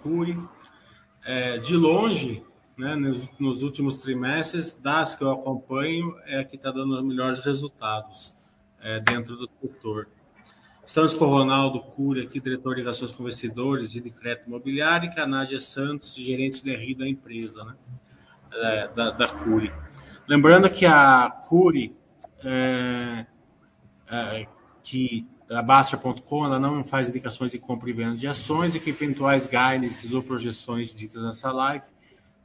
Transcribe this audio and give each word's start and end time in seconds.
Curi. 0.00 0.38
É, 1.26 1.58
de 1.58 1.76
longe, 1.76 2.44
né, 2.78 2.94
nos, 2.94 3.28
nos, 3.40 3.62
últimos 3.64 3.96
trimestres, 3.96 4.76
das 4.76 5.16
que 5.16 5.24
eu 5.24 5.32
acompanho, 5.32 6.16
é 6.26 6.38
a 6.38 6.44
que 6.44 6.54
está 6.54 6.70
dando 6.70 6.94
os 6.94 7.02
melhores 7.02 7.40
resultados 7.40 8.32
é, 8.80 9.00
dentro 9.00 9.34
do 9.34 9.50
setor. 9.60 10.06
Estamos 10.86 11.12
com 11.14 11.24
o 11.24 11.28
Ronaldo 11.28 11.80
Cury, 11.80 12.20
aqui, 12.20 12.38
diretor 12.38 12.76
de 12.76 12.82
relações 12.82 13.10
com 13.10 13.24
investidores 13.24 13.96
e 13.96 14.00
de 14.00 14.10
crédito 14.10 14.46
imobiliário, 14.46 15.10
e 15.10 15.14
com 15.14 15.20
a 15.20 15.26
Nádia 15.26 15.60
Santos, 15.60 16.14
gerente 16.14 16.62
de 16.62 16.72
RI 16.72 16.94
da 16.94 17.08
empresa, 17.08 17.64
né, 17.64 17.74
é, 18.52 18.88
da, 18.88 19.10
da 19.10 19.26
Cury. 19.26 19.72
Lembrando 20.28 20.70
que 20.70 20.86
a 20.86 21.28
Cury, 21.48 21.96
é, 22.44 23.26
é, 24.08 24.46
que 24.84 25.26
a 25.50 25.62
Bastia.com, 25.62 26.44
ela 26.44 26.58
não 26.58 26.82
faz 26.84 27.08
indicações 27.08 27.50
de 27.50 27.58
compra 27.58 27.90
e 27.90 27.92
venda 27.92 28.16
de 28.16 28.26
ações 28.26 28.74
e 28.74 28.80
que 28.80 28.90
eventuais 28.90 29.46
guidances 29.46 30.12
ou 30.12 30.22
projeções 30.22 30.94
ditas 30.94 31.22
nessa 31.22 31.52
live 31.52 31.84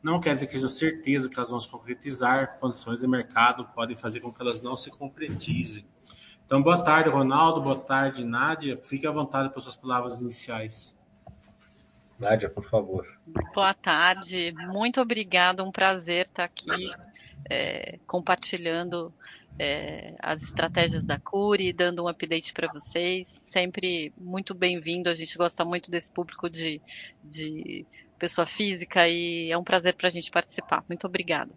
não 0.02 0.20
quer 0.20 0.34
dizer 0.34 0.48
que 0.48 0.54
seja 0.54 0.68
certeza 0.68 1.30
que 1.30 1.38
elas 1.38 1.50
vão 1.50 1.60
se 1.60 1.70
concretizar, 1.70 2.58
condições 2.58 3.02
de 3.02 3.08
mercado 3.08 3.66
podem 3.76 3.96
fazer 3.96 4.22
com 4.22 4.32
que 4.32 4.42
elas 4.42 4.62
não 4.62 4.78
se 4.78 4.90
concretizem. 4.90 5.86
Então, 6.46 6.64
boa 6.64 6.82
tarde, 6.82 7.10
Ronaldo, 7.10 7.62
boa 7.62 7.78
tarde, 7.78 8.24
Nádia. 8.24 8.80
Fique 8.82 9.06
à 9.06 9.12
vontade 9.12 9.50
para 9.50 9.62
suas 9.62 9.76
palavras 9.76 10.20
iniciais. 10.20 10.98
Nádia, 12.18 12.50
por 12.50 12.64
favor. 12.64 13.06
Boa 13.54 13.74
tarde, 13.74 14.54
muito 14.68 15.00
obrigada, 15.00 15.64
um 15.64 15.72
prazer 15.72 16.26
estar 16.26 16.46
aqui 16.46 16.92
é, 17.50 18.00
compartilhando 18.08 19.14
é, 19.60 20.16
as 20.20 20.42
estratégias 20.42 21.06
da 21.06 21.20
Curi, 21.20 21.74
dando 21.74 22.04
um 22.04 22.08
update 22.08 22.54
para 22.54 22.72
vocês. 22.72 23.44
Sempre 23.48 24.14
muito 24.18 24.56
bem-vindo, 24.56 25.10
a 25.10 25.14
gente 25.14 25.38
gosta 25.38 25.66
muito 25.66 25.92
desse 25.92 26.12
público 26.12 26.50
de, 26.50 26.82
de 27.22 27.86
pessoa 28.18 28.48
física 28.48 29.08
e 29.10 29.52
é 29.52 29.58
um 29.58 29.64
prazer 29.64 29.96
para 29.96 30.08
a 30.08 30.10
gente 30.10 30.32
participar. 30.32 30.84
Muito 30.88 31.06
obrigada. 31.06 31.52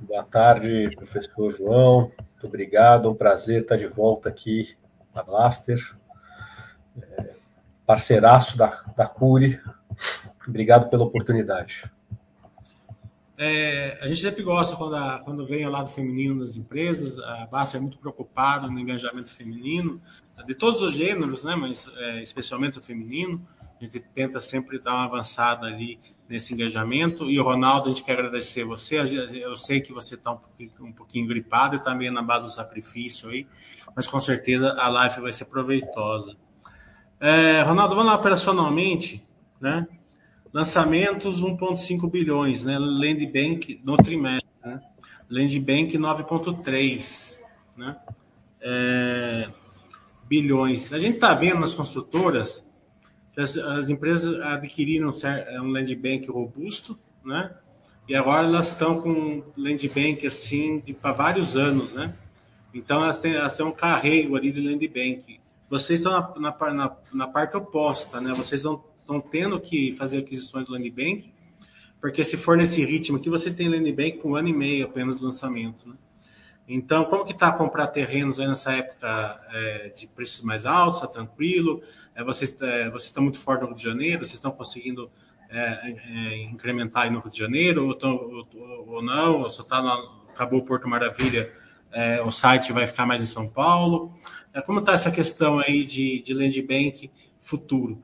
Boa 0.00 0.24
tarde, 0.24 0.90
professor 0.96 1.50
João. 1.50 2.10
Muito 2.18 2.46
obrigado, 2.46 3.10
um 3.10 3.14
prazer 3.14 3.62
estar 3.62 3.76
de 3.76 3.86
volta 3.86 4.30
aqui 4.30 4.74
na 5.14 5.22
Blaster. 5.22 5.94
É, 7.00 7.34
parceiraço 7.84 8.56
da, 8.56 8.82
da 8.96 9.06
Curi. 9.06 9.60
Obrigado 10.48 10.88
pela 10.88 11.04
oportunidade. 11.04 11.84
É, 13.42 13.96
a 14.02 14.06
gente 14.06 14.20
sempre 14.20 14.42
gosta 14.42 14.76
quando, 14.76 14.96
a, 14.96 15.18
quando 15.20 15.46
vem 15.46 15.66
o 15.66 15.70
lado 15.70 15.88
feminino 15.88 16.40
das 16.40 16.58
empresas, 16.58 17.18
a 17.18 17.46
Basta 17.46 17.78
é 17.78 17.80
muito 17.80 17.96
preocupada 17.96 18.68
no 18.68 18.78
engajamento 18.78 19.30
feminino, 19.30 19.98
de 20.46 20.54
todos 20.54 20.82
os 20.82 20.92
gêneros, 20.92 21.42
né, 21.42 21.56
mas 21.56 21.90
é, 21.96 22.22
especialmente 22.22 22.76
o 22.76 22.82
feminino. 22.82 23.40
A 23.80 23.84
gente 23.84 23.98
tenta 24.12 24.42
sempre 24.42 24.78
dar 24.78 24.92
uma 24.92 25.04
avançada 25.04 25.66
ali 25.66 25.98
nesse 26.28 26.52
engajamento. 26.52 27.30
E 27.30 27.40
o 27.40 27.42
Ronaldo, 27.42 27.88
a 27.88 27.92
gente 27.92 28.04
quer 28.04 28.12
agradecer 28.12 28.62
você. 28.62 28.98
Eu 28.98 29.56
sei 29.56 29.80
que 29.80 29.90
você 29.90 30.16
está 30.16 30.32
um 30.32 30.36
pouquinho, 30.36 30.70
um 30.82 30.92
pouquinho 30.92 31.26
gripado 31.26 31.76
e 31.76 31.78
está 31.78 31.94
meio 31.94 32.12
na 32.12 32.20
base 32.20 32.44
do 32.44 32.52
sacrifício 32.52 33.30
aí, 33.30 33.46
mas 33.96 34.06
com 34.06 34.20
certeza 34.20 34.74
a 34.74 34.90
live 34.90 35.22
vai 35.22 35.32
ser 35.32 35.46
proveitosa. 35.46 36.36
É, 37.18 37.62
Ronaldo, 37.62 37.94
vamos 37.94 38.12
lá 38.12 38.18
operacionalmente, 38.18 39.26
né? 39.58 39.86
Lançamentos 40.52 41.42
1,5 41.42 42.10
bilhões, 42.10 42.64
né? 42.64 42.76
Land 42.78 43.26
Bank 43.26 43.80
no 43.84 43.96
trimestre, 43.96 44.50
né? 44.64 44.80
Land 45.28 45.60
Bank 45.60 45.96
9,3, 45.96 47.38
né? 47.76 47.96
É, 48.60 49.48
bilhões. 50.26 50.92
A 50.92 50.98
gente 50.98 51.14
está 51.14 51.34
vendo 51.34 51.60
nas 51.60 51.74
construtoras 51.74 52.68
que 53.32 53.40
as, 53.40 53.56
as, 53.56 53.90
empresas 53.90 54.40
adquiriram 54.40 55.10
um 55.62 55.68
land 55.68 55.94
bank 55.94 56.28
robusto, 56.28 56.98
né? 57.24 57.54
E 58.08 58.14
agora 58.16 58.44
elas 58.44 58.68
estão 58.68 59.00
com 59.00 59.44
land 59.56 59.88
bank 59.88 60.26
assim 60.26 60.82
para 61.00 61.12
vários 61.12 61.56
anos, 61.56 61.92
né? 61.92 62.12
Então 62.74 63.02
elas 63.02 63.18
têm, 63.18 63.34
elas 63.34 63.56
têm 63.56 63.64
um 63.64 63.72
carreio 63.72 64.34
ali 64.34 64.50
de 64.50 64.60
land 64.60 64.86
bank. 64.88 65.40
Vocês 65.68 66.00
estão 66.00 66.12
na, 66.12 66.50
na, 66.50 66.74
na, 66.74 66.96
na 67.12 67.26
parte 67.28 67.56
oposta, 67.56 68.20
né? 68.20 68.32
Vocês 68.34 68.60
estão 68.60 68.82
estão 69.10 69.20
tendo 69.20 69.58
que 69.60 69.92
fazer 69.94 70.18
aquisições 70.18 70.66
do 70.66 70.72
land 70.72 70.88
bank, 70.90 71.32
porque 72.00 72.24
se 72.24 72.36
for 72.36 72.56
nesse 72.56 72.84
ritmo 72.84 73.16
aqui, 73.16 73.28
vocês 73.28 73.54
têm 73.54 73.68
land 73.68 73.92
bank 73.92 74.18
com 74.18 74.30
um 74.30 74.36
ano 74.36 74.48
e 74.48 74.52
meio 74.52 74.86
apenas 74.86 75.16
de 75.16 75.24
lançamento, 75.24 75.88
né? 75.88 75.94
Então, 76.72 77.04
como 77.06 77.24
que 77.24 77.32
está 77.32 77.50
comprar 77.50 77.88
terrenos 77.88 78.38
aí 78.38 78.46
nessa 78.46 78.72
época 78.72 79.40
é, 79.52 79.88
de 79.88 80.06
preços 80.06 80.44
mais 80.44 80.64
altos, 80.64 81.00
está 81.00 81.12
tranquilo? 81.12 81.82
É, 82.14 82.22
vocês, 82.22 82.56
é, 82.62 82.88
estão 82.94 83.24
muito 83.24 83.40
forte 83.40 83.62
no 83.62 83.68
Rio 83.68 83.76
de 83.76 83.82
Janeiro, 83.82 84.20
vocês 84.20 84.34
estão 84.34 84.52
conseguindo 84.52 85.10
é, 85.50 85.96
é, 86.06 86.42
incrementar 86.44 87.04
aí 87.04 87.10
no 87.10 87.18
Rio 87.18 87.30
de 87.30 87.38
Janeiro, 87.38 87.88
ou, 87.88 87.94
tão, 87.96 88.12
ou, 88.12 88.88
ou 88.88 89.02
não, 89.02 89.40
ou 89.42 89.50
só 89.50 89.62
está 89.62 89.80
acabou 90.32 90.60
o 90.60 90.64
Porto 90.64 90.86
Maravilha, 90.88 91.52
é, 91.90 92.22
o 92.22 92.30
site 92.30 92.72
vai 92.72 92.86
ficar 92.86 93.04
mais 93.04 93.20
em 93.20 93.26
São 93.26 93.48
Paulo? 93.48 94.14
como 94.64 94.80
está 94.80 94.92
essa 94.92 95.10
questão 95.10 95.58
aí 95.58 95.84
de, 95.84 96.22
de 96.22 96.34
land 96.34 96.62
bank 96.62 97.10
futuro? 97.40 98.00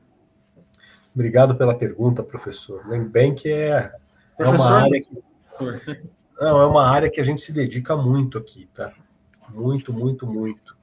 Obrigado 1.17 1.55
pela 1.55 1.73
pergunta, 1.73 2.21
professor. 2.21 2.87
Land 2.87 3.09
Bank 3.09 3.51
é, 3.51 3.91
professor, 4.37 4.65
é 4.65 4.69
uma 4.69 4.83
área 4.83 4.99
que, 4.99 6.09
não, 6.39 6.61
é 6.61 6.65
uma 6.67 6.87
área 6.87 7.09
que 7.09 7.19
a 7.19 7.23
gente 7.23 7.41
se 7.41 7.51
dedica 7.51 7.97
muito 7.97 8.37
aqui, 8.37 8.69
tá? 8.71 8.93
Muito, 9.49 9.91
muito, 9.91 10.27
muito. 10.27 10.77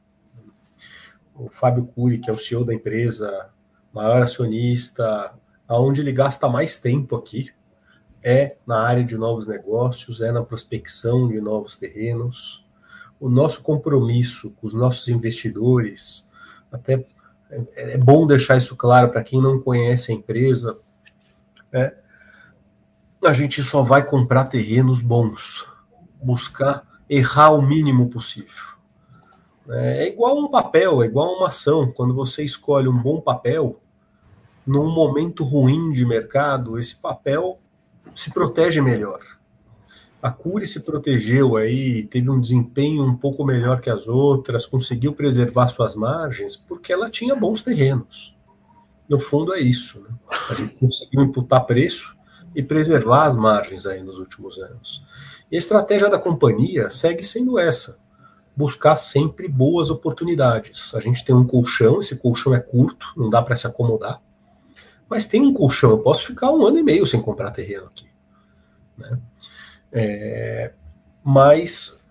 O 1.36 1.48
Fábio 1.48 1.86
Cury, 1.86 2.18
que 2.18 2.28
é 2.28 2.32
o 2.32 2.36
CEO 2.36 2.64
da 2.64 2.74
empresa, 2.74 3.48
maior 3.92 4.22
acionista, 4.22 5.32
aonde 5.68 6.00
ele 6.00 6.10
gasta 6.10 6.48
mais 6.48 6.80
tempo 6.80 7.14
aqui 7.14 7.52
é 8.20 8.56
na 8.66 8.80
área 8.80 9.04
de 9.04 9.16
novos 9.16 9.46
negócios, 9.46 10.20
é 10.20 10.32
na 10.32 10.42
prospecção 10.42 11.28
de 11.28 11.40
novos 11.40 11.76
terrenos. 11.76 12.66
O 13.20 13.28
nosso 13.28 13.62
compromisso 13.62 14.50
com 14.50 14.66
os 14.66 14.74
nossos 14.74 15.06
investidores, 15.06 16.28
até 16.72 17.06
é, 17.74 17.94
é 17.94 17.98
bom 17.98 18.26
deixar 18.26 18.56
isso 18.56 18.76
claro 18.76 19.10
para 19.10 19.22
quem 19.22 19.40
não 19.40 19.60
conhece 19.60 20.12
a 20.12 20.14
empresa. 20.14 20.78
É, 21.72 21.94
a 23.24 23.32
gente 23.32 23.62
só 23.62 23.82
vai 23.82 24.04
comprar 24.04 24.46
terrenos 24.46 25.02
bons, 25.02 25.66
buscar 26.22 26.86
errar 27.08 27.50
o 27.50 27.62
mínimo 27.62 28.08
possível. 28.08 28.74
É, 29.68 30.04
é 30.04 30.08
igual 30.08 30.38
um 30.38 30.48
papel, 30.48 31.02
é 31.02 31.06
igual 31.06 31.36
uma 31.36 31.48
ação. 31.48 31.90
Quando 31.90 32.14
você 32.14 32.42
escolhe 32.44 32.88
um 32.88 32.96
bom 32.96 33.20
papel, 33.20 33.80
num 34.66 34.90
momento 34.90 35.44
ruim 35.44 35.92
de 35.92 36.04
mercado, 36.04 36.78
esse 36.78 36.96
papel 36.96 37.58
se 38.14 38.30
protege 38.30 38.80
melhor 38.80 39.20
a 40.24 40.30
Cure 40.30 40.66
se 40.66 40.80
protegeu 40.80 41.54
aí, 41.54 42.04
teve 42.04 42.30
um 42.30 42.40
desempenho 42.40 43.04
um 43.04 43.14
pouco 43.14 43.44
melhor 43.44 43.82
que 43.82 43.90
as 43.90 44.08
outras, 44.08 44.64
conseguiu 44.64 45.12
preservar 45.12 45.68
suas 45.68 45.94
margens, 45.94 46.56
porque 46.56 46.90
ela 46.90 47.10
tinha 47.10 47.36
bons 47.36 47.60
terrenos. 47.60 48.34
No 49.06 49.20
fundo 49.20 49.52
é 49.52 49.60
isso. 49.60 50.00
Né? 50.00 50.08
A 50.48 50.54
gente 50.54 50.76
conseguiu 50.76 51.20
imputar 51.20 51.66
preço 51.66 52.16
e 52.56 52.62
preservar 52.62 53.24
as 53.24 53.36
margens 53.36 53.84
aí 53.84 54.02
nos 54.02 54.18
últimos 54.18 54.58
anos. 54.58 55.04
E 55.52 55.56
a 55.56 55.58
estratégia 55.58 56.08
da 56.08 56.18
companhia 56.18 56.88
segue 56.88 57.22
sendo 57.22 57.58
essa: 57.58 57.98
buscar 58.56 58.96
sempre 58.96 59.46
boas 59.46 59.90
oportunidades. 59.90 60.94
A 60.94 61.00
gente 61.00 61.22
tem 61.22 61.34
um 61.34 61.46
colchão, 61.46 62.00
esse 62.00 62.16
colchão 62.16 62.54
é 62.54 62.60
curto, 62.60 63.08
não 63.14 63.28
dá 63.28 63.42
para 63.42 63.56
se 63.56 63.66
acomodar, 63.66 64.22
mas 65.06 65.26
tem 65.26 65.42
um 65.42 65.52
colchão. 65.52 65.90
Eu 65.90 65.98
posso 65.98 66.24
ficar 66.24 66.50
um 66.50 66.66
ano 66.66 66.78
e 66.78 66.82
meio 66.82 67.06
sem 67.06 67.20
comprar 67.20 67.50
terreno 67.50 67.84
aqui. 67.84 68.06
Né? 68.96 69.18
É, 69.94 70.72
mas 71.22 72.02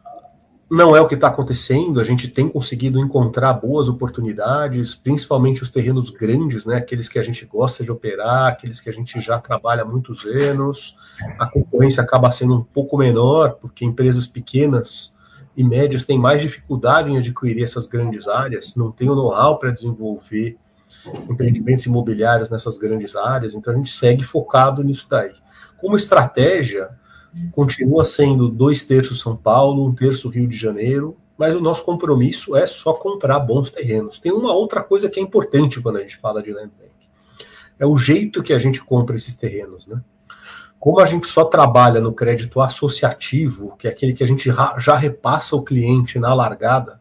não 0.71 0.95
é 0.95 1.01
o 1.01 1.07
que 1.07 1.15
está 1.15 1.27
acontecendo. 1.27 1.99
A 1.99 2.03
gente 2.03 2.29
tem 2.29 2.49
conseguido 2.49 2.99
encontrar 2.99 3.53
boas 3.53 3.87
oportunidades, 3.89 4.95
principalmente 4.95 5.61
os 5.61 5.69
terrenos 5.69 6.09
grandes, 6.09 6.65
né? 6.65 6.77
Aqueles 6.77 7.09
que 7.09 7.19
a 7.19 7.21
gente 7.21 7.45
gosta 7.45 7.83
de 7.83 7.91
operar, 7.91 8.47
aqueles 8.47 8.79
que 8.81 8.89
a 8.89 8.93
gente 8.93 9.19
já 9.19 9.37
trabalha 9.39 9.83
há 9.83 9.85
muitos 9.85 10.25
anos. 10.25 10.97
A 11.37 11.45
concorrência 11.45 12.01
acaba 12.01 12.31
sendo 12.31 12.55
um 12.55 12.63
pouco 12.63 12.97
menor, 12.97 13.57
porque 13.61 13.85
empresas 13.85 14.25
pequenas 14.25 15.13
e 15.55 15.63
médias 15.63 16.05
têm 16.05 16.17
mais 16.17 16.41
dificuldade 16.41 17.11
em 17.11 17.17
adquirir 17.17 17.61
essas 17.61 17.85
grandes 17.85 18.27
áreas, 18.27 18.75
não 18.75 18.91
tem 18.91 19.07
o 19.09 19.15
know-how 19.15 19.59
para 19.59 19.69
desenvolver 19.69 20.57
empreendimentos 21.29 21.85
imobiliários 21.85 22.49
nessas 22.49 22.77
grandes 22.77 23.15
áreas. 23.15 23.53
Então 23.53 23.73
a 23.73 23.77
gente 23.77 23.91
segue 23.91 24.23
focado 24.23 24.83
nisso 24.83 25.05
daí. 25.09 25.33
Como 25.79 25.95
estratégia, 25.95 26.89
continua 27.51 28.05
sendo 28.05 28.47
dois 28.47 28.83
terços 28.83 29.19
São 29.19 29.35
Paulo, 29.35 29.85
um 29.85 29.93
terço 29.93 30.29
Rio 30.29 30.47
de 30.47 30.57
Janeiro, 30.57 31.17
mas 31.37 31.55
o 31.55 31.61
nosso 31.61 31.83
compromisso 31.83 32.55
é 32.55 32.65
só 32.65 32.93
comprar 32.93 33.39
bons 33.39 33.69
terrenos. 33.69 34.19
Tem 34.19 34.31
uma 34.31 34.53
outra 34.53 34.83
coisa 34.83 35.09
que 35.09 35.19
é 35.19 35.23
importante 35.23 35.81
quando 35.81 35.97
a 35.97 36.01
gente 36.01 36.17
fala 36.17 36.43
de 36.43 36.51
land 36.51 36.71
bank. 36.79 36.91
É 37.79 37.85
o 37.85 37.97
jeito 37.97 38.43
que 38.43 38.53
a 38.53 38.59
gente 38.59 38.83
compra 38.83 39.15
esses 39.15 39.33
terrenos, 39.33 39.87
né? 39.87 39.99
Como 40.79 40.99
a 40.99 41.05
gente 41.05 41.27
só 41.27 41.45
trabalha 41.45 42.01
no 42.01 42.13
crédito 42.13 42.59
associativo, 42.59 43.75
que 43.77 43.87
é 43.87 43.91
aquele 43.91 44.13
que 44.13 44.23
a 44.23 44.27
gente 44.27 44.53
já 44.77 44.95
repassa 44.95 45.55
o 45.55 45.63
cliente 45.63 46.19
na 46.19 46.33
largada, 46.33 46.99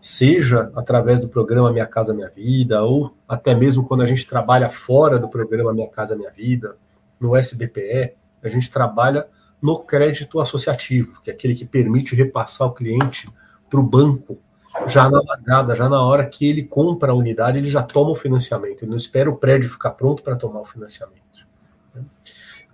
seja 0.00 0.70
através 0.74 1.20
do 1.20 1.28
programa 1.28 1.72
Minha 1.72 1.86
Casa 1.86 2.12
Minha 2.12 2.28
Vida, 2.28 2.82
ou 2.82 3.14
até 3.28 3.54
mesmo 3.54 3.86
quando 3.86 4.02
a 4.02 4.06
gente 4.06 4.26
trabalha 4.26 4.68
fora 4.68 5.18
do 5.18 5.28
programa 5.28 5.72
Minha 5.72 5.88
Casa 5.88 6.16
Minha 6.16 6.30
Vida, 6.30 6.76
no 7.20 7.36
SBPE, 7.36 8.14
a 8.42 8.48
gente 8.48 8.70
trabalha 8.70 9.26
no 9.60 9.80
crédito 9.80 10.40
associativo, 10.40 11.20
que 11.22 11.30
é 11.30 11.34
aquele 11.34 11.54
que 11.54 11.64
permite 11.64 12.14
repassar 12.14 12.68
o 12.68 12.72
cliente 12.72 13.28
para 13.68 13.80
o 13.80 13.82
banco 13.82 14.38
já 14.86 15.10
na 15.10 15.20
largada, 15.20 15.74
já 15.74 15.88
na 15.88 16.02
hora 16.02 16.26
que 16.26 16.48
ele 16.48 16.62
compra 16.62 17.12
a 17.12 17.14
unidade, 17.14 17.58
ele 17.58 17.68
já 17.68 17.82
toma 17.82 18.10
o 18.10 18.16
financiamento, 18.16 18.82
ele 18.82 18.90
não 18.90 18.96
espera 18.96 19.28
o 19.28 19.36
prédio 19.36 19.70
ficar 19.70 19.90
pronto 19.92 20.22
para 20.22 20.36
tomar 20.36 20.60
o 20.60 20.64
financiamento. 20.64 21.18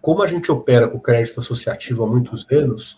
Como 0.00 0.22
a 0.22 0.26
gente 0.26 0.52
opera 0.52 0.86
com 0.86 1.00
crédito 1.00 1.40
associativo 1.40 2.04
há 2.04 2.06
muitos 2.06 2.46
anos, 2.50 2.94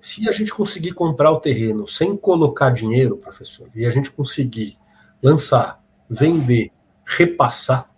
se 0.00 0.28
a 0.28 0.32
gente 0.32 0.52
conseguir 0.52 0.92
comprar 0.92 1.30
o 1.30 1.40
terreno 1.40 1.86
sem 1.86 2.16
colocar 2.16 2.70
dinheiro, 2.70 3.16
professor, 3.16 3.68
e 3.74 3.86
a 3.86 3.90
gente 3.90 4.10
conseguir 4.10 4.76
lançar, 5.22 5.80
vender, 6.10 6.72
repassar, 7.04 7.88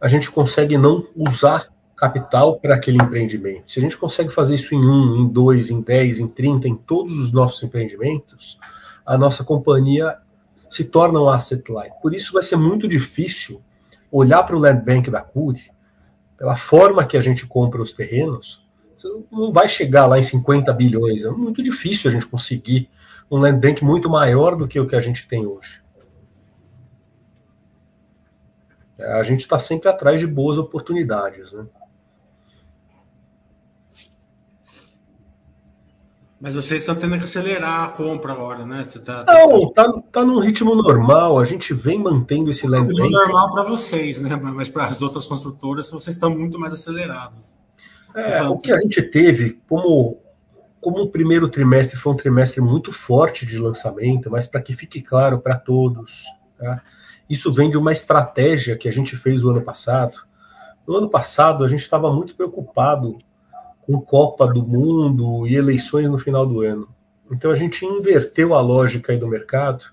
a 0.00 0.08
gente 0.08 0.30
consegue 0.30 0.76
não 0.76 1.06
usar 1.14 1.68
capital 2.04 2.58
para 2.58 2.74
aquele 2.74 2.98
empreendimento. 2.98 3.72
Se 3.72 3.78
a 3.78 3.82
gente 3.82 3.96
consegue 3.96 4.30
fazer 4.30 4.54
isso 4.54 4.74
em 4.74 4.78
um, 4.78 5.16
em 5.16 5.26
dois, 5.26 5.70
em 5.70 5.80
dez, 5.80 6.18
em 6.18 6.28
trinta, 6.28 6.68
em 6.68 6.74
todos 6.74 7.16
os 7.16 7.32
nossos 7.32 7.62
empreendimentos, 7.62 8.58
a 9.06 9.16
nossa 9.16 9.42
companhia 9.42 10.18
se 10.68 10.84
torna 10.84 11.20
um 11.20 11.28
asset 11.28 11.70
light. 11.70 11.94
Por 12.02 12.14
isso 12.14 12.32
vai 12.32 12.42
ser 12.42 12.56
muito 12.56 12.86
difícil 12.86 13.62
olhar 14.10 14.42
para 14.42 14.56
o 14.56 14.58
land 14.58 14.84
bank 14.84 15.10
da 15.10 15.22
Curi, 15.22 15.70
pela 16.36 16.56
forma 16.56 17.06
que 17.06 17.16
a 17.16 17.20
gente 17.20 17.46
compra 17.46 17.80
os 17.80 17.92
terrenos, 17.92 18.64
não 19.30 19.52
vai 19.52 19.68
chegar 19.68 20.06
lá 20.06 20.18
em 20.18 20.22
50 20.22 20.72
bilhões. 20.72 21.24
É 21.24 21.30
muito 21.30 21.62
difícil 21.62 22.10
a 22.10 22.12
gente 22.12 22.26
conseguir 22.26 22.90
um 23.30 23.38
land 23.38 23.60
bank 23.60 23.84
muito 23.84 24.08
maior 24.10 24.56
do 24.56 24.66
que 24.66 24.80
o 24.80 24.86
que 24.86 24.96
a 24.96 25.00
gente 25.00 25.26
tem 25.28 25.46
hoje. 25.46 25.82
A 28.98 29.22
gente 29.22 29.40
está 29.40 29.58
sempre 29.58 29.88
atrás 29.88 30.20
de 30.20 30.26
boas 30.26 30.56
oportunidades. 30.56 31.52
Né? 31.52 31.66
Mas 36.44 36.54
vocês 36.54 36.82
estão 36.82 36.94
tendo 36.94 37.16
que 37.16 37.24
acelerar 37.24 37.84
a 37.84 37.88
compra 37.88 38.34
agora, 38.34 38.66
né? 38.66 38.84
Você 38.84 38.98
tá, 38.98 39.24
não, 39.26 39.72
tá, 39.72 39.90
tá 40.12 40.22
num 40.22 40.40
ritmo 40.40 40.74
normal. 40.74 41.38
A 41.38 41.44
gente 41.46 41.72
vem 41.72 41.98
mantendo 41.98 42.50
esse 42.50 42.66
land 42.66 42.92
bank. 42.92 43.10
normal 43.10 43.50
para 43.50 43.62
vocês, 43.62 44.18
né? 44.18 44.36
Mas 44.36 44.68
para 44.68 44.84
as 44.84 45.00
outras 45.00 45.26
construtoras, 45.26 45.90
vocês 45.90 46.16
estão 46.16 46.28
muito 46.28 46.58
mais 46.58 46.74
acelerados. 46.74 47.54
É, 48.14 48.42
o 48.42 48.58
que 48.58 48.70
a 48.70 48.78
gente 48.78 49.00
teve, 49.00 49.58
como, 49.66 50.18
como 50.82 50.98
o 51.04 51.08
primeiro 51.08 51.48
trimestre 51.48 51.98
foi 51.98 52.12
um 52.12 52.16
trimestre 52.16 52.60
muito 52.60 52.92
forte 52.92 53.46
de 53.46 53.58
lançamento, 53.58 54.30
mas 54.30 54.46
para 54.46 54.60
que 54.60 54.76
fique 54.76 55.00
claro 55.00 55.40
para 55.40 55.56
todos, 55.56 56.24
tá? 56.58 56.82
isso 57.26 57.50
vem 57.54 57.70
de 57.70 57.78
uma 57.78 57.90
estratégia 57.90 58.76
que 58.76 58.86
a 58.86 58.92
gente 58.92 59.16
fez 59.16 59.42
o 59.42 59.48
ano 59.48 59.62
passado. 59.62 60.18
No 60.86 60.96
ano 60.98 61.08
passado, 61.08 61.64
a 61.64 61.68
gente 61.68 61.80
estava 61.80 62.12
muito 62.12 62.36
preocupado 62.36 63.16
com 63.86 64.00
Copa 64.00 64.46
do 64.46 64.62
Mundo 64.66 65.46
e 65.46 65.54
eleições 65.54 66.08
no 66.08 66.18
final 66.18 66.46
do 66.46 66.62
ano. 66.62 66.88
Então 67.30 67.50
a 67.50 67.54
gente 67.54 67.84
inverteu 67.84 68.54
a 68.54 68.60
lógica 68.60 69.12
aí 69.12 69.18
do 69.18 69.28
mercado 69.28 69.84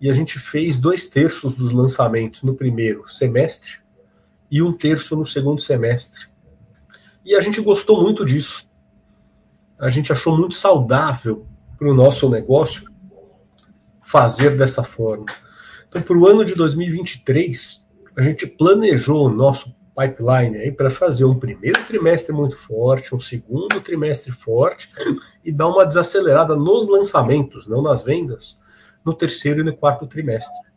e 0.00 0.08
a 0.08 0.12
gente 0.12 0.38
fez 0.38 0.78
dois 0.78 1.08
terços 1.08 1.54
dos 1.54 1.72
lançamentos 1.72 2.42
no 2.42 2.54
primeiro 2.54 3.08
semestre 3.08 3.74
e 4.50 4.62
um 4.62 4.72
terço 4.72 5.16
no 5.16 5.26
segundo 5.26 5.60
semestre. 5.60 6.26
E 7.24 7.34
a 7.34 7.40
gente 7.40 7.60
gostou 7.60 8.00
muito 8.02 8.24
disso. 8.24 8.66
A 9.78 9.90
gente 9.90 10.12
achou 10.12 10.36
muito 10.36 10.54
saudável 10.54 11.46
para 11.76 11.88
o 11.88 11.94
nosso 11.94 12.28
negócio 12.28 12.90
fazer 14.02 14.56
dessa 14.56 14.82
forma. 14.82 15.26
Então, 15.86 16.02
para 16.02 16.16
o 16.16 16.26
ano 16.26 16.44
de 16.44 16.54
2023, 16.54 17.84
a 18.16 18.22
gente 18.22 18.46
planejou 18.46 19.26
o 19.26 19.30
nosso 19.30 19.74
pipeline 19.98 20.56
aí 20.56 20.70
para 20.70 20.90
fazer 20.90 21.24
um 21.24 21.36
primeiro 21.36 21.84
trimestre 21.84 22.32
muito 22.32 22.56
forte, 22.56 23.14
um 23.14 23.20
segundo 23.20 23.80
trimestre 23.80 24.30
forte 24.30 24.88
e 25.44 25.50
dar 25.50 25.66
uma 25.66 25.84
desacelerada 25.84 26.54
nos 26.54 26.86
lançamentos, 26.86 27.66
não 27.66 27.82
nas 27.82 28.02
vendas, 28.02 28.58
no 29.04 29.12
terceiro 29.12 29.60
e 29.60 29.64
no 29.64 29.76
quarto 29.76 30.06
trimestre. 30.06 30.68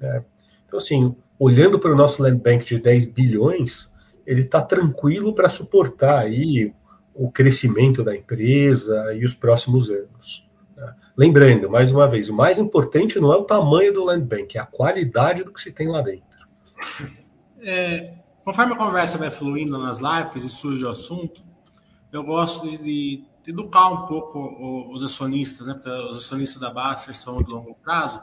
É. 0.00 0.22
Então, 0.66 0.78
assim, 0.78 1.14
olhando 1.38 1.78
para 1.78 1.92
o 1.92 1.96
nosso 1.96 2.22
land 2.22 2.40
bank 2.40 2.64
de 2.64 2.80
10 2.80 3.12
bilhões, 3.12 3.92
ele 4.26 4.40
está 4.40 4.62
tranquilo 4.62 5.34
para 5.34 5.50
suportar 5.50 6.20
aí 6.20 6.72
o 7.14 7.30
crescimento 7.30 8.02
da 8.02 8.16
empresa 8.16 9.12
e 9.14 9.24
os 9.24 9.34
próximos 9.34 9.90
anos. 9.90 10.48
Né? 10.74 10.94
Lembrando, 11.14 11.68
mais 11.68 11.92
uma 11.92 12.08
vez, 12.08 12.30
o 12.30 12.34
mais 12.34 12.58
importante 12.58 13.20
não 13.20 13.30
é 13.30 13.36
o 13.36 13.44
tamanho 13.44 13.92
do 13.92 14.04
land 14.04 14.24
bank, 14.24 14.56
é 14.56 14.60
a 14.60 14.66
qualidade 14.66 15.44
do 15.44 15.52
que 15.52 15.60
se 15.60 15.70
tem 15.70 15.88
lá 15.88 16.00
dentro. 16.00 16.24
É, 17.60 18.14
Conforme 18.44 18.72
a 18.72 18.76
conversa 18.76 19.18
vai 19.18 19.30
fluindo 19.30 19.78
nas 19.78 20.00
lives 20.00 20.44
e 20.44 20.48
surge 20.48 20.84
o 20.84 20.88
assunto, 20.88 21.44
eu 22.10 22.24
gosto 22.24 22.68
de, 22.68 22.76
de, 22.78 23.24
educar 23.46 23.88
um 23.88 24.06
pouco 24.06 24.92
os 24.92 25.02
acionistas, 25.02 25.66
né? 25.66 25.74
Porque 25.74 25.88
os 25.88 26.24
acionistas 26.24 26.60
da 26.60 26.70
Baster 26.70 27.16
são 27.16 27.42
de 27.42 27.50
longo 27.50 27.74
prazo. 27.76 28.20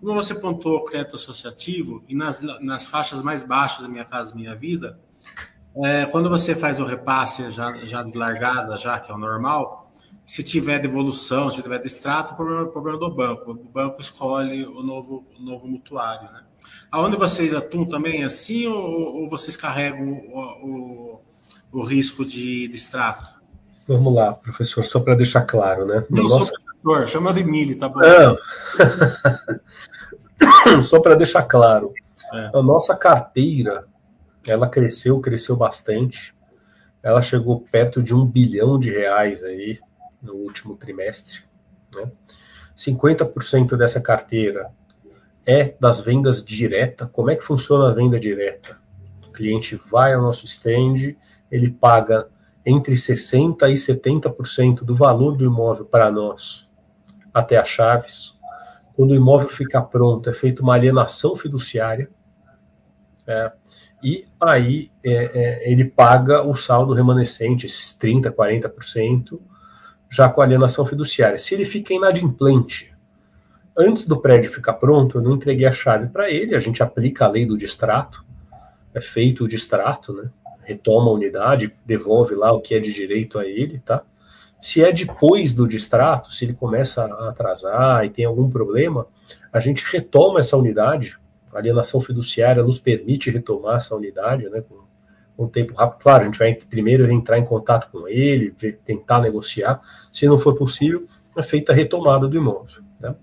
Como 0.00 0.14
você 0.14 0.34
pontuou 0.34 0.78
o 0.78 0.84
crédito 0.84 1.16
associativo 1.16 2.04
e 2.06 2.14
nas, 2.14 2.40
nas 2.60 2.84
faixas 2.86 3.22
mais 3.22 3.42
baixas 3.42 3.82
da 3.82 3.88
Minha 3.88 4.04
Casa 4.04 4.34
Minha 4.34 4.54
Vida, 4.54 5.00
é, 5.76 6.06
quando 6.06 6.28
você 6.28 6.54
faz 6.54 6.78
o 6.78 6.84
repasse 6.84 7.50
já, 7.50 7.74
já 7.84 8.02
de 8.02 8.16
largada, 8.16 8.76
já 8.76 9.00
que 9.00 9.10
é 9.10 9.14
o 9.14 9.18
normal, 9.18 9.90
se 10.24 10.42
tiver 10.42 10.78
devolução, 10.78 11.50
se 11.50 11.62
tiver 11.62 11.78
distrato, 11.80 12.34
o 12.34 12.36
problema, 12.36 12.66
problema 12.66 12.98
do 12.98 13.10
banco. 13.10 13.50
O 13.50 13.54
banco 13.54 14.00
escolhe 14.00 14.64
o 14.66 14.82
novo, 14.82 15.26
o 15.38 15.42
novo 15.42 15.66
mutuário, 15.66 16.30
né? 16.32 16.44
Aonde 16.90 17.16
vocês 17.16 17.52
atuam 17.52 17.86
também 17.86 18.22
é 18.22 18.24
assim 18.24 18.66
ou, 18.66 19.22
ou 19.22 19.28
vocês 19.28 19.56
carregam 19.56 20.08
o, 20.08 20.40
o, 20.62 21.20
o 21.72 21.82
risco 21.82 22.24
de 22.24 22.68
distrato? 22.68 23.34
Vamos 23.86 24.14
lá, 24.14 24.32
professor, 24.32 24.82
só 24.82 24.98
para 24.98 25.14
deixar 25.14 25.42
claro, 25.42 25.84
né? 25.84 26.06
Não 26.08 26.22
nossa... 26.22 26.46
sou 26.46 26.56
professor, 26.82 27.08
chama 27.08 27.34
de 27.34 27.44
Mili, 27.44 27.74
tá 27.74 27.88
bom? 27.88 28.00
só 30.82 31.00
para 31.00 31.14
deixar 31.14 31.42
claro, 31.42 31.92
é. 32.32 32.50
a 32.54 32.62
nossa 32.62 32.96
carteira, 32.96 33.86
ela 34.46 34.68
cresceu, 34.68 35.20
cresceu 35.20 35.56
bastante. 35.56 36.34
Ela 37.02 37.20
chegou 37.20 37.60
perto 37.60 38.02
de 38.02 38.14
um 38.14 38.24
bilhão 38.24 38.78
de 38.78 38.90
reais 38.90 39.44
aí 39.44 39.78
no 40.22 40.34
último 40.34 40.76
trimestre. 40.76 41.40
Né? 41.94 42.10
50% 42.76 43.76
dessa 43.76 44.00
carteira 44.00 44.70
é 45.46 45.74
das 45.78 46.00
vendas 46.00 46.42
direta. 46.42 47.06
Como 47.06 47.30
é 47.30 47.36
que 47.36 47.44
funciona 47.44 47.88
a 47.88 47.92
venda 47.92 48.18
direta? 48.18 48.78
O 49.26 49.32
cliente 49.32 49.78
vai 49.90 50.14
ao 50.14 50.22
nosso 50.22 50.44
stand, 50.46 51.16
ele 51.50 51.70
paga 51.70 52.28
entre 52.64 52.94
60% 52.94 53.68
e 53.68 53.74
70% 53.74 54.84
do 54.84 54.94
valor 54.94 55.36
do 55.36 55.44
imóvel 55.44 55.84
para 55.84 56.10
nós 56.10 56.70
até 57.32 57.56
as 57.56 57.68
chaves. 57.68 58.38
Quando 58.94 59.10
o 59.10 59.16
imóvel 59.16 59.48
fica 59.48 59.82
pronto, 59.82 60.30
é 60.30 60.32
feita 60.32 60.62
uma 60.62 60.74
alienação 60.74 61.36
fiduciária. 61.36 62.08
É, 63.26 63.52
e 64.02 64.26
aí 64.40 64.90
é, 65.04 65.12
é, 65.12 65.72
ele 65.72 65.84
paga 65.84 66.42
o 66.42 66.54
saldo 66.54 66.92
remanescente, 66.92 67.66
esses 67.66 67.98
30%, 67.98 68.30
40%, 68.30 69.40
já 70.08 70.28
com 70.28 70.40
a 70.40 70.44
alienação 70.44 70.86
fiduciária. 70.86 71.38
Se 71.38 71.54
ele 71.54 71.64
fica 71.64 71.92
inadimplente, 71.92 72.93
antes 73.76 74.06
do 74.06 74.20
prédio 74.20 74.50
ficar 74.50 74.74
pronto, 74.74 75.18
eu 75.18 75.22
não 75.22 75.34
entreguei 75.34 75.66
a 75.66 75.72
chave 75.72 76.08
para 76.08 76.30
ele, 76.30 76.54
a 76.54 76.58
gente 76.58 76.82
aplica 76.82 77.24
a 77.24 77.28
lei 77.28 77.44
do 77.44 77.56
distrato, 77.56 78.24
é 78.92 79.00
feito 79.00 79.44
o 79.44 79.48
distrato, 79.48 80.12
né? 80.12 80.30
Retoma 80.62 81.10
a 81.10 81.14
unidade, 81.14 81.74
devolve 81.84 82.34
lá 82.34 82.52
o 82.52 82.60
que 82.60 82.74
é 82.74 82.78
de 82.78 82.92
direito 82.92 83.38
a 83.38 83.44
ele, 83.44 83.80
tá? 83.80 84.02
Se 84.60 84.82
é 84.82 84.90
depois 84.90 85.54
do 85.54 85.68
distrato, 85.68 86.32
se 86.32 86.44
ele 86.44 86.54
começa 86.54 87.04
a 87.04 87.28
atrasar 87.28 88.06
e 88.06 88.10
tem 88.10 88.24
algum 88.24 88.48
problema, 88.48 89.06
a 89.52 89.60
gente 89.60 89.84
retoma 89.84 90.40
essa 90.40 90.56
unidade. 90.56 91.18
A 91.52 91.58
alienação 91.58 92.00
fiduciária 92.00 92.62
nos 92.62 92.78
permite 92.78 93.30
retomar 93.30 93.76
essa 93.76 93.94
unidade, 93.94 94.48
né? 94.48 94.62
Com 94.62 94.84
um 95.44 95.48
tempo 95.48 95.74
rápido. 95.74 96.00
Claro, 96.00 96.22
a 96.22 96.26
gente 96.26 96.38
vai 96.38 96.54
primeiro 96.54 97.10
entrar 97.10 97.38
em 97.38 97.44
contato 97.44 97.90
com 97.90 98.08
ele, 98.08 98.54
ver, 98.56 98.78
tentar 98.84 99.20
negociar. 99.20 99.80
Se 100.12 100.26
não 100.26 100.38
for 100.38 100.54
possível, 100.54 101.06
é 101.36 101.42
feita 101.42 101.72
a 101.72 101.74
retomada 101.74 102.26
do 102.26 102.36
imóvel. 102.36 102.82
Tá? 103.04 103.14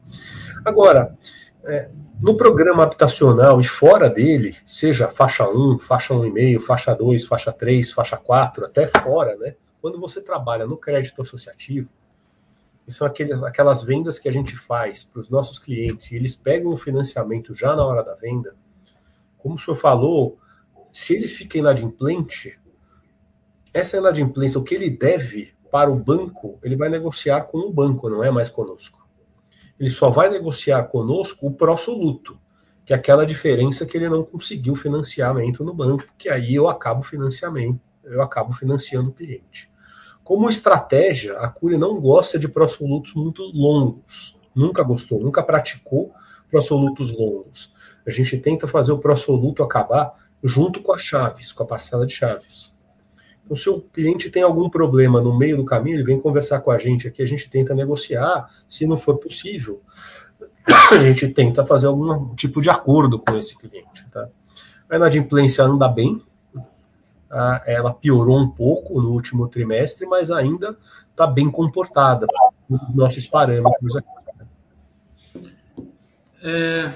Agora, 0.63 1.17
é, 1.63 1.89
no 2.19 2.38
programa 2.38 2.83
habitacional 2.83 3.59
e 3.59 3.63
fora 3.63 4.07
dele, 4.07 4.55
seja 4.63 5.07
faixa 5.07 5.50
1, 5.50 5.79
faixa 5.79 6.13
1,5, 6.13 6.59
faixa 6.59 6.93
2, 6.93 7.25
faixa 7.25 7.51
3, 7.51 7.91
faixa 7.91 8.15
4, 8.15 8.65
até 8.65 8.85
fora, 8.85 9.35
né? 9.38 9.55
Quando 9.81 10.00
você 10.00 10.21
trabalha 10.21 10.67
no 10.67 10.77
crédito 10.77 11.19
associativo, 11.19 11.89
são 12.88 13.07
aqueles, 13.07 13.41
aquelas 13.41 13.81
vendas 13.81 14.19
que 14.19 14.29
a 14.29 14.31
gente 14.31 14.55
faz 14.55 15.03
para 15.03 15.19
os 15.19 15.29
nossos 15.29 15.57
clientes 15.57 16.11
e 16.11 16.15
eles 16.15 16.35
pegam 16.35 16.71
o 16.71 16.77
financiamento 16.77 17.55
já 17.55 17.75
na 17.75 17.83
hora 17.85 18.03
da 18.03 18.13
venda. 18.13 18.53
Como 19.39 19.55
o 19.55 19.59
senhor 19.59 19.77
falou, 19.77 20.38
se 20.91 21.15
ele 21.15 21.27
fica 21.27 21.57
inadimplente, 21.57 22.59
essa 23.73 23.97
inadimplência, 23.97 24.59
o 24.59 24.63
que 24.63 24.75
ele 24.75 24.89
deve 24.91 25.53
para 25.71 25.89
o 25.89 25.95
banco, 25.95 26.59
ele 26.61 26.75
vai 26.75 26.89
negociar 26.89 27.43
com 27.43 27.59
o 27.59 27.71
banco, 27.71 28.09
não 28.09 28.23
é 28.23 28.29
mais 28.29 28.50
conosco 28.50 29.00
ele 29.81 29.89
só 29.89 30.11
vai 30.11 30.29
negociar 30.29 30.83
conosco 30.83 31.47
o 31.47 31.51
pró-soluto, 31.51 32.39
que 32.85 32.93
é 32.93 32.95
aquela 32.95 33.25
diferença 33.25 33.83
que 33.83 33.97
ele 33.97 34.07
não 34.07 34.23
conseguiu 34.23 34.75
financiamento 34.75 35.63
no 35.63 35.73
banco, 35.73 36.05
que 36.19 36.29
aí 36.29 36.53
eu 36.53 36.69
acabo 36.69 37.01
financiamento, 37.01 37.81
eu 38.03 38.21
acabo 38.21 38.53
financiando 38.53 39.09
o 39.09 39.13
cliente. 39.13 39.71
Como 40.23 40.47
estratégia, 40.47 41.39
a 41.39 41.50
Cury 41.50 41.79
não 41.79 42.00
gosta 42.00 42.38
de 42.38 42.47
pró-solutos 42.47 43.15
muito 43.15 43.41
longos. 43.41 44.38
Nunca 44.53 44.83
gostou, 44.83 45.19
nunca 45.19 45.41
praticou 45.41 46.13
pró-solutos 46.47 47.09
longos. 47.09 47.73
A 48.05 48.11
gente 48.11 48.38
tenta 48.38 48.67
fazer 48.67 48.91
o 48.91 49.00
pró-soluto 49.00 49.63
acabar 49.63 50.13
junto 50.43 50.83
com 50.83 50.93
as 50.93 51.01
chaves, 51.01 51.51
com 51.51 51.63
a 51.63 51.65
parcela 51.65 52.05
de 52.05 52.13
chaves. 52.13 52.77
O 53.51 53.81
cliente 53.81 54.29
tem 54.29 54.43
algum 54.43 54.70
problema 54.70 55.20
no 55.20 55.38
meio 55.38 55.58
do 55.58 55.65
caminho, 55.65 55.98
ele 55.98 56.05
vem 56.05 56.22
conversar 56.22 56.62
com 56.62 56.72
a 56.72 56.77
gente 56.77 57.05
aqui, 57.05 57.22
a 57.22 57.25
gente 57.25 57.50
tenta 57.50 57.75
negociar. 57.75 58.50
Se 58.65 58.86
não 58.88 58.98
for 58.98 59.17
possível, 59.17 59.81
a 60.89 61.00
gente 61.00 61.27
tenta 61.27 61.65
fazer 61.65 61.88
algum 61.88 62.34
tipo 62.36 62.62
de 62.62 62.70
acordo 62.70 63.20
com 63.20 63.36
esse 63.38 63.58
cliente. 63.58 64.05
Tá? 64.10 64.29
A 64.89 64.96
inadimplência 64.96 65.65
anda 65.65 65.88
bem, 65.89 66.22
ela 67.65 67.93
piorou 67.93 68.39
um 68.39 68.50
pouco 68.50 69.01
no 69.01 69.12
último 69.12 69.48
trimestre, 69.50 70.05
mas 70.05 70.31
ainda 70.31 70.77
está 71.10 71.27
bem 71.27 71.50
comportada 71.50 72.25
nos 72.70 72.96
nossos 72.96 73.27
parâmetros 73.27 73.98
aqui. 73.98 74.08
É, 76.43 76.93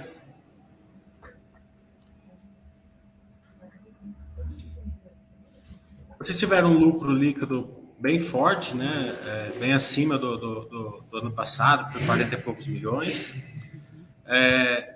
Vocês 6.25 6.39
tiveram 6.39 6.71
um 6.71 6.79
lucro 6.79 7.11
líquido 7.11 7.69
bem 7.99 8.19
forte, 8.19 8.75
né? 8.75 9.15
É, 9.27 9.59
bem 9.59 9.73
acima 9.73 10.17
do, 10.17 10.35
do, 10.35 10.65
do, 10.65 11.03
do, 11.07 11.17
ano 11.19 11.31
passado, 11.31 11.85
que 11.85 11.93
foi 11.93 12.03
40 12.03 12.33
e 12.33 12.37
poucos 12.39 12.65
milhões. 12.65 13.39
É, 14.25 14.95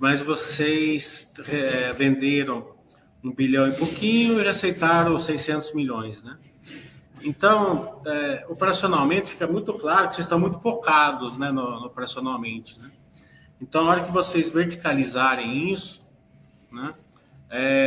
mas 0.00 0.22
vocês 0.22 1.30
é, 1.46 1.92
venderam 1.92 2.74
um 3.22 3.34
bilhão 3.34 3.68
e 3.68 3.72
pouquinho 3.72 4.40
e 4.40 4.48
aceitaram 4.48 5.18
600 5.18 5.74
milhões, 5.74 6.22
né? 6.22 6.38
Então, 7.22 8.00
é, 8.06 8.46
operacionalmente 8.48 9.32
fica 9.32 9.46
muito 9.46 9.74
claro 9.74 10.08
que 10.08 10.14
vocês 10.14 10.24
estão 10.24 10.40
muito 10.40 10.58
focados 10.60 11.36
né, 11.36 11.52
no, 11.52 11.80
no, 11.80 11.86
operacionalmente. 11.88 12.80
Né? 12.80 12.90
Então, 13.60 13.84
na 13.84 13.90
hora 13.90 14.04
que 14.04 14.10
vocês 14.10 14.48
verticalizarem 14.48 15.70
isso, 15.70 16.08
né, 16.72 16.94
é, 17.50 17.85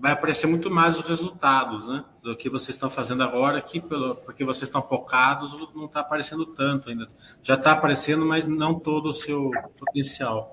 vai 0.00 0.12
aparecer 0.12 0.46
muito 0.46 0.70
mais 0.70 0.98
os 0.98 1.06
resultados, 1.06 1.86
né? 1.86 2.02
Do 2.22 2.34
que 2.34 2.48
vocês 2.48 2.70
estão 2.74 2.88
fazendo 2.88 3.22
agora, 3.22 3.60
que 3.60 3.80
pelo, 3.80 4.16
porque 4.16 4.44
vocês 4.44 4.68
estão 4.68 4.82
focados, 4.82 5.52
não 5.74 5.84
está 5.84 6.00
aparecendo 6.00 6.46
tanto 6.46 6.88
ainda. 6.88 7.08
Já 7.42 7.54
está 7.54 7.72
aparecendo, 7.72 8.24
mas 8.24 8.48
não 8.48 8.80
todo 8.80 9.10
o 9.10 9.14
seu 9.14 9.50
potencial. 9.78 10.48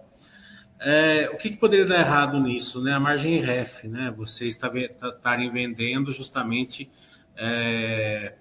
É, 0.81 1.29
o 1.33 1.37
que, 1.37 1.49
que, 1.49 1.57
poderia 1.57 1.85
dar 1.85 1.99
errado 1.99 2.39
nisso? 2.39 2.83
Né? 2.83 2.93
A 2.93 2.99
margem 2.99 3.39
ref, 3.39 3.85
né? 3.85 4.13
Vocês 4.15 4.53
estarem 4.53 4.89
tá, 4.89 5.35
vendendo 5.51 6.11
justamente 6.11 6.91
é, 7.35 8.35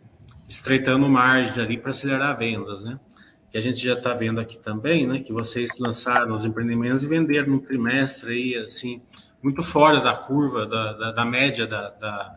estreitando 0.48 1.08
margens 1.08 1.56
ali 1.56 1.78
para 1.78 1.92
acelerar 1.92 2.36
vendas, 2.36 2.82
né? 2.84 2.98
Que 3.48 3.56
a 3.56 3.60
gente 3.60 3.78
já 3.78 3.94
está 3.94 4.12
vendo 4.12 4.40
aqui 4.40 4.58
também, 4.58 5.06
né? 5.06 5.20
Que 5.20 5.32
vocês 5.32 5.78
lançaram 5.78 6.34
os 6.34 6.44
empreendimentos 6.44 7.04
e 7.04 7.06
venderam 7.06 7.52
no 7.52 7.60
trimestre 7.60 8.32
aí, 8.32 8.56
assim, 8.56 9.00
muito 9.42 9.62
fora 9.62 10.00
da 10.00 10.16
curva, 10.16 10.66
da, 10.66 10.92
da, 10.92 11.12
da 11.12 11.24
média 11.24 11.66
da, 11.66 11.90
da, 11.90 12.36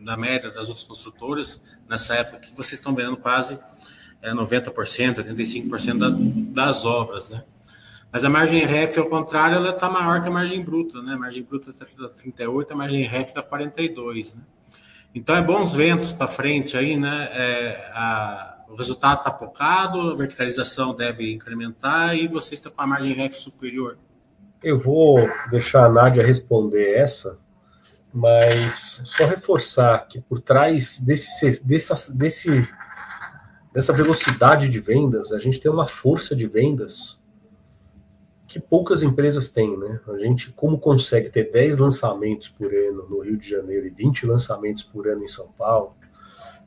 da, 0.00 0.16
média 0.16 0.50
das 0.50 0.68
outras 0.68 0.84
construtoras, 0.84 1.64
nessa 1.88 2.14
época 2.14 2.38
que 2.38 2.56
vocês 2.56 2.74
estão 2.74 2.94
vendendo 2.94 3.16
quase 3.16 3.58
é, 4.22 4.32
90%, 4.32 4.72
85% 4.72 5.98
da, 5.98 6.62
das 6.62 6.84
obras, 6.84 7.28
né? 7.30 7.44
Mas 8.12 8.24
a 8.24 8.28
margem 8.28 8.66
REF, 8.66 8.98
ao 8.98 9.06
contrário, 9.06 9.56
ela 9.56 9.70
está 9.70 9.88
maior 9.88 10.20
que 10.20 10.28
a 10.28 10.32
margem 10.32 10.64
bruta, 10.64 11.00
né? 11.00 11.14
A 11.14 11.18
margem 11.18 11.44
bruta 11.44 11.70
está 11.70 11.86
38, 11.86 12.72
a 12.72 12.76
margem 12.76 13.02
REF 13.02 13.28
está 13.28 13.42
42, 13.42 14.34
né? 14.34 14.42
Então 15.14 15.36
é 15.36 15.42
bons 15.42 15.74
ventos 15.74 16.12
para 16.12 16.26
frente 16.26 16.76
aí, 16.76 16.96
né? 16.96 17.28
É, 17.32 17.90
a, 17.94 18.64
o 18.68 18.76
resultado 18.76 19.18
está 19.18 19.32
focado, 19.32 20.10
a 20.10 20.14
verticalização 20.14 20.94
deve 20.94 21.32
incrementar 21.32 22.16
e 22.16 22.28
vocês 22.28 22.58
estão 22.58 22.70
com 22.70 22.82
a 22.82 22.86
margem 22.86 23.12
REF 23.12 23.34
superior. 23.34 23.98
Eu 24.62 24.78
vou 24.78 25.18
deixar 25.50 25.86
a 25.86 25.88
Nádia 25.88 26.22
responder 26.22 26.92
essa, 26.94 27.38
mas 28.12 29.00
só 29.04 29.24
reforçar 29.24 30.06
que 30.06 30.20
por 30.20 30.40
trás 30.40 31.00
desse, 31.00 31.66
dessa, 31.66 32.14
desse, 32.14 32.68
dessa 33.72 33.92
velocidade 33.92 34.68
de 34.68 34.78
vendas, 34.78 35.32
a 35.32 35.38
gente 35.38 35.58
tem 35.58 35.70
uma 35.70 35.86
força 35.86 36.36
de 36.36 36.46
vendas 36.46 37.18
que 38.46 38.60
poucas 38.60 39.02
empresas 39.02 39.48
têm, 39.48 39.78
né? 39.78 40.00
A 40.08 40.18
gente, 40.18 40.52
como 40.52 40.78
consegue 40.78 41.30
ter 41.30 41.50
10 41.50 41.78
lançamentos 41.78 42.48
por 42.50 42.74
ano 42.74 43.06
no 43.08 43.20
Rio 43.20 43.38
de 43.38 43.48
Janeiro 43.48 43.86
e 43.86 43.90
20 43.90 44.26
lançamentos 44.26 44.82
por 44.82 45.08
ano 45.08 45.24
em 45.24 45.28
São 45.28 45.48
Paulo, 45.52 45.94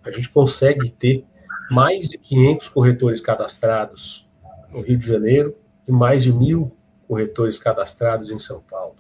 a 0.04 0.10
gente 0.10 0.30
consegue 0.30 0.90
ter 0.90 1.26
mais 1.70 2.08
de 2.08 2.18
500 2.18 2.70
corretores 2.70 3.22
cadastrados 3.22 4.28
no 4.72 4.82
Rio 4.82 4.98
de 4.98 5.06
Janeiro 5.06 5.56
e 5.88 5.92
mais 5.92 6.24
de 6.24 6.34
mil 6.34 6.76
corretores 7.08 7.60
cadastrados 7.60 8.32
em 8.32 8.40
São 8.40 8.62
Paulo. 8.62 8.96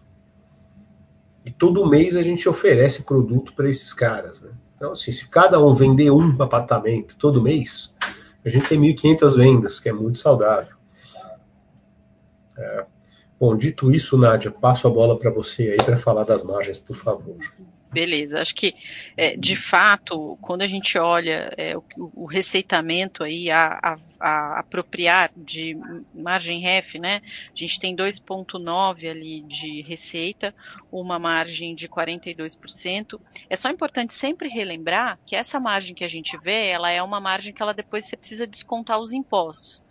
E 1.45 1.51
todo 1.51 1.89
mês 1.89 2.15
a 2.15 2.23
gente 2.23 2.47
oferece 2.47 3.05
produto 3.05 3.53
para 3.53 3.69
esses 3.69 3.93
caras. 3.93 4.41
Né? 4.41 4.51
Então, 4.75 4.91
assim, 4.91 5.11
se 5.11 5.29
cada 5.29 5.63
um 5.63 5.75
vender 5.75 6.11
um 6.11 6.41
apartamento 6.41 7.15
todo 7.17 7.41
mês, 7.41 7.95
a 8.45 8.49
gente 8.49 8.67
tem 8.67 8.79
1.500 8.79 9.37
vendas, 9.37 9.79
que 9.79 9.89
é 9.89 9.93
muito 9.93 10.19
saudável. 10.19 10.75
É. 12.57 12.85
Bom, 13.39 13.57
dito 13.57 13.91
isso, 13.91 14.17
Nádia, 14.17 14.51
passo 14.51 14.87
a 14.87 14.89
bola 14.89 15.17
para 15.17 15.29
você 15.29 15.71
aí 15.71 15.77
para 15.77 15.97
falar 15.97 16.23
das 16.23 16.43
margens, 16.43 16.79
por 16.79 16.95
favor. 16.95 17.37
Beleza, 17.91 18.41
acho 18.41 18.55
que 18.55 18.73
é, 19.15 19.37
de 19.37 19.55
fato, 19.55 20.37
quando 20.41 20.63
a 20.63 20.67
gente 20.67 20.97
olha 20.97 21.53
é, 21.57 21.77
o, 21.77 21.83
o, 22.15 22.25
receitamento 22.25 23.23
aí, 23.23 23.51
a, 23.51 23.79
a, 23.83 23.97
a, 24.23 24.59
apropriar 24.59 25.29
de 25.35 25.77
margem 26.13 26.61
ref, 26.61 26.95
né? 26.95 27.21
A 27.25 27.55
gente 27.55 27.77
tem 27.77 27.93
2,9 27.93 29.09
ali 29.09 29.43
de 29.43 29.81
receita, 29.81 30.55
uma 30.89 31.19
margem 31.19 31.75
de 31.75 31.89
42%. 31.89 33.19
É 33.49 33.55
só 33.57 33.69
importante 33.69 34.13
sempre 34.13 34.47
relembrar 34.47 35.19
que 35.25 35.35
essa 35.35 35.59
margem 35.59 35.93
que 35.93 36.05
a 36.05 36.07
gente 36.07 36.37
vê, 36.37 36.69
ela 36.69 36.89
é 36.89 37.03
uma 37.03 37.19
margem 37.19 37.53
que 37.53 37.61
ela 37.61 37.73
depois 37.73 38.05
você 38.05 38.15
precisa 38.15 38.47
descontar 38.47 38.99
os 38.99 39.11
impostos 39.11 39.83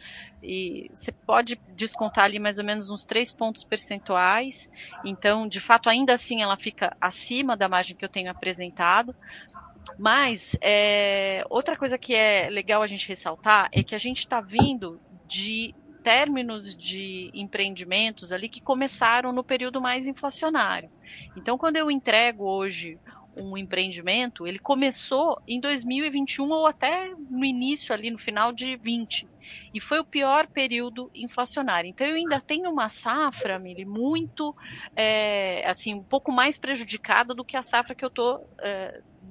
e 0.43 0.91
você 0.93 1.12
pode 1.12 1.61
descontar 1.77 2.25
ali 2.25 2.39
mais 2.39 2.59
ou 2.59 2.65
menos 2.65 2.91
uns 2.91 3.07
3 3.07 3.33
pontos 3.33 3.62
percentuais. 3.65 4.69
Então, 5.05 5.47
de 5.47 5.61
fato, 5.61 5.89
ainda 5.89 6.15
assim 6.15 6.43
ela 6.43 6.57
fica 6.57 6.97
acima 7.01 7.57
da 7.57 7.69
margem 7.69 7.97
que 7.97 8.05
eu 8.05 8.09
tenho 8.09 8.31
apresentado. 8.31 9.15
Mas 9.99 10.57
é, 10.61 11.45
outra 11.51 11.77
coisa 11.77 11.99
que 11.99 12.15
é 12.15 12.49
legal 12.51 12.83
a 12.83 12.87
gente 12.87 13.09
ressaltar 13.09 13.69
é 13.73 13.83
que 13.83 13.95
a 13.95 13.99
gente 13.99 14.19
está 14.19 14.41
vindo 14.41 15.01
de 15.27 15.75
términos 16.03 16.75
de 16.75 17.31
empreendimentos 17.33 18.33
ali 18.33 18.49
que 18.49 18.61
começaram 18.61 19.33
no 19.33 19.45
período 19.45 19.81
mais 19.81 20.07
inflacionário. 20.07 20.91
Então, 21.37 21.57
quando 21.57 21.77
eu 21.77 21.91
entrego 21.91 22.45
hoje 22.45 22.99
um 23.37 23.57
empreendimento, 23.57 24.47
ele 24.47 24.59
começou 24.59 25.41
em 25.47 25.59
2021 25.59 26.51
ou 26.51 26.67
até 26.67 27.15
no 27.31 27.45
início 27.45 27.95
ali, 27.95 28.11
no 28.11 28.19
final 28.19 28.53
de 28.53 28.77
20. 28.77 29.27
E 29.73 29.81
foi 29.81 30.01
o 30.01 30.05
pior 30.05 30.47
período 30.47 31.11
inflacionário. 31.15 31.89
Então 31.89 32.07
eu 32.07 32.15
ainda 32.15 32.41
tenho 32.41 32.71
uma 32.71 32.89
safra, 32.89 33.59
Mili, 33.59 33.85
muito, 33.85 34.55
é, 34.95 35.67
assim, 35.67 35.95
um 35.95 36.03
pouco 36.03 36.31
mais 36.31 36.59
prejudicada 36.59 37.35
do 37.35 37.45
que 37.45 37.57
a 37.57 37.62
safra 37.62 37.95
que 37.95 38.05
eu 38.05 38.09
estou 38.09 38.47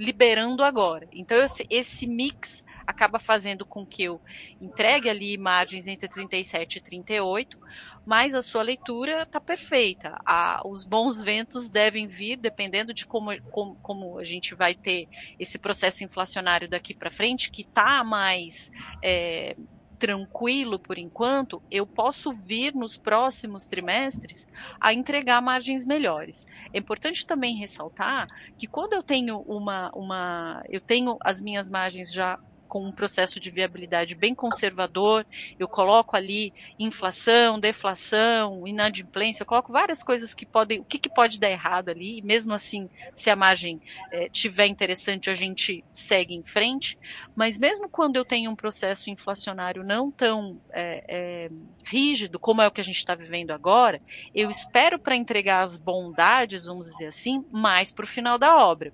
liberando 0.02 0.64
agora. 0.64 1.08
Então 1.12 1.38
esse, 1.38 1.64
esse 1.70 2.08
mix 2.08 2.64
acaba 2.88 3.20
fazendo 3.20 3.64
com 3.64 3.86
que 3.86 4.02
eu 4.02 4.20
entregue 4.60 5.08
ali 5.08 5.38
margens 5.38 5.88
entre 5.88 6.08
37 6.08 6.78
e 6.78 6.82
38, 6.82 7.56
mas 8.04 8.34
a 8.34 8.42
sua 8.42 8.64
leitura 8.64 9.22
está 9.22 9.40
perfeita. 9.40 10.18
Os 10.66 10.84
bons 10.84 11.22
ventos 11.22 11.70
devem 11.70 12.08
vir, 12.08 12.36
dependendo 12.36 12.96
de 12.96 13.06
como, 13.06 13.40
como, 13.52 13.76
como, 13.76 14.18
a 14.18 14.24
gente 14.24 14.56
vai 14.56 14.74
ter 14.74 15.08
esse 15.40 15.60
processo 15.60 16.04
inflacionário 16.04 16.68
daqui 16.68 16.96
para 16.96 17.12
frente, 17.12 17.52
que 17.52 17.62
está 17.62 18.04
mais 18.04 18.72
é, 19.04 19.56
tranquilo 20.02 20.80
por 20.82 20.98
enquanto, 20.98 21.64
eu 21.72 21.86
posso 21.88 22.34
vir 22.34 22.74
nos 22.76 22.98
próximos 22.98 23.68
trimestres 23.68 24.48
a 24.82 24.94
entregar 24.94 25.42
margens 25.44 25.86
melhores. 25.86 26.44
É 26.74 26.80
importante 26.80 27.26
também 27.28 27.56
ressaltar 27.56 28.26
que 28.58 28.68
quando 28.68 28.94
eu 28.94 29.04
tenho 29.04 29.42
uma, 29.46 29.92
uma 29.96 30.64
eu 30.70 30.82
tenho 30.82 31.18
as 31.24 31.40
minhas 31.42 31.70
margens 31.70 32.12
já 32.12 32.40
com 32.72 32.86
um 32.86 32.92
processo 32.92 33.38
de 33.38 33.52
viabilidade 33.52 34.16
bem 34.16 34.34
conservador, 34.34 35.26
eu 35.60 35.68
coloco 35.68 36.16
ali 36.16 36.54
inflação, 36.80 37.60
deflação, 37.60 38.66
inadimplência, 38.66 39.44
eu 39.44 39.46
coloco 39.46 39.74
várias 39.74 40.02
coisas 40.02 40.34
que 40.34 40.46
podem, 40.46 40.80
o 40.80 40.86
que, 40.86 40.98
que 40.98 41.10
pode 41.10 41.38
dar 41.38 41.52
errado 41.52 41.90
ali, 41.90 42.20
e 42.20 42.22
mesmo 42.22 42.54
assim, 42.54 42.90
se 43.14 43.30
a 43.30 43.36
margem 43.36 43.82
é, 44.10 44.30
tiver 44.30 44.68
interessante, 44.68 45.30
a 45.30 45.34
gente 45.34 45.84
segue 45.92 46.34
em 46.34 46.44
frente, 46.44 46.98
mas 47.36 47.60
mesmo 47.60 47.90
quando 47.90 48.16
eu 48.16 48.24
tenho 48.24 48.50
um 48.50 48.56
processo 48.56 49.10
inflacionário 49.10 49.84
não 49.84 50.10
tão 50.10 50.58
é, 50.72 51.04
é, 51.10 51.52
rígido, 51.84 52.40
como 52.40 52.62
é 52.62 52.68
o 52.70 52.72
que 52.72 52.80
a 52.80 52.86
gente 52.86 53.00
está 53.00 53.16
vivendo 53.16 53.52
agora, 53.52 53.98
eu 54.34 54.50
espero 54.50 54.98
para 54.98 55.14
entregar 55.14 55.60
as 55.60 55.76
bondades, 55.76 56.68
vamos 56.68 56.86
dizer 56.86 57.08
assim, 57.08 57.44
mais 57.52 57.92
para 57.92 58.06
o 58.06 58.08
final 58.08 58.38
da 58.38 58.56
obra. 58.66 58.94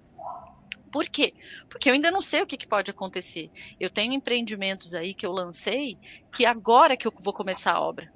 Por 0.98 1.08
quê? 1.10 1.36
Porque 1.70 1.92
eu 1.92 1.94
ainda 1.94 2.10
não 2.10 2.24
sei 2.24 2.42
o 2.42 2.48
que, 2.48 2.58
que, 2.58 2.66
pode 2.66 2.89
acontecer. 2.89 3.51
Eu 3.80 3.88
tenho 3.88 4.13
empreendimentos 4.13 4.96
aí 4.96 5.13
que 5.13 5.27
eu 5.27 5.32
lancei 5.32 5.96
que 6.34 6.44
agora 6.44 6.98
que 6.98 7.08
eu 7.08 7.13
vou 7.20 7.32
começar 7.32 7.74
a 7.74 7.80
obra. 7.80 8.12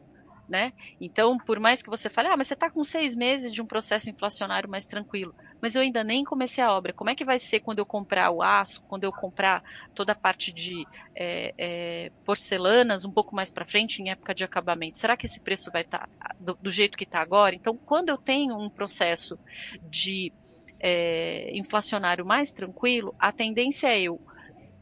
Né? 0.50 0.74
Então, 1.00 1.38
por 1.38 1.60
mais 1.60 1.84
que 1.84 1.92
você 1.92 2.10
fale, 2.10 2.28
ah, 2.28 2.36
mas 2.36 2.48
você 2.48 2.56
está 2.56 2.72
com 2.72 2.84
seis 2.84 3.14
meses 3.14 3.52
de 3.52 3.62
um 3.62 3.68
processo 3.68 4.10
inflacionário 4.10 4.68
mais 4.68 4.88
tranquilo, 4.88 5.34
mas 5.62 5.76
eu 5.76 5.84
ainda 5.84 6.04
nem 6.04 6.24
comecei 6.24 6.64
a 6.64 6.74
obra. 6.74 6.92
Como 6.92 7.12
é 7.12 7.16
que 7.16 7.24
vai 7.24 7.38
ser 7.38 7.60
quando 7.60 7.78
eu 7.78 7.86
comprar 7.86 8.32
o 8.32 8.42
aço, 8.42 8.82
quando 8.88 9.04
eu 9.04 9.12
comprar 9.12 9.64
toda 9.94 10.14
a 10.14 10.16
parte 10.16 10.52
de 10.52 10.84
é, 11.16 11.54
é, 11.58 12.12
porcelanas 12.26 13.06
um 13.06 13.12
pouco 13.12 13.36
mais 13.36 13.52
para 13.52 13.64
frente, 13.64 14.02
em 14.02 14.10
época 14.10 14.34
de 14.34 14.44
acabamento? 14.44 14.98
Será 14.98 15.16
que 15.16 15.28
esse 15.28 15.40
preço 15.40 15.72
vai 15.72 15.84
estar 15.84 16.10
tá 16.20 16.36
do, 16.40 16.56
do 16.56 16.72
jeito 16.72 16.98
que 16.98 17.04
está 17.04 17.22
agora? 17.22 17.54
Então, 17.54 17.78
quando 17.78 18.10
eu 18.10 18.18
tenho 18.18 18.58
um 18.58 18.70
processo 18.70 19.40
de 19.84 20.34
é, 20.82 21.50
inflacionário 21.54 22.26
mais 22.26 22.52
tranquilo, 22.52 23.16
a 23.20 23.32
tendência 23.32 23.88
é 23.88 24.02
eu 24.02 24.20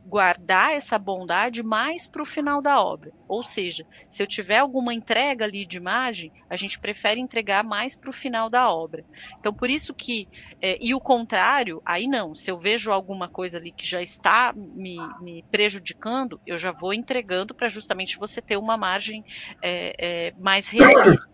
guardar 0.09 0.73
essa 0.73 0.97
bondade 0.97 1.61
mais 1.61 2.07
para 2.07 2.23
o 2.23 2.25
final 2.25 2.61
da 2.63 2.81
obra. 2.81 3.11
Ou 3.27 3.43
seja, 3.43 3.85
se 4.09 4.23
eu 4.23 4.27
tiver 4.27 4.57
alguma 4.57 4.91
entrega 4.91 5.45
ali 5.45 5.67
de 5.67 5.77
imagem, 5.77 6.31
a 6.49 6.57
gente 6.57 6.79
prefere 6.79 7.19
entregar 7.19 7.63
mais 7.63 7.95
para 7.95 8.09
o 8.09 8.13
final 8.13 8.49
da 8.49 8.71
obra. 8.71 9.05
Então, 9.39 9.53
por 9.53 9.69
isso 9.69 9.93
que, 9.93 10.27
é, 10.59 10.77
e 10.81 10.95
o 10.95 10.99
contrário, 10.99 11.79
aí 11.85 12.07
não, 12.07 12.33
se 12.33 12.49
eu 12.49 12.59
vejo 12.59 12.91
alguma 12.91 13.29
coisa 13.29 13.59
ali 13.59 13.71
que 13.71 13.85
já 13.85 14.01
está 14.01 14.51
me, 14.55 14.97
me 15.21 15.43
prejudicando, 15.51 16.41
eu 16.45 16.57
já 16.57 16.71
vou 16.71 16.91
entregando 16.91 17.53
para 17.53 17.67
justamente 17.67 18.17
você 18.17 18.41
ter 18.41 18.57
uma 18.57 18.75
margem 18.75 19.23
é, 19.61 19.93
é, 19.99 20.33
mais 20.39 20.67
realista. 20.69 21.29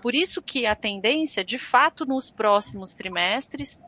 Por 0.00 0.14
isso 0.14 0.42
que 0.42 0.66
a 0.66 0.76
tendência, 0.76 1.44
de 1.44 1.58
fato, 1.58 2.04
nos 2.04 2.30
próximos 2.30 2.94
trimestres, 2.94 3.80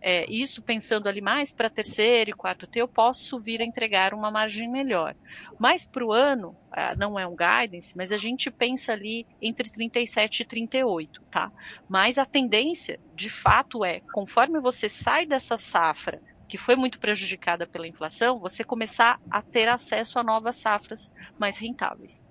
é, 0.00 0.30
isso 0.30 0.62
pensando 0.62 1.08
ali 1.08 1.20
mais 1.20 1.52
para 1.52 1.68
terceiro 1.68 2.30
e 2.30 2.32
quarto 2.32 2.66
T, 2.66 2.80
eu 2.80 2.88
posso 2.88 3.38
vir 3.40 3.60
a 3.60 3.64
entregar 3.64 4.14
uma 4.14 4.30
margem 4.30 4.70
melhor. 4.70 5.14
Mas 5.58 5.84
para 5.84 6.04
o 6.04 6.12
ano, 6.12 6.56
ah, 6.70 6.94
não 6.94 7.18
é 7.18 7.26
um 7.26 7.36
guidance, 7.36 7.96
mas 7.96 8.12
a 8.12 8.16
gente 8.16 8.50
pensa 8.50 8.92
ali 8.92 9.26
entre 9.40 9.68
37 9.70 10.40
e 10.40 10.44
38, 10.44 11.22
tá? 11.30 11.50
Mas 11.88 12.18
a 12.18 12.24
tendência, 12.24 13.00
de 13.14 13.28
fato, 13.28 13.84
é, 13.84 14.00
conforme 14.12 14.60
você 14.60 14.88
sai 14.88 15.26
dessa 15.26 15.56
safra 15.56 16.20
que 16.50 16.58
foi 16.58 16.74
muito 16.74 16.98
prejudicada 16.98 17.64
pela 17.64 17.86
inflação, 17.86 18.40
você 18.40 18.64
começar 18.64 19.20
a 19.30 19.40
ter 19.40 19.68
acesso 19.68 20.18
a 20.18 20.22
novas 20.24 20.56
safras 20.56 21.12
mais 21.38 21.56
rentáveis. 21.56 22.26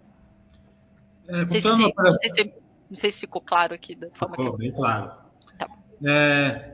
É, 1.26 1.38
não, 1.38 1.48
sei 1.48 1.62
se, 1.62 1.68
não, 1.70 2.12
sei 2.12 2.30
se, 2.30 2.56
não, 2.90 2.98
sei 2.98 3.12
se, 3.12 3.20
ficou 3.22 3.42
claro 3.42 3.74
aqui 3.74 3.96
da 3.96 4.10
forma 4.14 4.36
ficou 4.36 4.46
que 4.48 4.52
eu... 4.52 4.58
bem 4.58 4.74
claro. 4.74 5.14
Tá. 5.58 5.70
É, 6.06 6.69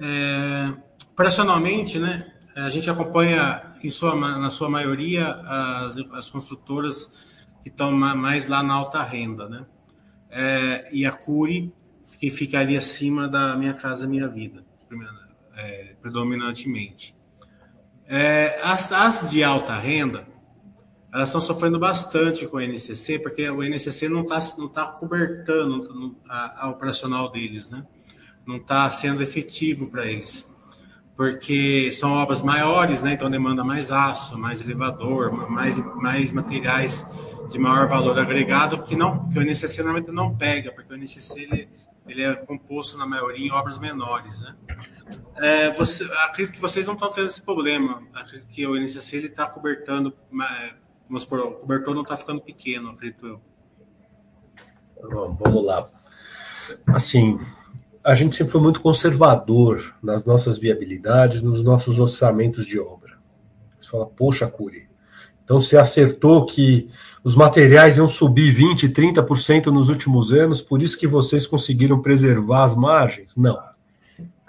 é, 0.00 0.72
operacionalmente, 1.12 1.98
né, 1.98 2.32
a 2.56 2.68
gente 2.68 2.90
acompanha, 2.90 3.74
em 3.82 3.90
sua, 3.90 4.14
na 4.16 4.50
sua 4.50 4.68
maioria, 4.68 5.28
as, 5.28 5.96
as 6.12 6.30
construtoras 6.30 7.28
que 7.62 7.68
estão 7.68 7.92
mais 7.92 8.48
lá 8.48 8.62
na 8.62 8.74
alta 8.74 9.02
renda, 9.02 9.48
né? 9.48 9.66
É, 10.30 10.88
e 10.92 11.06
a 11.06 11.12
Curi, 11.12 11.72
que 12.18 12.30
fica 12.30 12.60
ali 12.60 12.76
acima 12.76 13.28
da 13.28 13.56
Minha 13.56 13.74
Casa 13.74 14.06
Minha 14.06 14.28
Vida, 14.28 14.64
é, 15.56 15.94
predominantemente. 16.00 17.14
É, 18.06 18.60
as, 18.62 18.90
as 18.92 19.30
de 19.30 19.42
alta 19.44 19.74
renda, 19.74 20.26
elas 21.12 21.28
estão 21.28 21.40
sofrendo 21.40 21.78
bastante 21.78 22.46
com 22.46 22.56
o 22.56 22.60
INCC, 22.60 23.18
porque 23.18 23.48
o 23.48 23.62
INCC 23.62 24.08
não 24.08 24.22
está 24.22 24.40
não 24.58 24.68
tá 24.68 24.86
cobertando 24.86 26.16
a, 26.28 26.66
a 26.66 26.70
operacional 26.70 27.30
deles, 27.30 27.68
né? 27.68 27.86
Não 28.46 28.56
está 28.56 28.88
sendo 28.90 29.22
efetivo 29.22 29.88
para 29.88 30.06
eles, 30.06 30.48
porque 31.16 31.90
são 31.92 32.12
obras 32.12 32.42
maiores, 32.42 33.02
né? 33.02 33.12
Então 33.12 33.30
demanda 33.30 33.62
mais 33.62 33.92
aço, 33.92 34.38
mais 34.38 34.60
elevador, 34.60 35.50
mais, 35.50 35.78
mais 35.96 36.32
materiais 36.32 37.06
de 37.50 37.58
maior 37.58 37.88
valor 37.88 38.18
agregado 38.18 38.82
que 38.82 38.96
não 38.96 39.28
que 39.28 39.38
o 39.38 39.42
INCC 39.42 39.78
normalmente 39.78 40.12
não 40.12 40.34
pega, 40.36 40.72
porque 40.72 40.92
o 40.92 40.96
INCC 40.96 41.40
ele, 41.40 41.68
ele 42.06 42.22
é 42.22 42.34
composto 42.34 42.96
na 42.96 43.06
maioria 43.06 43.46
em 43.46 43.52
obras 43.52 43.78
menores, 43.78 44.40
né? 44.40 44.54
É, 45.36 45.70
você, 45.72 46.04
acredito 46.24 46.54
que 46.54 46.60
vocês 46.60 46.86
não 46.86 46.94
estão 46.94 47.10
tendo 47.10 47.28
esse 47.28 47.42
problema. 47.42 48.02
Acredito 48.14 48.48
que 48.48 48.66
o 48.66 48.76
INCC 48.76 49.16
ele 49.16 49.26
está 49.26 49.46
cobertando, 49.46 50.14
vamos 51.08 51.22
supor, 51.22 51.40
o 51.40 51.52
cobertor 51.52 51.94
não 51.94 52.02
está 52.02 52.16
ficando 52.16 52.40
pequeno, 52.40 52.90
acredito 52.90 53.26
eu. 53.26 53.42
Vamos 55.02 55.64
lá. 55.64 55.88
Assim, 56.86 57.40
a 58.02 58.14
gente 58.14 58.34
sempre 58.34 58.52
foi 58.52 58.60
muito 58.60 58.80
conservador 58.80 59.94
nas 60.02 60.24
nossas 60.24 60.58
viabilidades, 60.58 61.42
nos 61.42 61.62
nossos 61.62 61.98
orçamentos 61.98 62.66
de 62.66 62.78
obra. 62.78 63.18
Você 63.78 63.90
fala, 63.90 64.06
poxa, 64.06 64.46
Curi, 64.46 64.88
então 65.44 65.60
você 65.60 65.76
acertou 65.76 66.46
que 66.46 66.88
os 67.22 67.34
materiais 67.34 67.96
iam 67.96 68.08
subir 68.08 68.54
20%, 68.54 68.92
30% 68.92 69.66
nos 69.66 69.88
últimos 69.88 70.32
anos, 70.32 70.62
por 70.62 70.80
isso 70.80 70.98
que 70.98 71.06
vocês 71.06 71.46
conseguiram 71.46 72.00
preservar 72.00 72.64
as 72.64 72.74
margens? 72.74 73.36
Não. 73.36 73.58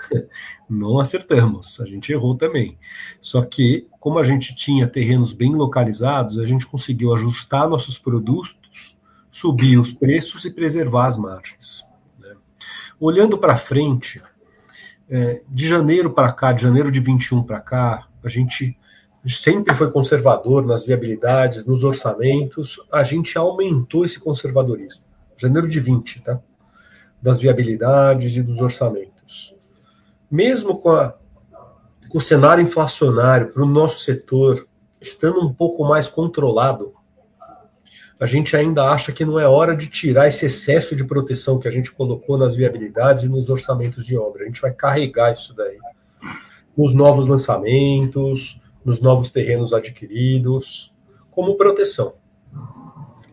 Não 0.70 1.00
acertamos, 1.00 1.82
a 1.82 1.86
gente 1.86 2.12
errou 2.12 2.36
também. 2.36 2.78
Só 3.20 3.42
que, 3.42 3.88
como 4.00 4.20
a 4.20 4.24
gente 4.24 4.56
tinha 4.56 4.88
terrenos 4.88 5.34
bem 5.34 5.54
localizados, 5.54 6.40
a 6.40 6.46
gente 6.46 6.66
conseguiu 6.66 7.14
ajustar 7.14 7.68
nossos 7.68 7.98
produtos, 7.98 8.98
subir 9.30 9.78
os 9.78 9.94
preços 9.94 10.46
e 10.46 10.52
preservar 10.52 11.08
as 11.08 11.18
margens. 11.18 11.84
Olhando 13.02 13.36
para 13.36 13.58
frente, 13.58 14.22
é, 15.10 15.42
de 15.50 15.68
janeiro 15.68 16.12
para 16.12 16.32
cá, 16.32 16.54
de 16.54 16.62
janeiro 16.62 16.92
de 16.92 17.00
21 17.00 17.42
para 17.42 17.60
cá, 17.60 18.08
a 18.24 18.30
gente 18.30 18.78
sempre 19.28 19.74
foi 19.74 19.90
conservador 19.90 20.64
nas 20.64 20.86
viabilidades, 20.86 21.66
nos 21.66 21.84
orçamentos, 21.84 22.80
a 22.92 23.04
gente 23.04 23.36
aumentou 23.40 24.06
esse 24.06 24.20
conservadorismo. 24.20 25.04
Janeiro 25.36 25.68
de 25.68 25.80
20, 25.80 26.22
tá? 26.22 26.40
Das 27.20 27.40
viabilidades 27.40 28.36
e 28.36 28.44
dos 28.44 28.62
orçamentos. 28.62 29.56
Mesmo 30.30 30.78
com, 30.78 30.92
a, 30.92 31.16
com 32.08 32.20
o 32.20 32.22
cenário 32.22 32.64
inflacionário 32.64 33.52
para 33.52 33.64
o 33.64 33.68
nosso 33.68 34.04
setor 34.04 34.68
estando 35.02 35.42
um 35.42 35.52
pouco 35.52 35.84
mais 35.84 36.08
controlado, 36.08 36.94
a 38.22 38.28
gente 38.28 38.56
ainda 38.56 38.84
acha 38.84 39.12
que 39.12 39.26
não 39.26 39.40
é 39.40 39.48
hora 39.48 39.76
de 39.76 39.88
tirar 39.88 40.28
esse 40.28 40.46
excesso 40.46 40.96
de 40.96 41.04
proteção 41.04 41.58
que 41.58 41.68
a 41.68 41.72
gente 41.72 41.92
colocou 41.92 42.38
nas 42.38 42.54
viabilidades 42.54 43.24
e 43.24 43.28
nos 43.28 43.50
orçamentos 43.50 44.06
de 44.06 44.16
obra. 44.16 44.44
A 44.44 44.46
gente 44.46 44.62
vai 44.62 44.72
carregar 44.72 45.34
isso 45.34 45.56
daí 45.56 45.80
nos 46.78 46.94
novos 46.94 47.28
lançamentos, 47.28 48.62
nos 48.86 49.02
novos 49.02 49.32
terrenos 49.32 49.74
adquiridos, 49.74 50.96
como 51.32 51.58
proteção. 51.58 52.14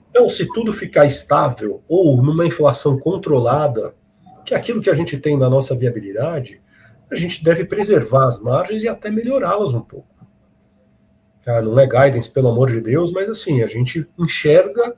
Então, 0.09 0.27
se 0.27 0.51
tudo 0.55 0.73
ficar 0.73 1.05
estável 1.05 1.83
ou 1.87 2.23
numa 2.23 2.47
inflação 2.47 2.99
controlada, 2.99 3.95
que 4.43 4.55
é 4.55 4.57
aquilo 4.57 4.81
que 4.81 4.89
a 4.89 4.95
gente 4.95 5.19
tem 5.19 5.37
na 5.37 5.51
nossa 5.51 5.77
viabilidade, 5.77 6.63
a 7.11 7.15
gente 7.15 7.45
deve 7.45 7.67
preservar 7.67 8.27
as 8.27 8.41
margens 8.41 8.83
e 8.83 8.89
até 8.89 9.11
melhorá-las 9.11 9.75
um 9.75 9.83
pouco. 9.83 10.18
Não 11.63 11.79
é 11.79 11.87
guidance, 11.87 12.31
pelo 12.31 12.49
amor 12.49 12.71
de 12.71 12.81
Deus, 12.81 13.13
mas 13.13 13.29
assim, 13.29 13.63
a 13.63 13.67
gente 13.67 14.07
enxerga 14.19 14.95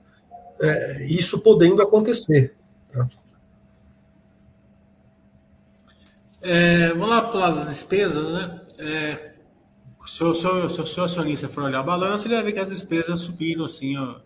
é, 0.61 1.07
isso 1.07 1.41
podendo 1.41 1.81
acontecer. 1.81 2.55
Tá? 2.93 3.09
É, 6.43 6.89
vamos 6.89 7.09
lá 7.09 7.23
para 7.23 7.47
as 7.47 7.69
despesas, 7.69 8.33
né? 8.33 8.61
É, 8.79 9.33
se, 10.07 10.25
o, 10.25 10.35
se, 10.35 10.47
o, 10.47 10.69
se 10.71 10.81
o 10.81 10.87
seu 10.87 11.05
acionista 11.05 11.49
for 11.49 11.65
olhar 11.65 11.81
a 11.81 11.85
balança, 11.85 12.27
ele 12.27 12.35
vai 12.35 12.45
ver 12.45 12.53
que 12.53 12.59
as 12.59 12.71
despesas 12.71 13.21
subiram 13.21 13.65
assim, 13.65 13.97
ó, 13.97 14.17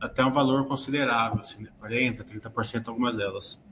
até 0.00 0.24
um 0.24 0.32
valor 0.32 0.66
considerável, 0.66 1.38
assim, 1.38 1.62
né? 1.62 1.70
40%, 1.80 2.24
30% 2.24 2.88
algumas 2.88 3.16
delas. 3.16 3.62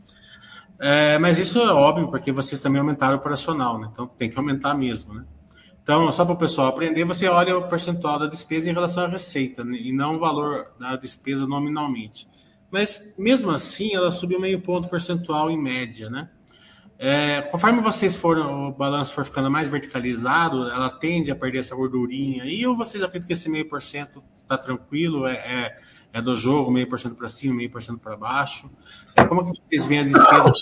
É, 0.80 1.18
mas 1.18 1.38
isso 1.38 1.58
é 1.58 1.72
óbvio, 1.72 2.08
porque 2.08 2.30
vocês 2.30 2.60
também 2.60 2.80
aumentaram 2.80 3.14
o 3.14 3.18
operacional, 3.18 3.78
né? 3.80 3.88
Então 3.90 4.06
tem 4.06 4.30
que 4.30 4.38
aumentar 4.38 4.74
mesmo, 4.74 5.14
né? 5.14 5.24
Então, 5.88 6.12
só 6.12 6.22
para 6.22 6.34
o 6.34 6.36
pessoal 6.36 6.68
aprender, 6.68 7.02
você 7.04 7.26
olha 7.28 7.56
o 7.56 7.66
percentual 7.66 8.18
da 8.18 8.26
despesa 8.26 8.68
em 8.68 8.74
relação 8.74 9.06
à 9.06 9.08
receita, 9.08 9.64
né, 9.64 9.74
e 9.74 9.90
não 9.90 10.16
o 10.16 10.18
valor 10.18 10.66
da 10.78 10.96
despesa 10.96 11.46
nominalmente. 11.46 12.28
Mas, 12.70 13.14
mesmo 13.16 13.50
assim, 13.50 13.94
ela 13.94 14.12
subiu 14.12 14.38
meio 14.38 14.60
ponto 14.60 14.86
percentual 14.86 15.50
em 15.50 15.56
média, 15.56 16.10
né? 16.10 16.28
É, 16.98 17.40
conforme 17.40 17.80
vocês 17.80 18.14
foram, 18.14 18.68
o 18.68 18.72
balanço 18.72 19.14
for 19.14 19.24
ficando 19.24 19.50
mais 19.50 19.70
verticalizado, 19.70 20.68
ela 20.68 20.90
tende 20.90 21.30
a 21.30 21.34
perder 21.34 21.60
essa 21.60 21.74
gordurinha 21.74 22.42
aí, 22.42 22.66
ou 22.66 22.76
vocês 22.76 23.02
acreditam 23.02 23.28
que 23.28 23.32
esse 23.32 23.48
meio 23.48 23.66
por 23.66 23.80
cento 23.80 24.22
está 24.42 24.58
tranquilo? 24.58 25.26
É, 25.26 25.36
é, 25.36 25.78
é, 26.12 26.20
do 26.20 26.36
jogo, 26.36 26.70
meio 26.70 26.86
por 26.86 27.00
cento 27.00 27.14
para 27.14 27.30
cima, 27.30 27.54
meio 27.54 27.70
por 27.70 27.82
cento 27.82 27.98
para 27.98 28.14
baixo? 28.14 28.70
É, 29.16 29.24
como 29.24 29.40
que 29.40 29.58
vocês 29.58 29.86
veem 29.86 30.00
a 30.00 30.04
despesa 30.04 30.52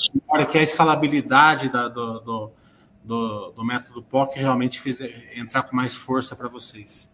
que 0.52 0.56
é 0.56 0.60
a 0.60 0.62
escalabilidade 0.62 1.68
da, 1.68 1.88
do, 1.88 2.20
do, 2.20 2.52
do, 3.06 3.52
do, 3.52 3.64
método 3.64 4.02
POC 4.02 4.38
realmente 4.38 4.80
fez 4.80 5.00
entrar 5.34 5.62
com 5.62 5.76
mais 5.76 5.94
força 5.94 6.34
para 6.34 6.48
vocês? 6.48 7.08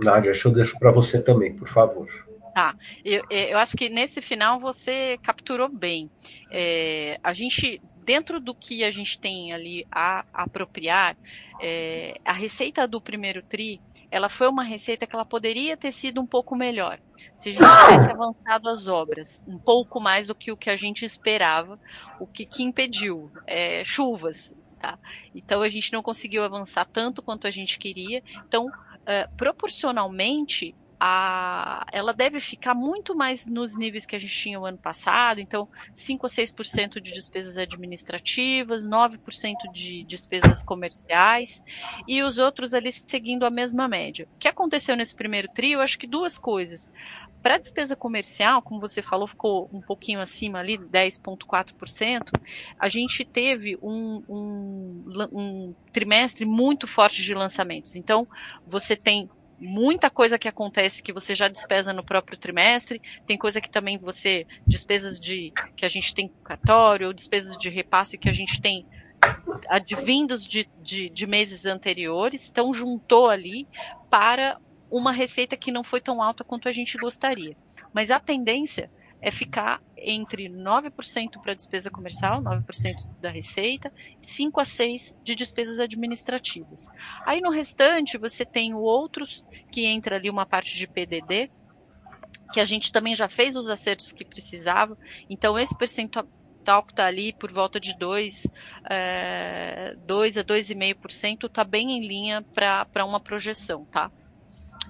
Nádia, 0.00 0.32
eu 0.44 0.52
deixo 0.52 0.78
para 0.78 0.92
você 0.92 1.20
também, 1.20 1.54
por 1.54 1.68
favor. 1.68 2.08
Tá, 2.54 2.74
eu, 3.04 3.24
eu 3.28 3.58
acho 3.58 3.76
que 3.76 3.88
nesse 3.88 4.22
final 4.22 4.60
você 4.60 5.18
capturou 5.22 5.68
bem. 5.68 6.08
É, 6.50 7.18
a 7.22 7.32
gente 7.32 7.82
dentro 8.04 8.40
do 8.40 8.54
que 8.54 8.84
a 8.84 8.90
gente 8.90 9.18
tem 9.18 9.52
ali 9.52 9.86
a, 9.92 10.24
apropriar, 10.32 11.14
é, 11.60 12.18
a 12.24 12.32
receita 12.32 12.88
do 12.88 13.02
primeiro 13.02 13.42
TRI, 13.42 13.82
ela 14.10 14.30
foi 14.30 14.48
uma 14.48 14.62
receita 14.62 15.06
que 15.06 15.14
ela 15.14 15.26
poderia 15.26 15.76
ter 15.76 15.92
sido 15.92 16.18
um 16.18 16.26
pouco 16.26 16.56
melhor. 16.56 16.98
Se 17.36 17.50
a 17.50 17.52
gente 17.52 17.62
tivesse 17.62 18.10
avançado 18.10 18.68
as 18.70 18.86
obras 18.86 19.44
um 19.46 19.58
pouco 19.58 20.00
mais 20.00 20.26
do 20.26 20.34
que 20.34 20.50
o 20.50 20.56
que 20.56 20.70
a 20.70 20.76
gente 20.76 21.04
esperava, 21.04 21.78
o 22.18 22.26
que, 22.26 22.46
que 22.46 22.62
impediu? 22.62 23.30
É, 23.46 23.84
chuvas. 23.84 24.54
Tá? 24.78 24.98
Então 25.34 25.62
a 25.62 25.68
gente 25.68 25.92
não 25.92 26.02
conseguiu 26.02 26.44
avançar 26.44 26.84
tanto 26.84 27.22
quanto 27.22 27.46
a 27.46 27.50
gente 27.50 27.78
queria. 27.78 28.22
Então, 28.46 28.70
é, 29.04 29.26
proporcionalmente, 29.36 30.74
a, 31.00 31.86
ela 31.92 32.12
deve 32.12 32.40
ficar 32.40 32.74
muito 32.74 33.14
mais 33.14 33.46
nos 33.46 33.76
níveis 33.76 34.04
que 34.04 34.16
a 34.16 34.18
gente 34.18 34.34
tinha 34.34 34.58
o 34.58 34.66
ano 34.66 34.78
passado, 34.78 35.40
então 35.40 35.68
5 35.94 36.26
a 36.26 36.28
6% 36.28 37.00
de 37.00 37.12
despesas 37.12 37.56
administrativas, 37.56 38.86
9% 38.86 39.54
de 39.72 40.04
despesas 40.04 40.64
comerciais 40.64 41.62
e 42.06 42.22
os 42.22 42.38
outros 42.38 42.74
ali 42.74 42.90
seguindo 42.90 43.44
a 43.44 43.50
mesma 43.50 43.86
média. 43.86 44.26
O 44.32 44.38
que 44.38 44.48
aconteceu 44.48 44.96
nesse 44.96 45.14
primeiro 45.14 45.48
trio? 45.48 45.80
Acho 45.80 45.98
que 45.98 46.06
duas 46.06 46.36
coisas. 46.38 46.92
Para 47.42 47.54
a 47.54 47.58
despesa 47.58 47.94
comercial, 47.94 48.60
como 48.62 48.80
você 48.80 49.00
falou, 49.00 49.26
ficou 49.26 49.68
um 49.72 49.80
pouquinho 49.80 50.20
acima 50.20 50.58
ali, 50.58 50.76
10,4%. 50.76 52.30
A 52.78 52.88
gente 52.88 53.24
teve 53.24 53.76
um, 53.80 54.22
um, 54.28 55.04
um 55.32 55.74
trimestre 55.92 56.44
muito 56.44 56.86
forte 56.86 57.22
de 57.22 57.34
lançamentos. 57.34 57.96
Então, 57.96 58.26
você 58.66 58.96
tem 58.96 59.28
muita 59.58 60.08
coisa 60.08 60.38
que 60.38 60.48
acontece 60.48 61.02
que 61.02 61.12
você 61.12 61.34
já 61.34 61.48
despesa 61.48 61.92
no 61.92 62.04
próprio 62.04 62.38
trimestre, 62.38 63.00
tem 63.26 63.36
coisa 63.36 63.60
que 63.60 63.70
também 63.70 63.98
você, 63.98 64.46
despesas 64.66 65.18
de 65.18 65.52
que 65.76 65.84
a 65.84 65.88
gente 65.88 66.14
tem 66.14 66.30
cartório, 66.44 67.08
ou 67.08 67.12
despesas 67.12 67.56
de 67.56 67.68
repasse 67.68 68.18
que 68.18 68.28
a 68.28 68.32
gente 68.32 68.60
tem 68.60 68.86
advindos 69.68 70.44
de, 70.44 70.68
de, 70.76 71.10
de 71.10 71.26
meses 71.26 71.66
anteriores, 71.66 72.48
então 72.48 72.72
juntou 72.72 73.28
ali 73.28 73.66
para 74.08 74.56
uma 74.90 75.12
receita 75.12 75.56
que 75.56 75.72
não 75.72 75.84
foi 75.84 76.00
tão 76.00 76.22
alta 76.22 76.44
quanto 76.44 76.68
a 76.68 76.72
gente 76.72 76.96
gostaria. 76.96 77.56
Mas 77.92 78.10
a 78.10 78.20
tendência 78.20 78.90
é 79.20 79.30
ficar 79.30 79.82
entre 79.96 80.48
9% 80.48 81.40
para 81.42 81.54
despesa 81.54 81.90
comercial, 81.90 82.40
9% 82.40 82.94
da 83.20 83.30
receita, 83.30 83.92
5 84.22 84.60
a 84.60 84.64
6 84.64 85.16
de 85.24 85.34
despesas 85.34 85.80
administrativas. 85.80 86.86
Aí 87.26 87.40
no 87.40 87.50
restante 87.50 88.16
você 88.16 88.44
tem 88.44 88.74
outros 88.74 89.44
que 89.72 89.86
entra 89.86 90.16
ali 90.16 90.30
uma 90.30 90.46
parte 90.46 90.76
de 90.76 90.86
PDD, 90.86 91.50
que 92.52 92.60
a 92.60 92.64
gente 92.64 92.92
também 92.92 93.14
já 93.14 93.28
fez 93.28 93.56
os 93.56 93.68
acertos 93.68 94.12
que 94.12 94.24
precisava. 94.24 94.96
Então 95.28 95.58
esse 95.58 95.76
percentual 95.76 96.26
que 96.84 96.92
está 96.92 97.06
ali 97.06 97.32
por 97.32 97.50
volta 97.50 97.80
de 97.80 97.96
2, 97.98 98.46
é, 98.88 99.96
2 100.06 100.38
a 100.38 100.44
2,5% 100.44 101.46
está 101.46 101.64
bem 101.64 101.92
em 101.92 102.06
linha 102.06 102.44
para 102.54 103.04
uma 103.04 103.18
projeção, 103.18 103.84
tá? 103.86 104.12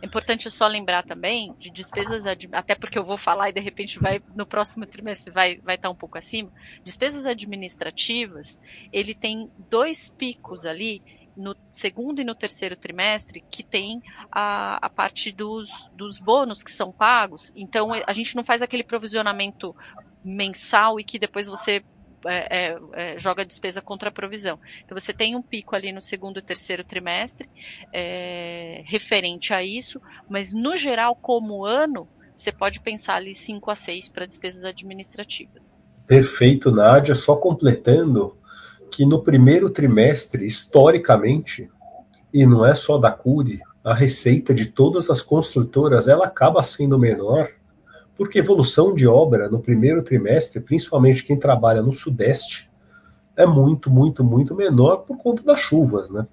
É 0.00 0.06
importante 0.06 0.50
só 0.50 0.66
lembrar 0.66 1.02
também 1.02 1.54
de 1.58 1.70
despesas, 1.70 2.24
até 2.52 2.74
porque 2.74 2.98
eu 2.98 3.04
vou 3.04 3.16
falar 3.16 3.48
e 3.48 3.52
de 3.52 3.60
repente 3.60 3.98
vai 3.98 4.22
no 4.34 4.46
próximo 4.46 4.86
trimestre 4.86 5.32
vai 5.32 5.58
vai 5.58 5.74
estar 5.74 5.88
tá 5.88 5.92
um 5.92 5.96
pouco 5.96 6.16
acima. 6.16 6.52
Despesas 6.84 7.26
administrativas, 7.26 8.58
ele 8.92 9.14
tem 9.14 9.50
dois 9.70 10.08
picos 10.08 10.64
ali 10.64 11.02
no 11.36 11.54
segundo 11.70 12.20
e 12.20 12.24
no 12.24 12.34
terceiro 12.34 12.76
trimestre 12.76 13.44
que 13.48 13.62
tem 13.62 14.02
a, 14.30 14.84
a 14.84 14.90
parte 14.90 15.30
dos, 15.30 15.88
dos 15.92 16.18
bônus 16.18 16.62
que 16.62 16.70
são 16.70 16.90
pagos. 16.92 17.52
Então 17.54 17.90
a 17.92 18.12
gente 18.12 18.34
não 18.34 18.42
faz 18.42 18.60
aquele 18.60 18.82
provisionamento 18.82 19.74
mensal 20.24 20.98
e 20.98 21.04
que 21.04 21.18
depois 21.18 21.46
você 21.46 21.84
é, 22.26 22.76
é, 22.92 23.18
joga 23.18 23.44
despesa 23.44 23.80
contra 23.80 24.08
a 24.08 24.12
provisão. 24.12 24.58
Então 24.84 24.98
você 24.98 25.12
tem 25.12 25.36
um 25.36 25.42
pico 25.42 25.76
ali 25.76 25.92
no 25.92 26.02
segundo 26.02 26.38
e 26.38 26.42
terceiro 26.42 26.84
trimestre 26.84 27.48
é, 27.92 28.82
referente 28.86 29.52
a 29.52 29.62
isso, 29.62 30.00
mas 30.28 30.52
no 30.52 30.76
geral, 30.76 31.14
como 31.14 31.64
ano, 31.64 32.08
você 32.34 32.52
pode 32.52 32.80
pensar 32.80 33.16
ali 33.16 33.34
5 33.34 33.70
a 33.70 33.74
6 33.74 34.08
para 34.08 34.26
despesas 34.26 34.64
administrativas. 34.64 35.78
Perfeito, 36.06 36.70
Nádia. 36.70 37.14
Só 37.14 37.36
completando 37.36 38.36
que 38.90 39.04
no 39.04 39.22
primeiro 39.22 39.68
trimestre, 39.68 40.46
historicamente, 40.46 41.68
e 42.32 42.46
não 42.46 42.64
é 42.64 42.74
só 42.74 42.96
da 42.96 43.10
Curi, 43.10 43.60
a 43.84 43.94
receita 43.94 44.54
de 44.54 44.66
todas 44.66 45.10
as 45.10 45.20
construtoras 45.20 46.08
ela 46.08 46.26
acaba 46.26 46.62
sendo 46.62 46.98
menor 46.98 47.50
porque 48.18 48.40
evolução 48.40 48.92
de 48.92 49.06
obra 49.06 49.48
no 49.48 49.60
primeiro 49.60 50.02
trimestre, 50.02 50.60
principalmente 50.60 51.22
quem 51.22 51.38
trabalha 51.38 51.80
no 51.80 51.92
Sudeste, 51.92 52.68
é 53.36 53.46
muito, 53.46 53.88
muito, 53.88 54.24
muito 54.24 54.56
menor 54.56 54.98
por 54.98 55.16
conta 55.16 55.40
das 55.44 55.60
chuvas, 55.60 56.10
né? 56.10 56.26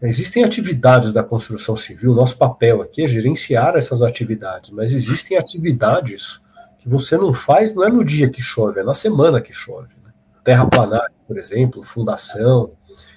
Existem 0.00 0.44
atividades 0.44 1.12
da 1.12 1.24
construção 1.24 1.76
civil, 1.76 2.14
nosso 2.14 2.38
papel 2.38 2.80
aqui 2.80 3.02
é 3.02 3.08
gerenciar 3.08 3.74
essas 3.76 4.00
atividades, 4.00 4.70
mas 4.70 4.92
existem 4.92 5.36
atividades 5.36 6.40
que 6.78 6.88
você 6.88 7.18
não 7.18 7.34
faz, 7.34 7.74
não 7.74 7.84
é 7.84 7.90
no 7.90 8.04
dia 8.04 8.30
que 8.30 8.40
chove, 8.40 8.80
é 8.80 8.84
na 8.84 8.94
semana 8.94 9.40
que 9.40 9.52
chove. 9.52 9.88
Né? 10.02 10.12
Terraplanagem, 10.44 11.16
por 11.26 11.36
exemplo, 11.36 11.82
fundação. 11.82 12.70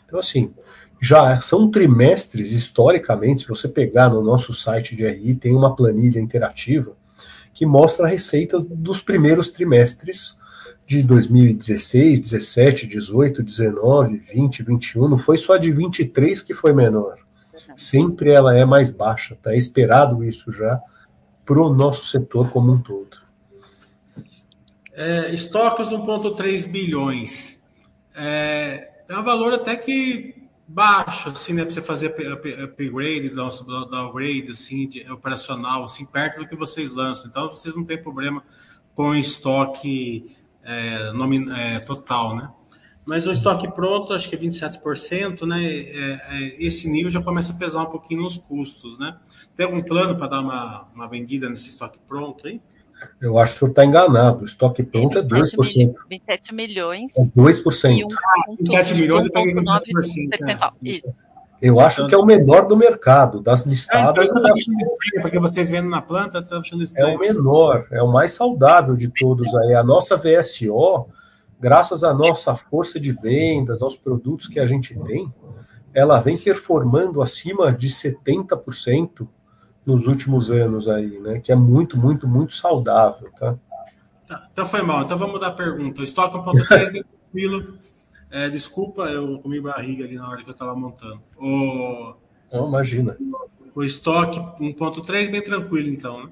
Então, 0.05 0.19
assim, 0.19 0.51
já 0.99 1.39
são 1.39 1.69
trimestres, 1.71 2.51
historicamente, 2.51 3.43
se 3.43 3.47
você 3.47 3.69
pegar 3.69 4.09
no 4.09 4.21
nosso 4.21 4.51
site 4.51 4.95
de 4.95 5.07
RI, 5.07 5.35
tem 5.35 5.55
uma 5.55 5.75
planilha 5.75 6.19
interativa 6.19 6.93
que 7.53 7.65
mostra 7.65 8.05
a 8.05 8.09
receita 8.09 8.59
dos 8.59 9.01
primeiros 9.01 9.51
trimestres 9.51 10.41
de 10.85 11.01
2016, 11.03 12.19
17, 12.19 12.87
18, 12.87 13.43
19, 13.43 14.17
20, 14.33 14.63
21. 14.63 15.07
Não 15.07 15.17
foi 15.17 15.37
só 15.37 15.57
de 15.57 15.71
23 15.71 16.41
que 16.41 16.53
foi 16.53 16.73
menor. 16.73 17.17
Sempre 17.75 18.31
ela 18.31 18.57
é 18.57 18.65
mais 18.65 18.91
baixa. 18.91 19.35
Está 19.35 19.55
esperado 19.55 20.23
isso 20.23 20.51
já 20.51 20.81
para 21.45 21.61
o 21.61 21.73
nosso 21.73 22.05
setor 22.05 22.49
como 22.49 22.73
um 22.73 22.81
todo. 22.81 23.17
É, 24.93 25.33
estoques 25.33 25.89
1,3 25.89 26.67
bilhões. 26.67 27.61
É, 28.15 28.89
é 29.07 29.17
um 29.17 29.23
valor 29.23 29.53
até 29.53 29.75
que 29.75 30.42
baixo, 30.73 31.29
assim, 31.29 31.53
né, 31.53 31.63
para 31.63 31.73
você 31.73 31.81
fazer 31.81 32.07
upgrade, 32.63 33.29
downgrade, 33.29 34.51
assim, 34.51 34.87
de, 34.87 35.09
operacional, 35.11 35.83
assim, 35.83 36.03
perto 36.03 36.39
do 36.39 36.47
que 36.47 36.55
vocês 36.55 36.91
lançam. 36.91 37.29
Então, 37.29 37.47
vocês 37.47 37.75
não 37.75 37.85
têm 37.85 38.01
problema 38.01 38.43
com 38.95 39.13
estoque 39.13 40.35
é, 40.63 41.11
nomin, 41.11 41.51
é, 41.51 41.79
total, 41.79 42.35
né? 42.35 42.49
Mas 43.05 43.27
o 43.27 43.31
estoque 43.31 43.69
pronto, 43.71 44.13
acho 44.13 44.29
que 44.29 44.35
é 44.35 44.39
27%, 44.39 45.45
né? 45.45 45.63
É, 45.63 46.21
é, 46.29 46.65
esse 46.65 46.89
nível 46.89 47.11
já 47.11 47.21
começa 47.21 47.51
a 47.51 47.55
pesar 47.55 47.83
um 47.83 47.89
pouquinho 47.89 48.23
nos 48.23 48.37
custos, 48.37 48.97
né? 48.97 49.17
Tem 49.55 49.65
algum 49.65 49.83
plano 49.83 50.17
para 50.17 50.27
dar 50.27 50.39
uma, 50.39 50.87
uma 50.95 51.07
vendida 51.07 51.49
nesse 51.49 51.69
estoque 51.69 51.99
pronto 52.07 52.47
aí? 52.47 52.61
Eu 53.21 53.37
acho 53.37 53.53
que 53.53 53.57
o 53.57 53.59
senhor 53.59 53.69
está 53.71 53.85
enganado. 53.85 54.41
O 54.41 54.45
estoque 54.45 54.83
pronto 54.83 55.17
é 55.17 55.21
2%. 55.23 55.93
27 56.09 56.53
milhões. 56.53 57.11
É 57.17 57.23
2%. 57.23 57.97
E 57.97 58.05
um, 58.05 58.07
27 58.59 58.95
milhões 58.95 59.25
e 59.25 59.29
pega 59.29 59.61
27%. 59.61 60.73
Isso. 60.81 61.19
Eu 61.63 61.79
acho 61.79 62.01
então, 62.01 62.09
que 62.09 62.15
é 62.15 62.17
o 62.17 62.25
menor 62.25 62.67
do 62.67 62.75
mercado, 62.75 63.39
das 63.39 63.65
listadas. 63.65 64.25
É, 64.25 64.37
então, 64.37 64.53
estranho, 64.53 65.21
porque 65.21 65.39
vocês 65.39 65.71
vendo 65.71 65.87
na 65.87 66.01
planta, 66.01 66.39
estão 66.39 66.59
achando 66.59 66.83
estranho. 66.83 67.13
É 67.13 67.15
o 67.15 67.19
menor, 67.19 67.87
é 67.89 68.03
o 68.03 68.11
mais 68.11 68.33
saudável 68.33 68.97
de 68.97 69.09
todos 69.09 69.55
aí. 69.55 69.73
A 69.73 69.81
nossa 69.81 70.17
VSO, 70.17 71.07
graças 71.57 72.03
à 72.03 72.13
nossa 72.13 72.53
força 72.53 72.99
de 72.99 73.13
vendas, 73.13 73.81
aos 73.81 73.95
produtos 73.95 74.49
que 74.49 74.59
a 74.59 74.65
gente 74.67 74.93
tem, 74.93 75.33
ela 75.93 76.19
vem 76.19 76.37
performando 76.37 77.21
acima 77.21 77.71
de 77.71 77.87
70% 77.87 79.25
nos 79.85 80.07
últimos 80.07 80.49
anos 80.51 80.87
aí, 80.87 81.19
né? 81.19 81.39
Que 81.39 81.51
é 81.51 81.55
muito, 81.55 81.97
muito, 81.97 82.27
muito 82.27 82.53
saudável, 82.53 83.29
tá? 83.37 83.55
tá 84.27 84.47
então 84.51 84.65
foi 84.65 84.81
mal. 84.81 85.03
Então 85.03 85.17
vamos 85.17 85.33
mudar 85.33 85.47
a 85.47 85.51
pergunta. 85.51 86.01
O 86.01 86.03
estoque 86.03 86.37
1.3 86.37 86.91
bem 86.91 87.03
tranquilo. 87.03 87.77
É, 88.31 88.49
desculpa, 88.49 89.03
eu 89.03 89.39
comi 89.39 89.61
barriga 89.61 90.03
ali 90.05 90.15
na 90.15 90.27
hora 90.27 90.41
que 90.41 90.49
eu 90.49 90.53
estava 90.53 90.75
montando. 90.75 91.21
O... 91.37 92.15
Não, 92.51 92.67
imagina. 92.67 93.15
O 93.75 93.83
estoque 93.83 94.39
1.3 94.59 95.31
bem 95.31 95.41
tranquilo, 95.41 95.89
então, 95.89 96.25
né? 96.25 96.31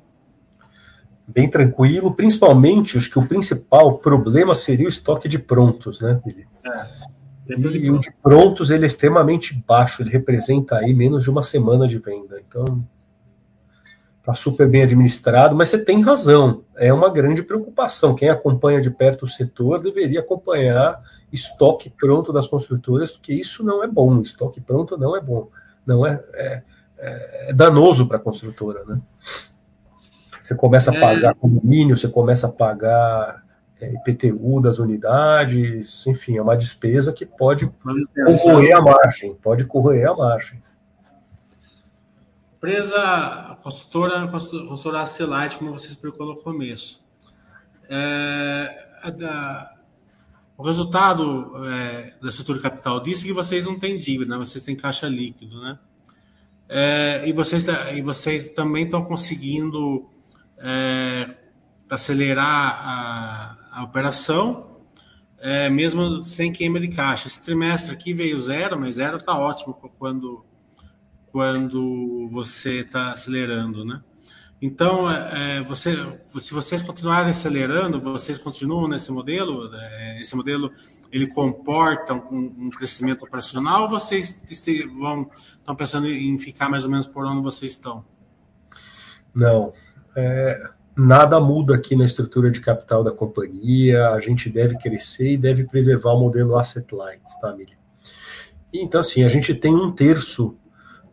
bem 1.31 1.49
tranquilo, 1.49 2.13
principalmente 2.13 2.97
acho 2.97 3.09
que 3.09 3.19
o 3.19 3.27
principal 3.27 3.97
problema 3.97 4.53
seria 4.53 4.85
o 4.85 4.89
estoque 4.89 5.27
de 5.27 5.39
prontos, 5.39 6.01
né, 6.01 6.19
Billy? 6.23 6.45
É. 6.65 7.11
E 7.49 7.89
o 7.89 7.99
de 7.99 8.11
prontos 8.21 8.69
ele 8.69 8.83
é 8.83 8.87
extremamente 8.87 9.53
baixo, 9.67 10.01
ele 10.01 10.09
representa 10.09 10.77
aí 10.77 10.93
menos 10.93 11.23
de 11.23 11.29
uma 11.29 11.43
semana 11.43 11.87
de 11.87 11.97
venda. 11.97 12.41
Então, 12.47 12.87
super 14.35 14.67
bem 14.67 14.83
administrado, 14.83 15.55
mas 15.55 15.69
você 15.69 15.83
tem 15.83 16.01
razão, 16.01 16.63
é 16.77 16.91
uma 16.91 17.09
grande 17.09 17.43
preocupação. 17.43 18.15
Quem 18.15 18.29
acompanha 18.29 18.81
de 18.81 18.89
perto 18.89 19.23
o 19.23 19.27
setor 19.27 19.79
deveria 19.79 20.19
acompanhar 20.19 21.01
estoque 21.31 21.89
pronto 21.89 22.33
das 22.33 22.47
construtoras, 22.47 23.11
porque 23.11 23.33
isso 23.33 23.63
não 23.63 23.83
é 23.83 23.87
bom, 23.87 24.21
estoque 24.21 24.59
pronto 24.59 24.97
não 24.97 25.15
é 25.15 25.21
bom, 25.21 25.49
não 25.85 26.05
é, 26.05 26.21
é, 26.33 26.63
é 26.97 27.53
danoso 27.53 28.07
para 28.07 28.17
a 28.17 28.19
construtora. 28.19 28.83
Né? 28.85 29.01
Você 30.41 30.55
começa 30.55 30.91
a 30.91 30.95
é. 30.95 30.99
pagar 30.99 31.35
condomínio, 31.35 31.95
você 31.95 32.07
começa 32.07 32.47
a 32.47 32.51
pagar 32.51 33.43
é, 33.79 33.93
IPTU 33.93 34.61
das 34.61 34.79
unidades, 34.79 36.05
enfim, 36.07 36.37
é 36.37 36.41
uma 36.41 36.57
despesa 36.57 37.13
que 37.13 37.25
pode 37.25 37.71
corroer 38.43 38.75
a 38.75 38.81
margem, 38.81 39.35
pode 39.35 39.65
corroer 39.65 40.09
a 40.09 40.15
margem. 40.15 40.61
Empresa 42.61 43.57
consultora, 43.63 44.27
consultora 44.27 45.01
Acelite, 45.01 45.57
como 45.57 45.73
você 45.73 45.87
explicou 45.87 46.27
no 46.27 46.35
começo. 46.43 47.03
É, 47.89 48.87
a, 49.01 49.73
o 50.55 50.61
resultado 50.61 51.53
é, 51.65 52.13
da 52.21 52.29
estrutura 52.29 52.59
capital 52.59 52.99
disse 52.99 53.25
que 53.25 53.33
vocês 53.33 53.65
não 53.65 53.79
têm 53.79 53.97
dívida, 53.97 54.37
né? 54.37 54.45
vocês 54.45 54.63
têm 54.63 54.75
caixa 54.75 55.07
líquido, 55.07 55.59
né? 55.59 55.79
É, 56.69 57.23
e, 57.25 57.33
vocês, 57.33 57.65
e 57.95 58.01
vocês 58.03 58.49
também 58.49 58.85
estão 58.85 59.03
conseguindo 59.05 60.07
é, 60.59 61.35
acelerar 61.89 62.79
a, 62.87 63.57
a 63.71 63.83
operação, 63.83 64.77
é, 65.39 65.67
mesmo 65.67 66.23
sem 66.23 66.51
queima 66.51 66.79
de 66.79 66.89
caixa. 66.89 67.27
Esse 67.27 67.41
trimestre 67.41 67.91
aqui 67.91 68.13
veio 68.13 68.37
zero, 68.37 68.79
mas 68.79 68.97
zero 68.97 69.17
está 69.17 69.35
ótimo 69.35 69.73
quando 69.97 70.45
quando 71.31 72.27
você 72.29 72.81
está 72.81 73.11
acelerando, 73.11 73.85
né? 73.85 74.01
Então, 74.61 75.09
é, 75.09 75.57
é, 75.57 75.63
você, 75.63 75.95
se 76.25 76.53
vocês 76.53 76.83
continuarem 76.83 77.31
acelerando, 77.31 77.99
vocês 77.99 78.37
continuam 78.37 78.87
nesse 78.87 79.11
modelo? 79.11 79.73
É, 79.73 80.21
esse 80.21 80.35
modelo 80.35 80.71
ele 81.11 81.27
comporta 81.27 82.13
um, 82.13 82.53
um, 82.57 82.69
crescimento 82.69 83.25
operacional 83.25 83.89
vocês 83.89 84.39
vão, 84.97 85.29
estão 85.33 85.75
pensando 85.75 86.07
em 86.07 86.37
ficar 86.37 86.69
mais 86.69 86.85
ou 86.85 86.89
menos 86.89 87.07
por 87.07 87.25
onde 87.25 87.41
vocês 87.41 87.73
estão? 87.73 88.05
Não. 89.33 89.73
É, 90.15 90.69
nada 90.95 91.39
muda 91.39 91.75
aqui 91.75 91.95
na 91.95 92.05
estrutura 92.05 92.51
de 92.51 92.61
capital 92.61 93.03
da 93.03 93.11
companhia. 93.11 94.09
A 94.09 94.19
gente 94.19 94.49
deve 94.49 94.77
crescer 94.77 95.33
e 95.33 95.37
deve 95.37 95.63
preservar 95.65 96.13
o 96.13 96.19
modelo 96.19 96.55
asset 96.55 96.93
light, 96.93 97.23
tá, 97.41 97.53
Miriam? 97.55 97.77
Então, 98.73 99.01
assim, 99.01 99.23
a 99.23 99.29
gente 99.29 99.53
tem 99.53 99.73
um 99.73 99.91
terço 99.91 100.57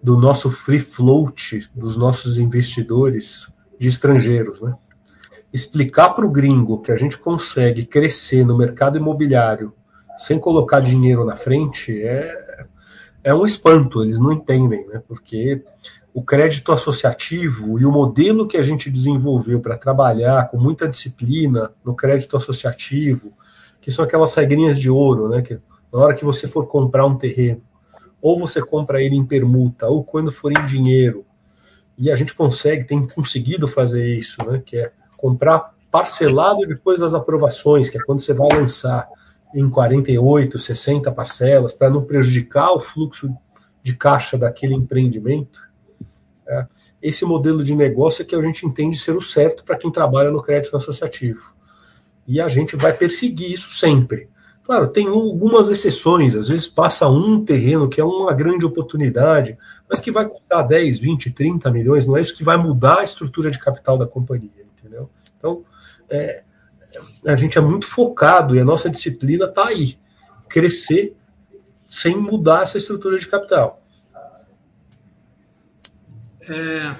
do 0.03 0.17
nosso 0.17 0.51
free 0.51 0.79
float, 0.79 1.71
dos 1.75 1.97
nossos 1.97 2.39
investidores 2.39 3.51
de 3.79 3.89
estrangeiros, 3.89 4.61
né? 4.61 4.75
Explicar 5.53 6.11
para 6.11 6.27
o 6.27 6.31
gringo 6.31 6.81
que 6.81 6.93
a 6.93 6.97
gente 6.97 7.17
consegue 7.17 7.87
crescer 7.87 8.45
no 8.45 8.57
mercado 8.57 8.99
imobiliário 8.99 9.73
sem 10.19 10.39
colocar 10.39 10.81
dinheiro 10.81 11.25
na 11.25 11.37
frente 11.37 12.03
é, 12.03 12.67
é 13.23 13.35
um 13.35 13.47
espanto, 13.47 14.03
eles 14.03 14.19
não 14.19 14.33
entendem, 14.33 14.87
né? 14.87 15.03
Porque 15.07 15.63
o 16.13 16.23
crédito 16.23 16.73
associativo 16.73 17.79
e 17.79 17.87
o 17.87 17.93
modelo 17.93 18.47
que 18.47 18.57
a 18.57 18.63
gente 18.63 18.91
desenvolveu 18.91 19.61
para 19.61 19.77
trabalhar 19.77 20.51
com 20.51 20.59
muita 20.59 20.89
disciplina 20.89 21.71
no 21.85 21.95
crédito 21.95 22.37
associativo, 22.37 23.33
que 23.81 23.91
são 23.91 24.05
aquelas 24.05 24.35
regrinhas 24.35 24.79
de 24.79 24.91
ouro, 24.91 25.29
né? 25.29 25.43
Que 25.43 25.61
na 25.93 25.99
hora 26.01 26.15
que 26.15 26.25
você 26.25 26.49
for 26.49 26.67
comprar 26.67 27.07
um 27.07 27.17
terreno, 27.17 27.63
ou 28.21 28.39
você 28.39 28.61
compra 28.61 29.03
ele 29.03 29.17
em 29.17 29.25
permuta, 29.25 29.87
ou 29.87 30.03
quando 30.03 30.33
for 30.33 30.53
em 30.53 30.65
dinheiro. 30.67 31.25
E 31.97 32.11
a 32.11 32.17
gente 32.17 32.35
consegue, 32.35 32.85
tem 32.85 33.07
conseguido 33.07 33.67
fazer 33.67 34.17
isso, 34.17 34.39
né? 34.45 34.63
Que 34.65 34.79
é 34.79 34.93
comprar 35.17 35.75
parcelado 35.91 36.67
depois 36.67 37.01
das 37.01 37.15
aprovações, 37.15 37.91
que 37.91 37.99
é 37.99 38.01
quando 38.03 38.21
você 38.21 38.33
vai 38.33 38.49
lançar 38.57 39.09
em 39.55 39.69
48, 39.69 40.59
60 40.59 41.11
parcelas, 41.13 41.73
para 41.73 41.91
não 41.91 42.05
prejudicar 42.05 42.73
o 42.73 42.81
fluxo 42.81 43.35
de 43.83 43.97
caixa 43.97 44.37
daquele 44.37 44.75
empreendimento. 44.75 45.63
É. 46.47 46.67
Esse 47.01 47.25
modelo 47.25 47.63
de 47.63 47.75
negócio 47.75 48.23
é 48.23 48.25
que 48.25 48.35
a 48.35 48.43
gente 48.43 48.67
entende 48.67 48.99
ser 48.99 49.17
o 49.17 49.23
certo 49.23 49.65
para 49.65 49.77
quem 49.77 49.91
trabalha 49.91 50.31
no 50.31 50.43
crédito 50.43 50.77
associativo. 50.77 51.55
E 52.27 52.41
a 52.41 52.49
gente 52.49 52.77
vai 52.77 52.93
perseguir 52.93 53.51
isso 53.51 53.71
sempre. 53.71 54.29
Claro, 54.69 54.89
tem 54.89 55.07
algumas 55.07 55.71
exceções, 55.71 56.37
às 56.37 56.47
vezes 56.47 56.67
passa 56.67 57.09
um 57.09 57.43
terreno 57.43 57.89
que 57.89 58.03
é 58.03 58.05
uma 58.05 58.35
grande 58.35 58.67
oportunidade, 58.67 59.57
mas 59.89 59.99
que 59.99 60.11
vai 60.11 60.29
custar 60.29 60.69
10, 60.69 60.99
20, 60.99 61.31
30 61.31 61.71
milhões, 61.71 62.05
não 62.05 62.19
é 62.19 62.21
isso 62.21 62.37
que 62.37 62.45
vai 62.45 62.59
mudar 62.59 62.99
a 62.99 63.03
estrutura 63.03 63.51
de 63.51 63.59
capital 63.59 63.97
da 63.97 64.07
companhia, 64.07 64.67
entendeu? 64.77 65.09
Então, 65.39 65.65
é, 66.11 66.43
a 67.27 67.35
gente 67.35 67.57
é 67.57 67.63
muito 67.63 67.87
focado 67.87 68.55
e 68.55 68.61
a 68.61 68.65
nossa 68.65 68.91
disciplina 68.91 69.47
está 69.47 69.69
aí, 69.69 69.99
crescer 70.51 71.17
sem 71.89 72.19
mudar 72.19 72.65
essa 72.65 72.77
estrutura 72.77 73.19
de 73.19 73.27
capital. 73.27 73.83
É, 76.43 76.95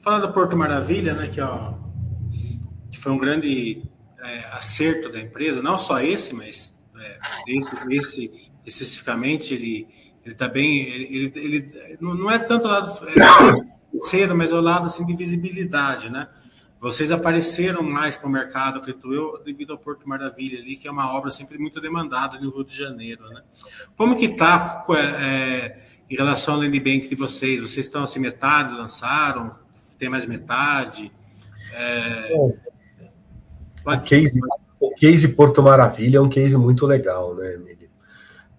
falando 0.00 0.26
do 0.26 0.32
Porto 0.32 0.56
Maravilha, 0.56 1.14
né, 1.14 1.28
que, 1.28 1.40
ó, 1.40 1.74
que 2.90 2.98
foi 2.98 3.12
um 3.12 3.18
grande 3.18 3.88
é, 4.26 4.44
acerto 4.52 5.10
da 5.10 5.20
empresa, 5.20 5.62
não 5.62 5.78
só 5.78 6.00
esse, 6.00 6.34
mas 6.34 6.76
é, 6.98 7.18
esse, 7.48 7.76
esse 7.90 8.52
especificamente, 8.64 9.54
ele 9.54 9.88
ele 10.26 10.34
está 10.34 10.48
bem, 10.48 10.80
ele, 10.88 11.32
ele, 11.36 11.72
ele, 11.76 11.98
não 12.00 12.28
é 12.28 12.36
tanto 12.36 12.66
o 12.66 12.68
lado 12.68 12.90
é, 13.06 14.00
cedo, 14.04 14.34
mas 14.34 14.50
é 14.50 14.54
o 14.54 14.60
lado 14.60 14.86
assim 14.86 15.06
de 15.06 15.14
visibilidade, 15.14 16.10
né? 16.10 16.28
Vocês 16.80 17.12
apareceram 17.12 17.80
mais 17.80 18.16
para 18.16 18.26
o 18.26 18.30
mercado, 18.30 18.80
acredito 18.80 19.14
eu, 19.14 19.40
devido 19.44 19.72
ao 19.72 19.78
Porto 19.78 20.08
Maravilha 20.08 20.58
ali, 20.58 20.74
que 20.74 20.88
é 20.88 20.90
uma 20.90 21.14
obra 21.14 21.30
sempre 21.30 21.58
muito 21.58 21.80
demandada 21.80 22.40
no 22.40 22.50
Rio 22.50 22.64
de 22.64 22.76
Janeiro, 22.76 23.28
né? 23.28 23.40
Como 23.96 24.16
que 24.16 24.24
está 24.24 24.84
é, 24.98 25.78
em 26.10 26.16
relação 26.16 26.54
ao 26.54 26.60
land 26.60 26.80
bank 26.80 27.08
de 27.08 27.14
vocês? 27.14 27.60
Vocês 27.60 27.86
estão 27.86 28.02
assim 28.02 28.18
metade 28.18 28.74
lançaram, 28.74 29.56
tem 29.96 30.08
mais 30.08 30.26
metade? 30.26 31.12
É... 31.72 32.36
O 33.86 34.00
case, 34.00 34.40
o 34.80 34.90
case 34.96 35.28
Porto 35.28 35.62
Maravilha 35.62 36.18
é 36.18 36.20
um 36.20 36.28
case 36.28 36.56
muito 36.56 36.84
legal, 36.84 37.34
né, 37.36 37.54
Emílio? 37.54 37.88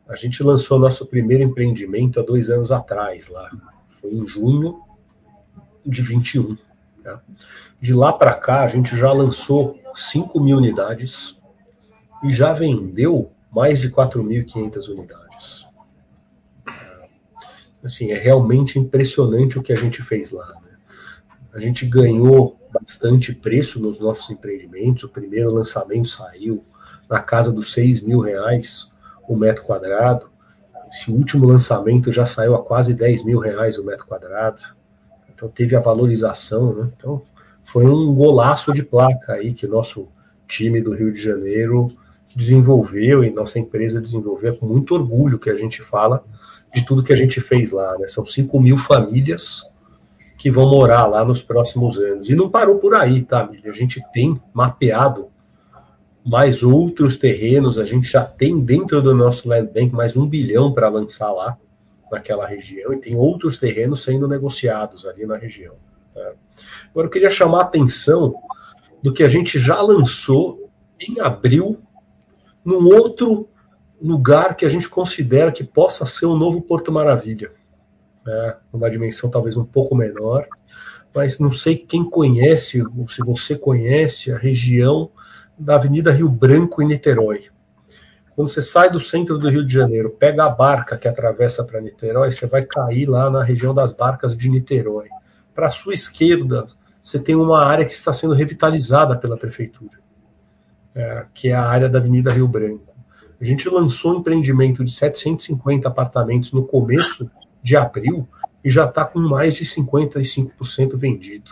A 0.08 0.16
gente 0.16 0.42
lançou 0.42 0.80
nosso 0.80 1.06
primeiro 1.06 1.44
empreendimento 1.44 2.20
há 2.20 2.24
dois 2.24 2.50
anos 2.50 2.72
atrás, 2.72 3.28
lá. 3.28 3.52
Foi 3.90 4.12
em 4.12 4.26
junho 4.26 4.82
de 5.86 6.02
21. 6.02 6.58
Tá? 7.04 7.22
De 7.80 7.94
lá 7.94 8.14
para 8.14 8.34
cá, 8.34 8.64
a 8.64 8.68
gente 8.70 8.96
já 8.96 9.12
lançou 9.12 9.78
5 9.94 10.40
mil 10.40 10.58
unidades 10.58 11.38
e 12.24 12.32
já 12.32 12.54
vendeu 12.54 13.32
mais 13.52 13.80
de 13.80 13.90
4.500 13.90 14.88
unidades. 14.90 15.68
Assim, 17.84 18.12
é 18.12 18.18
realmente 18.18 18.80
impressionante 18.80 19.60
o 19.60 19.64
que 19.64 19.74
a 19.74 19.78
gente 19.78 20.02
fez 20.02 20.32
lá. 20.32 20.48
Né? 20.64 20.78
A 21.54 21.60
gente 21.60 21.86
ganhou 21.86 22.57
bastante 22.72 23.34
preço 23.34 23.80
nos 23.80 24.00
nossos 24.00 24.30
empreendimentos. 24.30 25.04
O 25.04 25.10
primeiro 25.10 25.52
lançamento 25.52 26.10
saiu 26.10 26.64
na 27.10 27.20
casa 27.20 27.52
dos 27.52 27.74
6 27.74 28.02
mil 28.02 28.20
reais 28.20 28.94
o 29.28 29.36
metro 29.36 29.64
quadrado. 29.64 30.30
Esse 30.92 31.12
último 31.12 31.46
lançamento 31.46 32.12
já 32.12 32.26
saiu 32.26 32.56
a 32.56 32.64
quase 32.64 32.94
10 32.94 33.26
mil 33.26 33.40
reais 33.40 33.78
o 33.78 33.86
metro 33.86 34.06
quadrado. 34.06 34.62
Então 35.34 35.50
teve 35.50 35.76
a 35.76 35.82
valorização, 35.82 36.74
né? 36.74 36.90
Então 36.96 37.22
foi 37.64 37.86
um 37.86 38.14
golaço 38.16 38.74
de 38.74 38.84
placa 38.84 39.34
aí 39.34 39.54
que 39.54 39.68
nosso 39.68 40.08
time 40.48 40.82
do 40.82 40.96
Rio 40.96 41.12
de 41.12 41.22
Janeiro 41.22 41.88
desenvolveu 42.34 43.24
e 43.24 43.32
nossa 43.32 43.60
empresa 43.60 44.00
desenvolveu 44.00 44.56
com 44.56 44.66
muito 44.66 44.96
orgulho 44.96 45.40
que 45.40 45.50
a 45.50 45.56
gente 45.56 45.82
fala 45.82 46.24
de 46.74 46.86
tudo 46.86 47.04
que 47.04 47.12
a 47.12 47.16
gente 47.16 47.42
fez 47.42 47.72
lá, 47.72 47.98
né? 47.98 48.08
São 48.08 48.26
5 48.26 48.60
mil 48.60 48.78
famílias 48.78 49.64
que 50.38 50.52
vão 50.52 50.70
morar 50.70 51.08
lá 51.08 51.26
nos 51.26 51.42
próximos 51.42 51.98
anos. 51.98 52.30
E 52.30 52.36
não 52.36 52.50
parou 52.50 52.78
por 52.78 52.94
aí, 52.94 53.24
tá, 53.24 53.46
Mili? 53.46 53.68
A 53.68 53.74
gente 53.74 54.02
tem 54.14 54.40
mapeado 54.54 55.30
mais 56.24 56.62
outros 56.62 57.18
terrenos, 57.18 57.80
a 57.80 57.86
gente 57.86 58.08
já 58.08 58.24
tem 58.24 58.60
dentro 58.60 59.02
do 59.02 59.16
nosso 59.16 59.50
land 59.50 59.72
bank 59.74 59.94
mais 59.94 60.16
um 60.16 60.28
bilhão 60.28 60.72
para 60.72 60.90
lançar 60.90 61.32
lá 61.32 61.58
naquela 62.12 62.46
região, 62.46 62.94
e 62.94 62.98
tem 62.98 63.16
outros 63.16 63.58
terrenos 63.58 64.04
sendo 64.04 64.28
negociados 64.28 65.06
ali 65.06 65.26
na 65.26 65.38
região. 65.38 65.76
Tá? 66.14 66.34
Agora 66.92 67.08
eu 67.08 67.12
queria 67.12 67.30
chamar 67.30 67.60
a 67.60 67.64
atenção 67.64 68.36
do 69.02 69.14
que 69.14 69.24
a 69.24 69.28
gente 69.28 69.58
já 69.58 69.82
lançou 69.82 70.70
em 71.00 71.20
abril, 71.20 71.80
num 72.64 72.86
outro 72.88 73.50
lugar 74.02 74.56
que 74.56 74.66
a 74.66 74.70
gente 74.70 74.88
considera 74.88 75.52
que 75.52 75.64
possa 75.64 76.06
ser 76.06 76.26
um 76.26 76.38
novo 76.38 76.62
Porto 76.62 76.92
Maravilha 76.92 77.52
né, 78.28 78.58
numa 78.74 78.92
dimensão 78.92 79.30
talvez 79.30 79.56
um 79.56 79.64
pouco 79.64 79.96
menor, 79.96 80.46
mas 81.16 81.40
não 81.40 81.52
sei 81.52 81.78
quem 81.78 82.08
conhece, 82.08 82.84
ou 82.84 83.08
se 83.08 83.24
você 83.24 83.58
conhece, 83.58 84.34
a 84.34 84.38
região 84.38 85.10
da 85.58 85.76
Avenida 85.76 86.12
Rio 86.12 86.30
Branco 86.30 86.82
em 86.82 86.88
Niterói. 86.88 87.46
Quando 88.36 88.50
você 88.50 88.62
sai 88.62 88.92
do 88.92 89.00
centro 89.00 89.40
do 89.40 89.50
Rio 89.50 89.66
de 89.66 89.74
Janeiro, 89.74 90.12
pega 90.12 90.46
a 90.46 90.50
barca 90.50 90.98
que 90.98 91.08
atravessa 91.08 91.64
para 91.64 91.82
Niterói, 91.82 92.32
você 92.32 92.46
vai 92.46 92.64
cair 92.64 93.08
lá 93.08 93.30
na 93.30 93.44
região 93.44 93.74
das 93.74 93.94
barcas 93.94 94.36
de 94.36 94.50
Niterói. 94.50 95.08
Para 95.56 95.70
a 95.70 95.72
sua 95.72 95.94
esquerda, 95.94 96.68
você 97.02 97.18
tem 97.18 97.34
uma 97.34 97.64
área 97.64 97.86
que 97.86 97.94
está 97.94 98.12
sendo 98.12 98.34
revitalizada 98.34 99.16
pela 99.16 99.38
prefeitura, 99.38 99.98
é, 100.94 101.26
que 101.34 101.48
é 101.48 101.54
a 101.54 101.66
área 101.66 101.90
da 101.90 101.98
Avenida 101.98 102.32
Rio 102.32 102.48
Branco. 102.48 102.94
A 103.40 103.46
gente 103.46 103.68
lançou 103.70 104.14
um 104.16 104.20
empreendimento 104.20 104.84
de 104.84 104.92
750 104.92 105.88
apartamentos 105.88 106.52
no 106.52 106.68
começo 106.68 107.32
de 107.62 107.76
abril 107.76 108.28
e 108.64 108.70
já 108.70 108.86
está 108.86 109.06
com 109.06 109.20
mais 109.20 109.56
de 109.56 109.66
55% 109.66 110.96
vendido. 110.96 111.52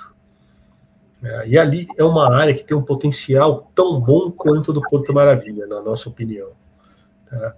É, 1.23 1.47
e 1.47 1.57
ali 1.57 1.87
é 1.97 2.03
uma 2.03 2.33
área 2.35 2.53
que 2.53 2.63
tem 2.63 2.77
um 2.77 2.83
potencial 2.83 3.71
tão 3.73 3.99
bom 3.99 4.29
quanto 4.29 4.71
do 4.71 4.81
Porto 4.81 5.13
Maravilha, 5.13 5.65
na 5.65 5.81
nossa 5.81 6.09
opinião. 6.09 6.49
Está 7.25 7.55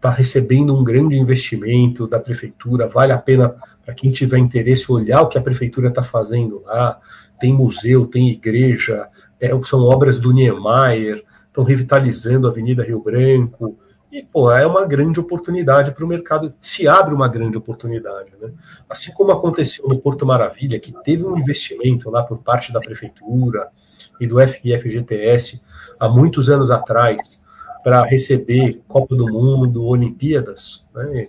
tá 0.00 0.10
recebendo 0.10 0.76
um 0.76 0.84
grande 0.84 1.16
investimento 1.16 2.06
da 2.06 2.20
prefeitura, 2.20 2.86
vale 2.86 3.12
a 3.12 3.18
pena 3.18 3.56
para 3.84 3.94
quem 3.94 4.12
tiver 4.12 4.38
interesse 4.38 4.92
olhar 4.92 5.22
o 5.22 5.28
que 5.28 5.38
a 5.38 5.42
prefeitura 5.42 5.88
está 5.88 6.04
fazendo 6.04 6.62
lá. 6.64 7.00
Tem 7.40 7.52
museu, 7.52 8.06
tem 8.06 8.28
igreja, 8.28 9.08
é, 9.40 9.50
são 9.64 9.82
obras 9.82 10.18
do 10.18 10.32
Niemeyer, 10.32 11.24
estão 11.46 11.64
revitalizando 11.64 12.46
a 12.46 12.50
Avenida 12.50 12.84
Rio 12.84 13.02
Branco. 13.02 13.76
E, 14.18 14.22
pô, 14.24 14.50
é 14.50 14.66
uma 14.66 14.84
grande 14.84 15.20
oportunidade 15.20 15.92
para 15.92 16.04
o 16.04 16.08
mercado, 16.08 16.52
se 16.60 16.88
abre 16.88 17.14
uma 17.14 17.28
grande 17.28 17.56
oportunidade. 17.56 18.32
Né? 18.40 18.50
Assim 18.90 19.12
como 19.12 19.30
aconteceu 19.30 19.86
no 19.88 19.96
Porto 20.00 20.26
Maravilha, 20.26 20.80
que 20.80 20.92
teve 21.04 21.24
um 21.24 21.38
investimento 21.38 22.10
lá 22.10 22.24
por 22.24 22.38
parte 22.38 22.72
da 22.72 22.80
prefeitura 22.80 23.68
e 24.20 24.26
do 24.26 24.40
FGTS 24.40 25.62
há 26.00 26.08
muitos 26.08 26.50
anos 26.50 26.72
atrás, 26.72 27.46
para 27.84 28.02
receber 28.02 28.82
Copa 28.88 29.14
do 29.14 29.30
Mundo, 29.30 29.84
Olimpíadas. 29.84 30.88
Né? 30.92 31.28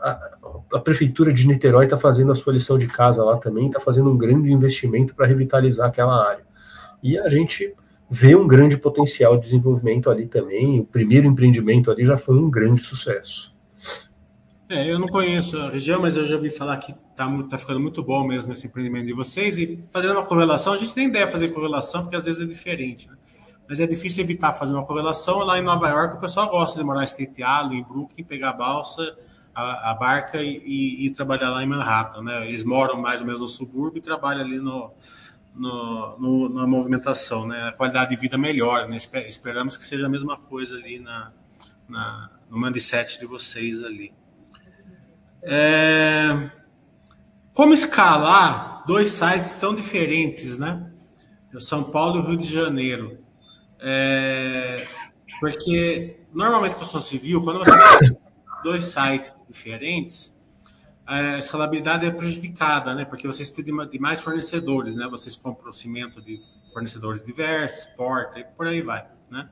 A, 0.00 0.30
a, 0.72 0.80
prefeitura 0.80 1.34
de 1.34 1.46
Niterói 1.46 1.84
está 1.84 1.98
fazendo 1.98 2.32
a 2.32 2.34
sua 2.34 2.54
lição 2.54 2.78
de 2.78 2.86
casa 2.86 3.22
lá 3.22 3.36
também, 3.36 3.66
está 3.66 3.78
fazendo 3.78 4.10
um 4.10 4.16
grande 4.16 4.50
investimento 4.50 5.14
para 5.14 5.26
revitalizar 5.26 5.88
aquela 5.88 6.26
área. 6.26 6.44
E 7.02 7.18
a 7.18 7.28
gente 7.28 7.74
vê 8.12 8.36
um 8.36 8.46
grande 8.46 8.76
potencial 8.76 9.36
de 9.36 9.44
desenvolvimento 9.44 10.10
ali 10.10 10.26
também. 10.26 10.78
O 10.78 10.84
primeiro 10.84 11.26
empreendimento 11.26 11.90
ali 11.90 12.04
já 12.04 12.18
foi 12.18 12.36
um 12.36 12.50
grande 12.50 12.82
sucesso. 12.82 13.56
É, 14.68 14.90
eu 14.90 14.98
não 14.98 15.08
conheço 15.08 15.58
a 15.58 15.70
região, 15.70 16.00
mas 16.00 16.16
eu 16.16 16.26
já 16.26 16.36
vi 16.36 16.50
falar 16.50 16.76
que 16.76 16.92
está 16.92 17.26
tá 17.48 17.58
ficando 17.58 17.80
muito 17.80 18.02
bom 18.02 18.26
mesmo 18.26 18.52
esse 18.52 18.66
empreendimento 18.66 19.06
de 19.06 19.14
vocês. 19.14 19.56
E 19.56 19.82
fazendo 19.88 20.12
uma 20.12 20.24
correlação, 20.24 20.74
a 20.74 20.76
gente 20.76 20.94
nem 20.94 21.10
deve 21.10 21.32
fazer 21.32 21.48
correlação, 21.48 22.02
porque 22.02 22.16
às 22.16 22.26
vezes 22.26 22.42
é 22.42 22.46
diferente. 22.46 23.08
Né? 23.08 23.16
mas 23.68 23.80
é 23.80 23.86
difícil 23.86 24.22
evitar 24.22 24.52
fazer 24.52 24.74
uma 24.74 24.84
correlação. 24.84 25.38
Lá 25.38 25.58
em 25.58 25.62
Nova 25.62 25.88
York, 25.88 26.16
o 26.16 26.20
pessoal 26.20 26.50
gosta 26.50 26.78
de 26.78 26.84
morar 26.84 27.04
em 27.04 27.06
State 27.06 27.40
Island, 27.40 27.76
em 27.76 27.82
Brooklyn, 27.82 28.22
pegar 28.22 28.50
a 28.50 28.52
balsa, 28.52 29.16
a, 29.54 29.92
a 29.92 29.94
barca 29.94 30.42
e, 30.42 30.62
e, 30.64 31.06
e, 31.06 31.10
trabalhar 31.10 31.48
lá 31.48 31.62
em 31.62 31.66
Manhattan. 31.66 32.22
Né? 32.22 32.48
Eles 32.48 32.64
moram 32.64 33.00
mais 33.00 33.20
ou 33.20 33.26
menos 33.26 33.40
no 33.40 33.48
subúrbio 33.48 33.98
e 33.98 34.02
trabalham 34.02 34.42
ali 34.42 34.58
no, 34.58 34.90
no, 35.54 36.18
no, 36.18 36.48
na 36.48 36.66
movimentação. 36.66 37.46
Né? 37.46 37.68
A 37.68 37.72
qualidade 37.72 38.10
de 38.10 38.16
vida 38.16 38.36
melhora. 38.38 38.86
Né? 38.86 38.98
Esperamos 39.28 39.76
que 39.76 39.84
seja 39.84 40.06
a 40.06 40.08
mesma 40.08 40.36
coisa 40.36 40.76
ali 40.76 40.98
na, 40.98 41.32
na, 41.88 42.30
no 42.50 42.58
mindset 42.58 43.18
de 43.18 43.26
vocês 43.26 43.82
ali. 43.82 44.12
É... 45.42 46.50
Como 47.52 47.74
escalar 47.74 48.84
dois 48.86 49.10
sites 49.10 49.52
tão 49.52 49.74
diferentes, 49.74 50.58
né? 50.58 50.90
São 51.60 51.84
Paulo 51.84 52.20
e 52.20 52.26
Rio 52.28 52.36
de 52.38 52.50
Janeiro. 52.50 53.18
É, 53.78 54.88
porque 55.40 56.16
normalmente 56.32 56.76
construção 56.76 57.00
civil, 57.00 57.42
quando 57.42 57.58
você 57.58 57.98
tem 57.98 58.16
dois 58.62 58.84
sites 58.84 59.44
diferentes, 59.50 60.38
a 61.06 61.38
escalabilidade 61.38 62.06
é 62.06 62.10
prejudicada, 62.10 62.94
né? 62.94 63.04
Porque 63.04 63.26
vocês 63.26 63.50
precisam 63.50 63.88
de 63.88 63.98
mais 63.98 64.22
fornecedores, 64.22 64.94
né? 64.94 65.06
Vocês 65.10 65.36
compram 65.36 65.72
cimento 65.72 66.20
de 66.22 66.38
fornecedores 66.72 67.24
diversos, 67.24 67.86
porta 67.96 68.38
e 68.38 68.44
por 68.44 68.66
aí 68.66 68.82
vai, 68.82 69.06
né? 69.30 69.48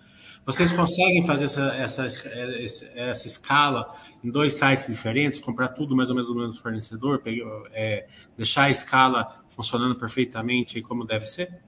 Vocês 0.47 0.73
conseguem 0.73 1.25
fazer 1.27 1.45
essa, 1.45 1.75
essa, 1.77 2.07
essa, 2.95 3.27
escala 3.27 3.95
em 4.25 4.31
dois 4.31 4.55
sites 4.55 4.87
diferentes, 4.87 5.39
comprar 5.39 5.69
tudo 5.69 5.95
mais 5.95 6.09
ou 6.09 6.17
menos 6.17 6.29
do 6.29 6.35
mesmo 6.35 6.61
fornecedor, 6.61 7.23
é, 7.73 8.07
deixar 8.37 8.65
a 8.65 8.71
escala 8.71 9.43
funcionando 9.49 9.95
perfeitamente 9.97 10.81
como 10.81 11.05
deve 11.05 11.27
ser? 11.27 11.61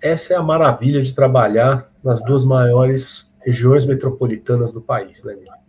essa 0.00 0.34
é 0.34 0.36
a 0.36 0.42
maravilha 0.42 1.02
de 1.02 1.14
trabalhar 1.14 1.90
nas 2.02 2.22
duas 2.22 2.44
maiores 2.44 3.34
regiões 3.40 3.84
metropolitanas 3.84 4.72
do 4.72 4.80
país, 4.80 5.22
né, 5.24 5.34
Miriam? 5.34 5.59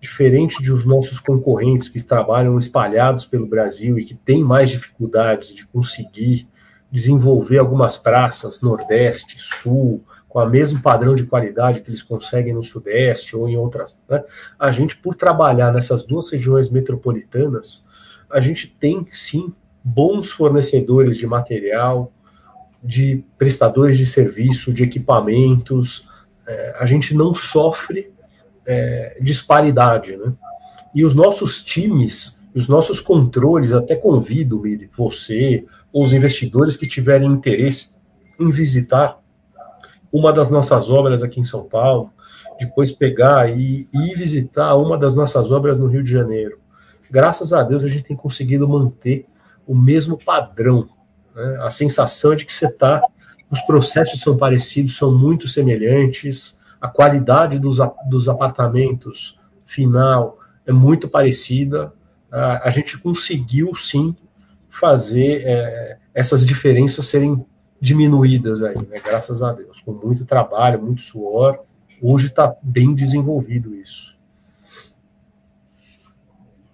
Diferente 0.00 0.62
dos 0.62 0.84
nossos 0.84 1.18
concorrentes 1.18 1.88
que 1.88 2.02
trabalham 2.02 2.58
espalhados 2.58 3.24
pelo 3.24 3.46
Brasil 3.46 3.98
e 3.98 4.04
que 4.04 4.14
têm 4.14 4.42
mais 4.42 4.70
dificuldades 4.70 5.54
de 5.54 5.66
conseguir 5.66 6.48
desenvolver 6.90 7.58
algumas 7.58 7.96
praças, 7.96 8.60
Nordeste, 8.60 9.36
Sul, 9.38 10.02
com 10.28 10.38
o 10.38 10.46
mesmo 10.48 10.80
padrão 10.80 11.14
de 11.14 11.24
qualidade 11.24 11.80
que 11.80 11.90
eles 11.90 12.02
conseguem 12.02 12.52
no 12.52 12.62
Sudeste 12.62 13.36
ou 13.36 13.48
em 13.48 13.56
outras. 13.56 13.98
Né? 14.08 14.22
A 14.58 14.70
gente, 14.70 14.96
por 14.96 15.14
trabalhar 15.14 15.72
nessas 15.72 16.02
duas 16.02 16.30
regiões 16.30 16.68
metropolitanas, 16.68 17.86
a 18.30 18.40
gente 18.40 18.68
tem 18.68 19.06
sim 19.10 19.52
bons 19.82 20.30
fornecedores 20.30 21.16
de 21.16 21.26
material, 21.26 22.12
de 22.82 23.24
prestadores 23.38 23.96
de 23.96 24.06
serviço, 24.06 24.72
de 24.72 24.84
equipamentos, 24.84 26.08
é, 26.46 26.76
a 26.78 26.86
gente 26.86 27.14
não 27.14 27.34
sofre 27.34 28.12
é, 28.66 29.18
disparidade, 29.20 30.16
né? 30.16 30.32
E 30.94 31.04
os 31.04 31.14
nossos 31.14 31.62
times, 31.62 32.40
os 32.54 32.68
nossos 32.68 33.00
controles, 33.00 33.72
até 33.72 33.94
convido 33.94 34.62
você 34.96 35.64
ou 35.92 36.02
os 36.02 36.12
investidores 36.12 36.76
que 36.76 36.86
tiverem 36.86 37.30
interesse 37.30 37.96
em 38.40 38.50
visitar 38.50 39.20
uma 40.12 40.32
das 40.32 40.50
nossas 40.50 40.88
obras 40.88 41.22
aqui 41.22 41.40
em 41.40 41.44
São 41.44 41.64
Paulo, 41.64 42.10
depois 42.58 42.90
pegar 42.90 43.50
e, 43.50 43.88
e 43.92 44.14
visitar 44.14 44.74
uma 44.74 44.96
das 44.96 45.14
nossas 45.14 45.50
obras 45.50 45.78
no 45.78 45.86
Rio 45.86 46.02
de 46.02 46.10
Janeiro. 46.10 46.58
Graças 47.10 47.52
a 47.52 47.62
Deus 47.62 47.84
a 47.84 47.88
gente 47.88 48.04
tem 48.04 48.16
conseguido 48.16 48.66
manter 48.68 49.26
o 49.66 49.74
mesmo 49.74 50.16
padrão 50.16 50.88
né? 51.36 51.58
A 51.60 51.70
sensação 51.70 52.32
é 52.32 52.36
de 52.36 52.46
que 52.46 52.52
você 52.52 52.66
está. 52.66 53.02
Os 53.50 53.60
processos 53.60 54.20
são 54.20 54.36
parecidos, 54.36 54.96
são 54.96 55.16
muito 55.16 55.46
semelhantes, 55.46 56.55
a 56.80 56.88
qualidade 56.88 57.58
dos, 57.58 57.78
dos 58.08 58.28
apartamentos 58.28 59.38
final 59.64 60.38
é 60.64 60.72
muito 60.72 61.08
parecida. 61.08 61.92
A, 62.30 62.68
a 62.68 62.70
gente 62.70 62.98
conseguiu 62.98 63.74
sim 63.74 64.14
fazer 64.68 65.42
é, 65.44 65.98
essas 66.14 66.44
diferenças 66.44 67.06
serem 67.06 67.44
diminuídas 67.80 68.62
aí, 68.62 68.76
né? 68.76 68.96
graças 69.04 69.42
a 69.42 69.52
Deus, 69.52 69.80
com 69.80 69.92
muito 69.92 70.24
trabalho, 70.24 70.82
muito 70.82 71.02
suor. 71.02 71.60
Hoje 72.00 72.26
está 72.26 72.54
bem 72.62 72.94
desenvolvido 72.94 73.74
isso. 73.74 74.16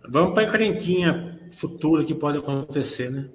Vamos 0.09 0.35
para 0.35 0.43
a 0.43 0.47
encrenquinha 0.47 1.33
futura 1.55 2.05
que 2.05 2.15
pode 2.15 2.39
acontecer, 2.39 3.11
né? 3.11 3.29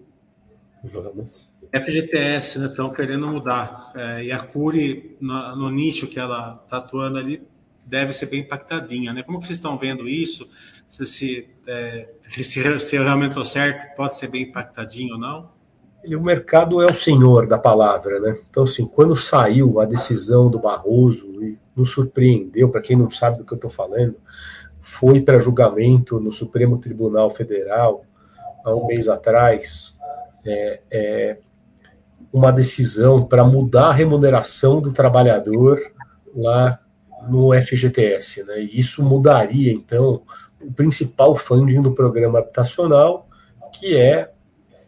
Vamos. 0.84 1.47
FGTS, 1.74 2.60
né? 2.60 2.68
Estão 2.68 2.92
querendo 2.92 3.28
mudar. 3.28 3.92
É, 3.96 4.24
e 4.26 4.32
a 4.32 4.40
Curi, 4.40 5.18
no, 5.20 5.56
no, 5.56 5.70
nicho 5.70 6.08
que 6.08 6.20
ela 6.20 6.60
está 6.64 6.78
atuando 6.78 7.18
ali, 7.18 7.42
deve 7.86 8.14
ser 8.14 8.28
bem 8.28 8.42
impactadinha, 8.42 9.14
né? 9.14 9.24
Como 9.24 9.40
que 9.40 9.48
vocês 9.48 9.58
estão 9.58 9.78
vendo 9.78 10.08
isso? 10.08 10.50
Se, 10.90 11.06
se, 11.06 11.50
é, 11.68 12.10
se, 12.30 12.80
se 12.80 12.98
realmente 12.98 13.44
certo, 13.46 13.96
pode 13.96 14.18
ser 14.18 14.28
bem 14.28 14.44
impactadinho 14.44 15.16
ou 15.16 15.20
não? 15.20 15.58
O 16.06 16.22
mercado 16.22 16.82
é 16.82 16.86
o 16.86 16.94
senhor 16.94 17.48
da 17.48 17.58
palavra, 17.58 18.20
né? 18.20 18.38
Então, 18.50 18.64
assim, 18.64 18.88
quando 18.88 19.16
saiu 19.16 19.80
a 19.80 19.86
decisão 19.86 20.50
do 20.50 20.60
Barroso, 20.60 21.44
e 21.44 21.58
nos 21.76 21.92
surpreendeu, 21.92 22.70
para 22.70 22.82
quem 22.82 22.96
não 22.96 23.10
sabe 23.10 23.38
do 23.38 23.46
que 23.46 23.54
eu 23.54 23.58
estou 23.58 23.70
falando, 23.70 24.16
foi 24.82 25.20
para 25.20 25.40
julgamento 25.40 26.20
no 26.20 26.32
Supremo 26.32 26.78
Tribunal 26.78 27.30
Federal 27.30 28.06
há 28.64 28.74
um 28.74 28.88
mês 28.88 29.10
atrás, 29.10 29.98
é, 30.46 30.80
é, 30.90 31.38
uma 32.32 32.52
decisão 32.52 33.24
para 33.24 33.44
mudar 33.44 33.88
a 33.88 33.94
remuneração 33.94 34.82
do 34.82 34.92
trabalhador 34.92 35.80
lá 36.36 36.80
no 37.28 37.54
FGTS. 37.54 38.44
Né? 38.44 38.64
E 38.64 38.80
isso 38.80 39.04
mudaria, 39.04 39.72
então, 39.72 40.22
o 40.62 40.72
principal 40.72 41.36
funding 41.36 41.82
do 41.82 41.94
programa 41.94 42.40
habitacional, 42.40 43.28
que 43.74 43.96
é 43.96 44.32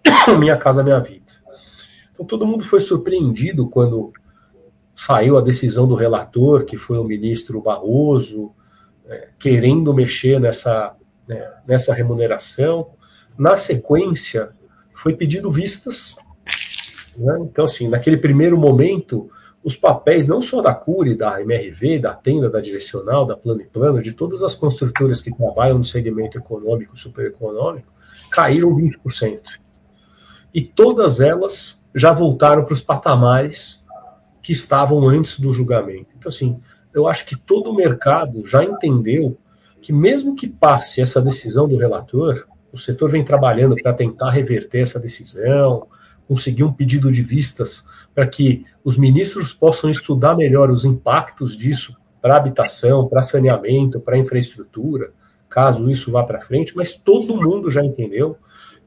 Minha 0.38 0.58
Casa 0.58 0.84
Minha 0.84 1.00
Vida. 1.00 1.26
Então, 2.12 2.26
todo 2.26 2.46
mundo 2.46 2.66
foi 2.66 2.82
surpreendido 2.82 3.68
quando 3.68 4.12
saiu 4.96 5.38
a 5.38 5.42
decisão 5.42 5.88
do 5.88 5.96
relator, 5.96 6.66
que 6.66 6.78
foi 6.78 6.98
o 6.98 7.04
ministro 7.04 7.62
Barroso, 7.62 8.52
é, 9.08 9.30
querendo 9.40 9.94
mexer 9.94 10.40
nessa, 10.40 10.96
né, 11.28 11.50
nessa 11.66 11.94
remuneração. 11.94 12.92
Na 13.38 13.56
sequência, 13.56 14.50
foi 14.94 15.16
pedido 15.16 15.50
vistas 15.50 16.18
Né? 17.20 17.38
Então, 17.42 17.66
assim, 17.66 17.90
naquele 17.90 18.18
primeiro 18.18 18.58
momento, 18.58 19.30
os 19.64 19.76
papéis 19.76 20.26
não 20.26 20.42
só 20.42 20.62
da 20.62 20.74
Cure, 20.74 21.16
da 21.16 21.42
MRV, 21.42 22.00
da 22.00 22.14
Tenda, 22.14 22.50
da 22.50 22.62
Direcional, 22.62 23.26
da 23.26 23.36
Plano 23.36 23.62
e 23.62 23.66
Plano, 23.66 24.02
de 24.02 24.14
todas 24.14 24.42
as 24.42 24.56
construtoras 24.56 25.22
que 25.22 25.36
trabalham 25.36 25.78
no 25.78 25.84
segmento 25.84 26.38
econômico, 26.38 26.98
supereconômico, 26.98 27.92
caíram 28.32 28.74
20%. 28.76 29.42
E 30.54 30.62
todas 30.62 31.20
elas 31.20 31.84
já 31.94 32.14
voltaram 32.14 32.64
para 32.64 32.74
os 32.74 32.82
patamares 32.82 33.84
que 34.42 34.54
estavam 34.54 35.08
antes 35.08 35.40
do 35.40 35.54
julgamento. 35.54 36.16
Então, 36.18 36.30
assim, 36.30 36.60
eu 36.94 37.08
acho 37.08 37.26
que 37.26 37.38
todo 37.38 37.70
o 37.70 37.76
mercado 37.76 38.46
já 38.46 38.64
entendeu 38.64 39.38
que, 39.82 39.92
mesmo 39.92 40.36
que 40.36 40.48
passe 40.48 41.02
essa 41.02 41.22
decisão 41.22 41.68
do 41.68 41.78
relator, 41.78 42.48
o 42.72 42.78
setor 42.78 43.10
vem 43.10 43.26
trabalhando 43.26 43.76
para 43.76 43.94
tentar 43.94 44.30
reverter 44.30 44.82
essa 44.82 45.00
decisão, 45.00 45.88
conseguir 46.30 46.64
um 46.64 46.72
pedido 46.72 47.12
de 47.12 47.24
vistas 47.24 47.88
para 48.14 48.28
que 48.28 48.64
os 48.84 48.96
ministros 48.96 49.52
possam 49.52 49.90
estudar 49.90 50.38
melhor 50.38 50.70
os 50.70 50.86
impactos 50.86 51.58
disso 51.58 51.98
para 52.22 52.38
habitação, 52.38 53.08
para 53.08 53.24
saneamento, 53.24 54.00
para 54.00 54.16
infraestrutura, 54.16 55.12
caso 55.50 55.90
isso 55.90 56.12
vá 56.12 56.24
para 56.24 56.40
frente, 56.40 56.76
mas 56.76 56.94
todo 56.94 57.36
mundo 57.36 57.72
já 57.72 57.84
entendeu 57.84 58.38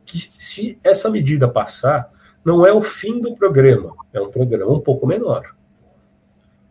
que 0.07 0.30
se 0.38 0.78
essa 0.84 1.11
medida 1.11 1.49
passar, 1.49 2.12
não 2.45 2.64
é 2.64 2.72
o 2.72 2.80
fim 2.80 3.20
do 3.20 3.34
programa, 3.34 3.93
é 4.12 4.20
um 4.20 4.30
programa 4.30 4.72
um 4.72 4.80
pouco 4.80 5.05
menor. 5.05 5.53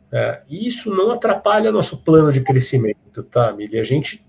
É, 0.09 0.41
e 0.47 0.67
isso 0.69 0.89
não 0.95 1.11
atrapalha 1.11 1.69
nosso 1.69 1.97
plano 1.97 2.31
de 2.31 2.39
crescimento, 2.39 3.23
tá, 3.23 3.51
Mili? 3.51 3.77
A 3.77 3.83
gente 3.83 4.25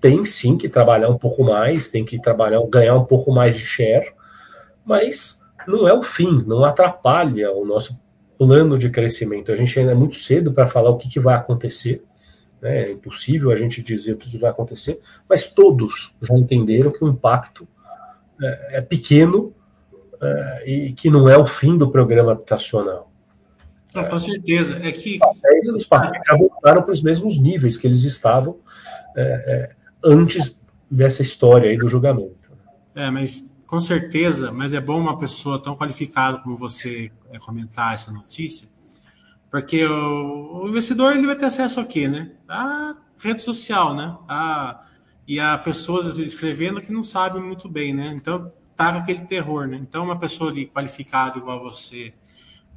tem 0.00 0.24
sim 0.24 0.58
que 0.58 0.68
trabalhar 0.68 1.08
um 1.08 1.18
pouco 1.18 1.44
mais, 1.44 1.86
tem 1.86 2.04
que 2.04 2.20
trabalhar, 2.20 2.60
ganhar 2.68 2.96
um 2.96 3.04
pouco 3.04 3.32
mais 3.32 3.56
de 3.56 3.64
share, 3.64 4.12
mas 4.84 5.43
não 5.66 5.88
é 5.88 5.92
o 5.92 6.02
fim, 6.02 6.42
não 6.46 6.64
atrapalha 6.64 7.52
o 7.52 7.64
nosso 7.64 7.98
plano 8.38 8.78
de 8.78 8.90
crescimento. 8.90 9.52
A 9.52 9.56
gente 9.56 9.78
ainda 9.78 9.92
é 9.92 9.94
muito 9.94 10.16
cedo 10.16 10.52
para 10.52 10.66
falar 10.66 10.90
o 10.90 10.96
que, 10.96 11.08
que 11.08 11.20
vai 11.20 11.34
acontecer, 11.34 12.02
né? 12.60 12.84
é 12.84 12.92
impossível 12.92 13.50
a 13.50 13.56
gente 13.56 13.82
dizer 13.82 14.12
o 14.12 14.16
que, 14.16 14.30
que 14.30 14.38
vai 14.38 14.50
acontecer, 14.50 15.00
mas 15.28 15.46
todos 15.46 16.16
já 16.22 16.36
entenderam 16.36 16.92
que 16.92 17.04
o 17.04 17.08
impacto 17.08 17.66
é, 18.42 18.78
é 18.78 18.80
pequeno 18.80 19.54
é, 20.20 20.62
e 20.66 20.92
que 20.92 21.10
não 21.10 21.28
é 21.28 21.36
o 21.36 21.46
fim 21.46 21.76
do 21.76 21.90
programa 21.90 22.32
habitacional. 22.32 23.10
Não, 23.94 24.04
com 24.06 24.18
certeza. 24.18 24.76
É 24.82 24.90
que. 24.90 25.20
Os 25.74 25.86
papéis 25.86 26.24
já 26.26 26.36
voltaram 26.36 26.82
para 26.82 26.90
os 26.90 27.00
mesmos 27.00 27.38
níveis 27.38 27.76
que 27.76 27.86
eles 27.86 28.02
estavam 28.04 28.58
é, 29.16 29.22
é, 29.22 29.70
antes 30.04 30.58
dessa 30.90 31.22
história 31.22 31.70
aí 31.70 31.78
do 31.78 31.88
julgamento. 31.88 32.52
É, 32.94 33.08
mas 33.10 33.48
com 33.74 33.80
certeza, 33.80 34.52
mas 34.52 34.72
é 34.72 34.80
bom 34.80 35.00
uma 35.00 35.18
pessoa 35.18 35.60
tão 35.60 35.76
qualificada 35.76 36.38
como 36.38 36.56
você 36.56 37.10
é, 37.32 37.40
comentar 37.40 37.92
essa 37.92 38.12
notícia, 38.12 38.68
porque 39.50 39.84
o, 39.84 40.68
investidor 40.68 41.16
ele 41.16 41.26
vai 41.26 41.34
ter 41.34 41.46
acesso 41.46 41.80
a 41.80 41.84
quê, 41.84 42.06
né? 42.06 42.30
A 42.48 42.94
rede 43.18 43.42
social, 43.42 43.92
né? 43.92 44.16
A, 44.28 44.84
e 45.26 45.40
a 45.40 45.58
pessoas 45.58 46.16
escrevendo 46.18 46.80
que 46.80 46.92
não 46.92 47.02
sabem 47.02 47.42
muito 47.42 47.68
bem, 47.68 47.92
né? 47.92 48.12
Então 48.14 48.52
tá 48.76 48.92
com 48.92 48.98
aquele 48.98 49.22
terror, 49.22 49.66
né? 49.66 49.76
Então 49.76 50.04
uma 50.04 50.20
pessoa 50.20 50.52
ali 50.52 50.66
qualificada 50.66 51.38
igual 51.38 51.60
você 51.60 52.14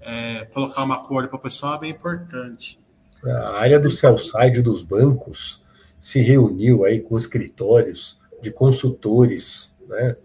é, 0.01 0.45
colocar 0.45 0.83
uma 0.83 1.03
cor 1.03 1.27
para 1.27 1.37
o 1.37 1.39
pessoal 1.39 1.75
é 1.75 1.79
bem 1.81 1.91
importante. 1.91 2.79
A 3.23 3.59
área 3.59 3.79
do 3.79 3.91
sell 3.91 4.17
side 4.17 4.63
dos 4.63 4.81
bancos 4.81 5.63
se 6.01 6.21
reuniu 6.21 6.85
aí 6.85 7.01
com 7.01 7.15
escritórios 7.15 8.19
de 8.41 8.49
consultores, 8.49 9.77
né? 9.87 10.15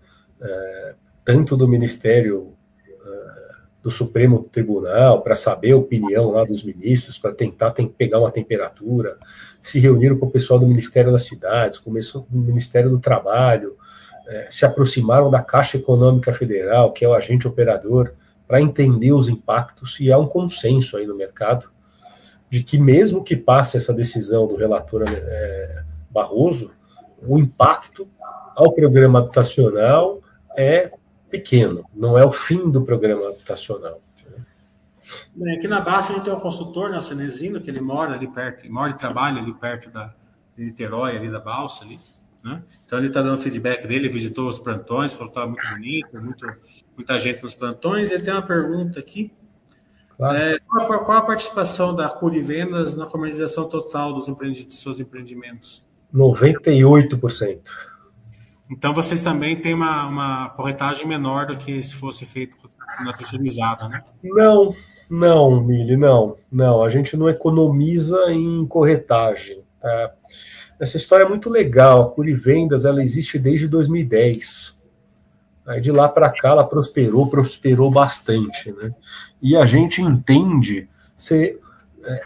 É, 0.43 0.95
tanto 1.25 1.57
do 1.57 1.69
Ministério 1.69 2.53
é, 2.89 3.33
do 3.81 3.91
Supremo 3.91 4.43
Tribunal 4.43 5.23
para 5.23 5.37
saber 5.37 5.73
a 5.73 5.77
opinião 5.77 6.33
lá 6.33 6.45
dos 6.45 6.65
ministros, 6.65 7.17
para 7.17 7.33
tentar 7.33 7.71
tem, 7.71 7.87
pegar 7.87 8.19
uma 8.19 8.31
temperatura, 8.31 9.17
se 9.63 9.79
reuniram 9.79 10.19
com 10.19 10.27
o 10.27 10.31
pessoal 10.31 10.59
do 10.59 10.67
Ministério 10.67 11.13
das 11.13 11.25
Cidades, 11.25 11.79
começou 11.79 12.27
o 12.33 12.37
Ministério 12.37 12.91
do 12.91 12.99
Trabalho, 12.99 13.77
é, 14.27 14.49
se 14.51 14.65
aproximaram 14.65 15.31
da 15.31 15.41
Caixa 15.43 15.77
Econômica 15.77 16.33
Federal, 16.33 16.93
que 16.93 17.05
é 17.05 17.09
o 17.09 17.15
agente 17.15 17.47
operador, 17.47 18.15
para 18.47 18.61
entender 18.61 19.13
os 19.13 19.29
impactos, 19.29 20.01
e 20.01 20.11
há 20.11 20.19
um 20.19 20.27
consenso 20.27 20.97
aí 20.97 21.07
no 21.07 21.17
mercado 21.17 21.71
de 22.51 22.63
que, 22.63 22.79
mesmo 22.79 23.25
que 23.25 23.37
passe 23.37 23.77
essa 23.77 23.95
decisão 23.95 24.47
do 24.47 24.57
relator 24.57 25.05
Barroso, 26.11 26.71
o 27.27 27.39
impacto 27.39 28.07
ao 28.55 28.73
programa 28.73 29.21
habitacional 29.21 30.22
é 30.57 30.93
pequeno, 31.31 31.85
não 31.95 32.19
é 32.19 32.25
o 32.25 32.33
fim 32.33 32.71
do 32.71 32.83
programa 32.83 33.29
habitacional. 33.29 34.01
Bem, 35.35 35.57
aqui 35.57 35.69
na 35.69 35.81
Baixa 35.81 36.13
a 36.13 36.17
gente 36.17 36.25
tem 36.25 36.33
um 36.33 36.41
consultor, 36.41 36.91
né, 36.91 36.99
o 36.99 37.03
Cenezino, 37.03 37.61
que 37.61 37.71
ele 37.71 37.81
mora 37.81 38.15
ali 38.15 38.27
perto, 38.27 38.71
mora 38.71 38.91
e 38.91 38.95
trabalha 38.95 39.41
ali 39.41 39.53
perto 39.53 39.91
da 39.91 40.15
de 40.57 40.65
Niterói, 40.65 41.17
ali 41.17 41.31
da 41.31 41.41
Balsa, 41.41 41.85
ali, 41.85 41.99
né? 42.45 42.63
Então 42.85 42.99
ele 42.99 43.09
está 43.09 43.23
dando 43.23 43.41
feedback 43.41 43.87
dele, 43.87 44.09
visitou 44.09 44.49
os 44.49 44.59
plantões, 44.59 45.13
falou 45.13 45.33
que 45.33 45.39
estava 45.39 45.47
muito 45.47 45.67
bonito, 45.71 46.23
muito, 46.23 46.47
muita 46.97 47.19
gente 47.19 47.43
nos 47.43 47.55
plantões. 47.55 48.11
Ele 48.11 48.23
tem 48.23 48.33
uma 48.33 48.43
pergunta 48.43 48.99
aqui. 48.99 49.33
Claro. 50.17 50.37
É, 50.37 50.59
qual, 50.59 51.05
qual, 51.05 51.19
a 51.19 51.23
participação 51.23 51.95
da 51.95 52.09
Curi 52.09 52.43
Vendas 52.43 52.97
na 52.97 53.07
comercialização 53.07 53.69
total 53.69 54.13
dos, 54.13 54.29
empreendi 54.29 54.65
dos 54.65 54.81
seus 54.81 55.01
empreendimentos? 55.01 55.83
98%. 56.15 57.61
Então 58.73 58.95
vocês 58.95 59.23
também 59.23 59.55
têm 59.55 59.75
uma, 59.75 60.07
uma 60.07 60.49
corretagem 60.51 61.07
menor 61.07 61.47
do 61.47 61.57
que 61.57 61.83
se 61.83 61.95
fosse 61.95 62.25
feito 62.25 62.57
na 63.05 63.13
terceirizada, 63.13 63.87
né? 63.87 64.03
Não, 64.25 64.75
não, 65.11 65.63
Mili, 65.63 65.95
não, 65.97 66.37
não. 66.51 66.83
A 66.83 66.89
gente 66.89 67.15
não 67.17 67.29
economiza 67.29 68.33
em 68.33 68.67
corretagem. 68.67 69.63
Tá? 69.81 70.13
Essa 70.81 70.97
história 70.97 71.25
é 71.25 71.29
muito 71.29 71.51
legal. 71.51 72.03
A 72.03 72.11
Curi 72.11 72.33
Vendas 72.33 72.87
ela 72.87 73.03
existe 73.03 73.39
desde 73.39 73.69
2010. 73.69 74.81
Aí 75.67 75.81
de 75.81 75.93
lá 75.93 76.09
para 76.09 76.31
cá 76.31 76.49
ela 76.49 76.65
prosperou, 76.65 77.29
prosperou 77.29 77.91
bastante, 77.91 78.73
né? 78.73 78.93
E 79.41 79.55
a 79.55 79.67
gente 79.67 80.01
entende 80.01 80.89
ser 81.17 81.61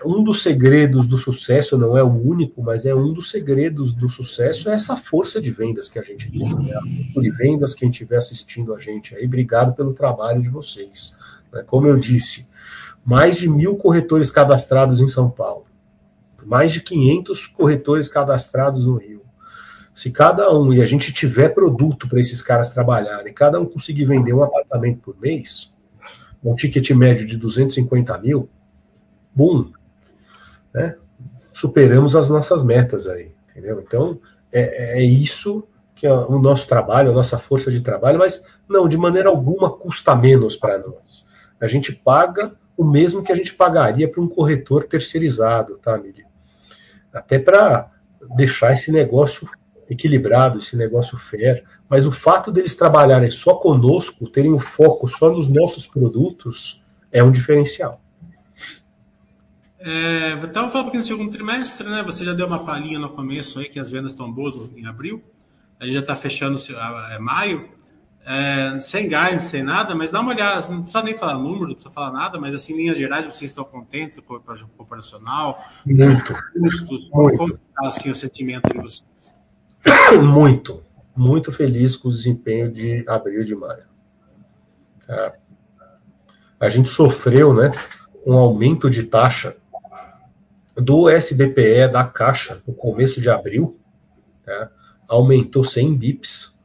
um 0.05 0.24
dos 0.24 0.43
segredos 0.43 1.07
do 1.07 1.18
sucesso 1.18 1.77
não 1.77 1.99
é 1.99 2.03
o 2.03 2.11
único, 2.11 2.62
mas 2.62 2.87
é 2.87 2.95
um 2.95 3.12
dos 3.12 3.31
segredos 3.31 3.93
do 3.93 4.09
sucesso 4.09 4.70
é 4.70 4.74
essa 4.74 4.97
força 4.97 5.41
de 5.41 5.51
vendas 5.51 5.89
que 5.89 5.99
a 5.99 6.03
gente 6.03 6.31
tem. 6.31 6.55
Né? 6.55 6.81
Por 7.12 7.22
vendas, 7.37 7.74
quem 7.74 7.91
estiver 7.91 8.16
assistindo 8.16 8.74
a 8.74 8.79
gente 8.79 9.14
aí, 9.14 9.27
obrigado 9.27 9.74
pelo 9.74 9.93
trabalho 9.93 10.41
de 10.41 10.49
vocês. 10.49 11.16
Né? 11.53 11.62
Como 11.66 11.87
eu 11.87 11.99
disse, 11.99 12.49
mais 13.05 13.37
de 13.37 13.49
mil 13.49 13.77
corretores 13.77 14.31
cadastrados 14.31 15.01
em 15.01 15.09
São 15.09 15.31
Paulo, 15.31 15.66
mais 16.45 16.72
de 16.72 16.81
500 16.81 17.47
corretores 17.49 18.09
cadastrados 18.09 18.87
no 18.87 18.97
Rio. 18.97 19.22
Se 19.93 20.11
cada 20.11 20.55
um, 20.55 20.72
e 20.72 20.81
a 20.81 20.85
gente 20.87 21.12
tiver 21.12 21.51
produto 21.51 22.09
para 22.09 22.20
esses 22.20 22.41
caras 22.41 22.70
trabalharem, 22.70 23.33
cada 23.33 23.61
um 23.61 23.66
conseguir 23.66 24.05
vender 24.05 24.33
um 24.33 24.43
apartamento 24.43 25.01
por 25.01 25.18
mês, 25.20 25.72
um 26.43 26.55
ticket 26.55 26.91
médio 26.91 27.27
de 27.27 27.37
250 27.37 28.16
mil, 28.18 28.49
bum, 29.37 29.70
né? 30.74 30.97
superamos 31.53 32.16
as 32.16 32.30
nossas 32.30 32.64
metas 32.64 33.07
aí, 33.07 33.30
entendeu? 33.51 33.80
Então, 33.87 34.18
é, 34.51 34.99
é 34.99 35.03
isso 35.03 35.68
que 35.95 36.07
é 36.07 36.12
o 36.12 36.39
nosso 36.39 36.66
trabalho, 36.68 37.11
a 37.11 37.14
nossa 37.14 37.39
força 37.39 37.70
de 37.70 37.80
trabalho, 37.80 38.18
mas 38.18 38.45
não, 38.68 38.89
de 38.89 38.99
maneira 38.99 39.28
alguma 39.28 39.70
custa 39.70 40.14
menos 40.14 40.57
para 40.57 40.78
nós. 40.78 41.26
A 41.61 41.66
gente 41.66 41.93
paga 41.93 42.53
o 42.76 42.84
mesmo 42.84 43.22
que 43.22 43.32
a 43.32 43.34
gente 43.34 43.55
pagaria 43.55 44.07
para 44.07 44.20
um 44.20 44.28
corretor 44.28 44.84
terceirizado, 44.84 45.78
tá, 45.78 45.97
Mili? 45.97 46.24
Até 47.12 47.39
para 47.39 47.91
deixar 48.37 48.74
esse 48.74 48.93
negócio 48.93 49.49
equilibrado, 49.89 50.59
esse 50.59 50.76
negócio 50.76 51.16
fair. 51.16 51.64
Mas 51.89 52.07
o 52.07 52.12
fato 52.12 52.53
deles 52.53 52.76
trabalharem 52.76 53.30
só 53.30 53.55
conosco, 53.55 54.28
terem 54.28 54.53
o 54.53 54.59
foco 54.59 55.09
só 55.09 55.30
nos 55.30 55.49
nossos 55.49 55.87
produtos, 55.87 56.84
é 57.11 57.22
um 57.22 57.30
diferencial. 57.30 58.01
É, 59.89 60.34
estava 60.45 60.68
falando 60.68 60.89
aqui 60.89 60.97
no 60.97 61.05
segundo 61.05 61.30
trimestre, 61.30 61.89
né? 61.89 62.03
Você 62.03 62.24
já 62.24 62.34
deu 62.34 62.49
uma 62.49 62.64
palhinha 62.64 62.99
no 62.99 63.11
começo 63.11 63.61
aí 63.61 63.68
que 63.68 63.78
as 63.78 63.89
vendas 63.89 64.11
estão 64.11 64.32
boas 64.32 64.57
em 64.76 64.84
abril. 64.84 65.22
A 65.78 65.84
gente 65.84 65.95
já 65.95 66.01
está 66.01 66.16
fechando 66.16 66.59
é, 67.12 67.20
maio, 67.20 67.68
é, 68.26 68.80
sem 68.80 69.05
guidance, 69.05 69.47
sem 69.47 69.62
nada, 69.62 69.95
mas 69.95 70.11
dá 70.11 70.18
uma 70.18 70.32
olhada, 70.32 70.66
não 70.68 70.80
precisa 70.80 71.05
nem 71.05 71.14
falar 71.14 71.34
números, 71.34 71.68
não 71.68 71.74
precisa 71.74 71.95
falar 71.95 72.11
nada, 72.11 72.37
mas 72.41 72.53
assim, 72.53 72.72
em 72.72 72.78
linhas 72.78 72.99
gerais, 72.99 73.26
vocês 73.26 73.53
estão 73.53 73.62
contentes 73.62 74.18
com 74.18 74.34
o 74.34 74.41
projeto 74.41 74.68
operacional? 74.76 75.64
Muito. 75.87 76.34
Custos, 76.59 77.09
muito. 77.12 77.39
Como 77.39 77.55
está 77.55 77.89
assim, 77.89 78.11
o 78.11 78.14
sentimento 78.16 78.68
de 78.68 78.80
vocês? 78.80 79.05
Muito, 80.20 80.82
muito 81.14 81.53
feliz 81.53 81.95
com 81.95 82.09
o 82.09 82.11
desempenho 82.11 82.72
de 82.72 83.05
abril 83.09 83.43
e 83.43 83.45
de 83.45 83.55
maio. 83.55 83.84
É, 85.09 85.32
a 86.59 86.68
gente 86.68 86.89
sofreu, 86.89 87.55
né, 87.55 87.70
um 88.26 88.34
aumento 88.34 88.91
de 88.91 89.05
taxa 89.05 89.57
do 90.77 91.09
SBPE 91.09 91.89
da 91.93 92.05
Caixa 92.05 92.62
no 92.66 92.74
começo 92.74 93.20
de 93.20 93.31
abril, 93.31 93.79
né, 94.47 94.68
aumentou 95.09 95.64
100 95.64 95.97
bips. 95.97 96.57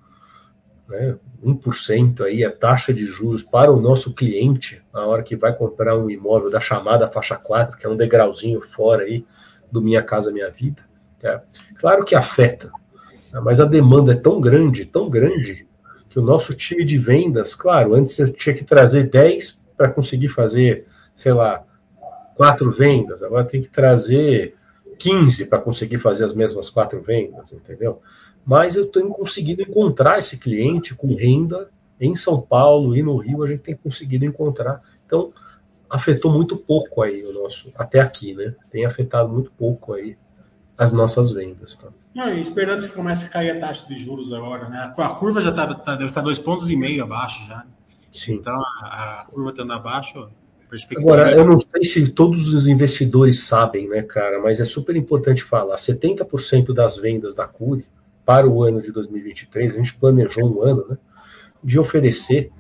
né, 0.88 1.16
1% 1.44 2.24
aí 2.24 2.46
a 2.46 2.52
taxa 2.52 2.94
de 2.94 3.06
juros 3.06 3.42
para 3.42 3.72
o 3.72 3.82
nosso 3.82 4.14
cliente, 4.14 4.84
na 4.94 5.06
hora 5.06 5.24
que 5.24 5.36
vai 5.36 5.56
comprar 5.56 5.98
um 5.98 6.10
imóvel 6.10 6.52
da 6.52 6.60
chamada 6.60 7.10
faixa 7.10 7.36
4, 7.36 7.78
que 7.78 7.86
é 7.86 7.90
um 7.90 7.96
degrauzinho 7.96 8.62
fora 8.62 9.04
aí 9.04 9.26
do 9.72 9.82
Minha 9.82 10.04
Casa 10.04 10.32
Minha 10.32 10.52
Vida. 10.52 10.84
Tá? 11.20 11.42
Claro 11.76 12.06
que 12.06 12.14
afeta, 12.14 12.72
tá? 13.32 13.42
mas 13.42 13.60
a 13.60 13.66
demanda 13.66 14.14
é 14.14 14.16
tão 14.16 14.40
grande, 14.40 14.86
tão 14.86 15.10
grande, 15.10 15.68
que 16.10 16.20
o 16.20 16.22
nosso 16.22 16.54
time 16.54 16.84
de 16.84 16.98
vendas, 16.98 17.56
claro, 17.56 17.96
antes 17.96 18.20
eu 18.20 18.32
tinha 18.32 18.54
que 18.54 18.66
trazer 18.66 19.10
10 19.10 19.66
para 19.78 19.90
conseguir 19.90 20.28
fazer, 20.28 20.86
sei 21.16 21.32
lá, 21.32 21.64
quatro 22.42 22.72
vendas, 22.72 23.22
agora 23.22 23.46
tem 23.46 23.62
que 23.62 23.70
trazer 23.70 24.56
15 24.98 25.46
para 25.46 25.60
conseguir 25.60 26.00
fazer 26.00 26.26
as 26.26 26.34
mesmas 26.34 26.72
quatro 26.72 27.00
vendas, 27.00 27.54
entendeu? 27.54 28.02
Mas 28.44 28.76
eu 28.76 28.88
tenho 28.88 29.10
conseguido 29.10 29.62
encontrar 29.62 30.18
esse 30.18 30.40
cliente 30.40 30.96
com 30.96 31.14
renda 31.14 31.70
em 32.00 32.16
São 32.16 32.42
Paulo 32.42 32.96
e 32.96 33.04
no 33.04 33.16
Rio, 33.18 33.44
a 33.44 33.48
gente 33.48 33.60
tem 33.60 33.76
conseguido 33.76 34.26
encontrar. 34.26 34.82
Então, 35.06 35.32
afetou 35.88 36.32
muito 36.32 36.58
pouco 36.58 37.04
aí 37.04 37.24
o 37.24 37.32
nosso, 37.32 37.70
até 37.76 38.00
aqui, 38.00 38.34
né? 38.34 38.56
Tem 38.72 38.88
afetado 38.88 39.30
muito 39.30 39.52
pouco 39.52 39.94
aí 39.94 40.18
as 40.76 40.92
nossas 40.92 41.30
vendas, 41.30 41.76
tá? 41.76 41.90
Esperando 42.40 42.88
que 42.88 42.92
comece 42.96 43.26
a 43.26 43.30
cair 43.30 43.52
a 43.52 43.60
taxa 43.60 43.86
de 43.86 43.96
juros 43.96 44.34
agora, 44.34 44.68
né? 44.68 44.92
A 44.98 45.10
curva 45.10 45.42
já 45.42 45.52
tá, 45.52 45.76
tá 45.76 45.92
deve 45.92 46.08
estar 46.08 46.22
dois 46.22 46.40
pontos 46.40 46.72
e 46.72 46.76
meio 46.76 47.04
abaixo 47.04 47.46
já. 47.46 47.68
Sim. 48.12 48.34
Então 48.34 48.60
a, 48.82 49.20
a 49.20 49.26
curva 49.26 49.52
estando 49.52 49.74
abaixo, 49.74 50.28
Agora, 50.98 51.32
eu 51.32 51.46
não 51.46 51.60
sei 51.60 51.84
se 51.84 52.08
todos 52.10 52.54
os 52.54 52.68
investidores 52.68 53.42
sabem, 53.42 53.90
né, 53.90 54.02
cara, 54.02 54.40
mas 54.40 54.62
é 54.62 54.66
super 54.66 54.96
importante 54.96 55.44
falar. 55.44 55.76
70% 55.76 56.74
das 56.74 56.96
vendas 56.96 57.36
da 57.36 57.46
Curi 57.46 57.86
para 58.26 58.48
o 58.48 58.64
ano 58.64 58.82
de 58.82 58.92
2023, 58.92 59.74
a 59.74 59.78
gente 59.78 59.96
planejou 59.96 60.46
um 60.46 60.62
ano, 60.62 60.86
né, 60.90 60.98
de 61.62 61.78
oferecer 61.78 62.52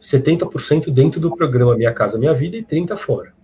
70% 0.00 0.92
dentro 0.92 1.18
do 1.18 1.34
programa 1.34 1.76
Minha 1.76 1.92
Casa 1.92 2.18
Minha 2.18 2.32
Vida 2.32 2.56
e 2.56 2.62
30% 2.62 2.96
fora. 2.96 3.34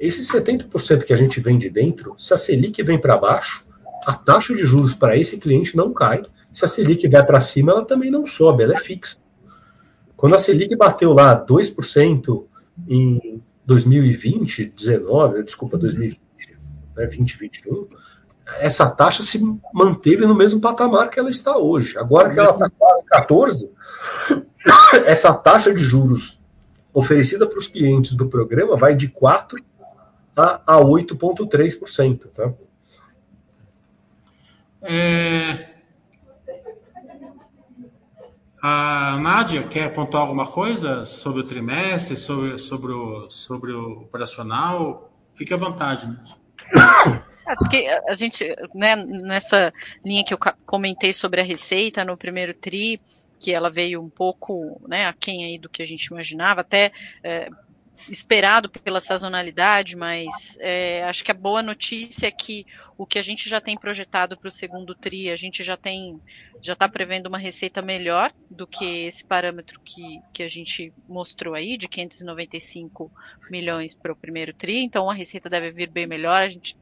Esses 0.00 0.30
70% 0.30 1.04
que 1.04 1.12
a 1.12 1.16
gente 1.16 1.40
vende 1.40 1.68
dentro, 1.68 2.14
se 2.18 2.32
a 2.32 2.36
Selic 2.36 2.82
vem 2.82 2.98
para 2.98 3.16
baixo, 3.16 3.66
a 4.06 4.14
taxa 4.14 4.54
de 4.54 4.64
juros 4.64 4.94
para 4.94 5.16
esse 5.16 5.38
cliente 5.38 5.76
não 5.76 5.92
cai. 5.92 6.22
Se 6.52 6.64
a 6.64 6.68
Selic 6.68 7.08
vai 7.08 7.24
para 7.24 7.40
cima, 7.40 7.72
ela 7.72 7.84
também 7.84 8.10
não 8.10 8.24
sobe, 8.24 8.62
ela 8.62 8.74
é 8.74 8.78
fixa. 8.78 9.18
Quando 10.16 10.34
a 10.34 10.38
Selic 10.38 10.74
bateu 10.76 11.12
lá 11.12 11.44
2%, 11.44 12.44
em 12.88 13.42
2020, 13.64 14.66
19, 14.66 15.42
desculpa, 15.42 15.76
2020, 15.76 16.20
né, 16.96 17.06
2021, 17.06 17.88
essa 18.60 18.88
taxa 18.88 19.22
se 19.22 19.40
manteve 19.74 20.24
no 20.24 20.34
mesmo 20.34 20.60
patamar 20.60 21.10
que 21.10 21.18
ela 21.18 21.30
está 21.30 21.56
hoje. 21.56 21.98
Agora 21.98 22.32
que 22.32 22.38
ela 22.38 22.50
está 22.50 22.70
quase 22.70 23.04
14, 23.06 23.72
essa 25.04 25.34
taxa 25.34 25.74
de 25.74 25.82
juros 25.82 26.40
oferecida 26.94 27.46
para 27.46 27.58
os 27.58 27.66
clientes 27.66 28.14
do 28.14 28.28
programa 28.28 28.76
vai 28.76 28.94
de 28.94 29.08
4 29.08 29.62
a, 30.36 30.60
a 30.66 30.80
8,3%. 30.80 32.20
Tá? 32.34 32.52
É, 34.82 35.75
a 38.62 39.18
Nádia 39.20 39.62
quer 39.64 39.92
pontuar 39.92 40.22
alguma 40.22 40.46
coisa 40.46 41.04
sobre 41.04 41.40
o 41.40 41.44
trimestre, 41.44 42.16
sobre, 42.16 42.58
sobre, 42.58 42.92
o, 42.92 43.30
sobre 43.30 43.72
o 43.72 44.02
operacional? 44.02 45.12
Fique 45.34 45.52
à 45.52 45.56
vontade, 45.56 46.06
Nádia. 46.06 46.34
Acho 47.46 47.68
que 47.70 47.86
a 47.86 48.14
gente, 48.14 48.44
né, 48.74 48.96
nessa 48.96 49.72
linha 50.04 50.24
que 50.24 50.34
eu 50.34 50.38
comentei 50.64 51.12
sobre 51.12 51.40
a 51.40 51.44
receita 51.44 52.04
no 52.04 52.16
primeiro 52.16 52.52
TRI, 52.52 53.00
que 53.38 53.52
ela 53.52 53.70
veio 53.70 54.02
um 54.02 54.08
pouco 54.08 54.80
né, 54.88 55.06
aquém 55.06 55.44
aí 55.44 55.58
do 55.58 55.68
que 55.68 55.82
a 55.82 55.86
gente 55.86 56.06
imaginava, 56.06 56.62
até 56.62 56.90
é, 57.22 57.48
esperado 58.10 58.68
pela 58.68 59.00
sazonalidade, 59.00 59.96
mas 59.96 60.58
é, 60.60 61.02
acho 61.04 61.24
que 61.24 61.30
a 61.30 61.34
boa 61.34 61.62
notícia 61.62 62.26
é 62.26 62.30
que 62.30 62.66
o 62.98 63.06
que 63.06 63.18
a 63.18 63.22
gente 63.22 63.48
já 63.48 63.60
tem 63.60 63.76
projetado 63.76 64.36
para 64.36 64.48
o 64.48 64.50
segundo 64.50 64.94
tri, 64.94 65.30
a 65.30 65.36
gente 65.36 65.62
já 65.62 65.76
tem, 65.76 66.20
já 66.62 66.72
está 66.72 66.88
prevendo 66.88 67.26
uma 67.26 67.38
receita 67.38 67.82
melhor 67.82 68.32
do 68.50 68.66
que 68.66 69.06
esse 69.06 69.24
parâmetro 69.24 69.80
que, 69.84 70.20
que 70.32 70.42
a 70.42 70.48
gente 70.48 70.92
mostrou 71.08 71.54
aí, 71.54 71.76
de 71.76 71.88
595 71.88 73.10
milhões 73.50 73.94
para 73.94 74.12
o 74.12 74.16
primeiro 74.16 74.54
tri, 74.54 74.82
então 74.82 75.10
a 75.10 75.14
receita 75.14 75.50
deve 75.50 75.70
vir 75.72 75.90
bem 75.90 76.06
melhor, 76.06 76.42
a 76.42 76.48
gente 76.48 76.76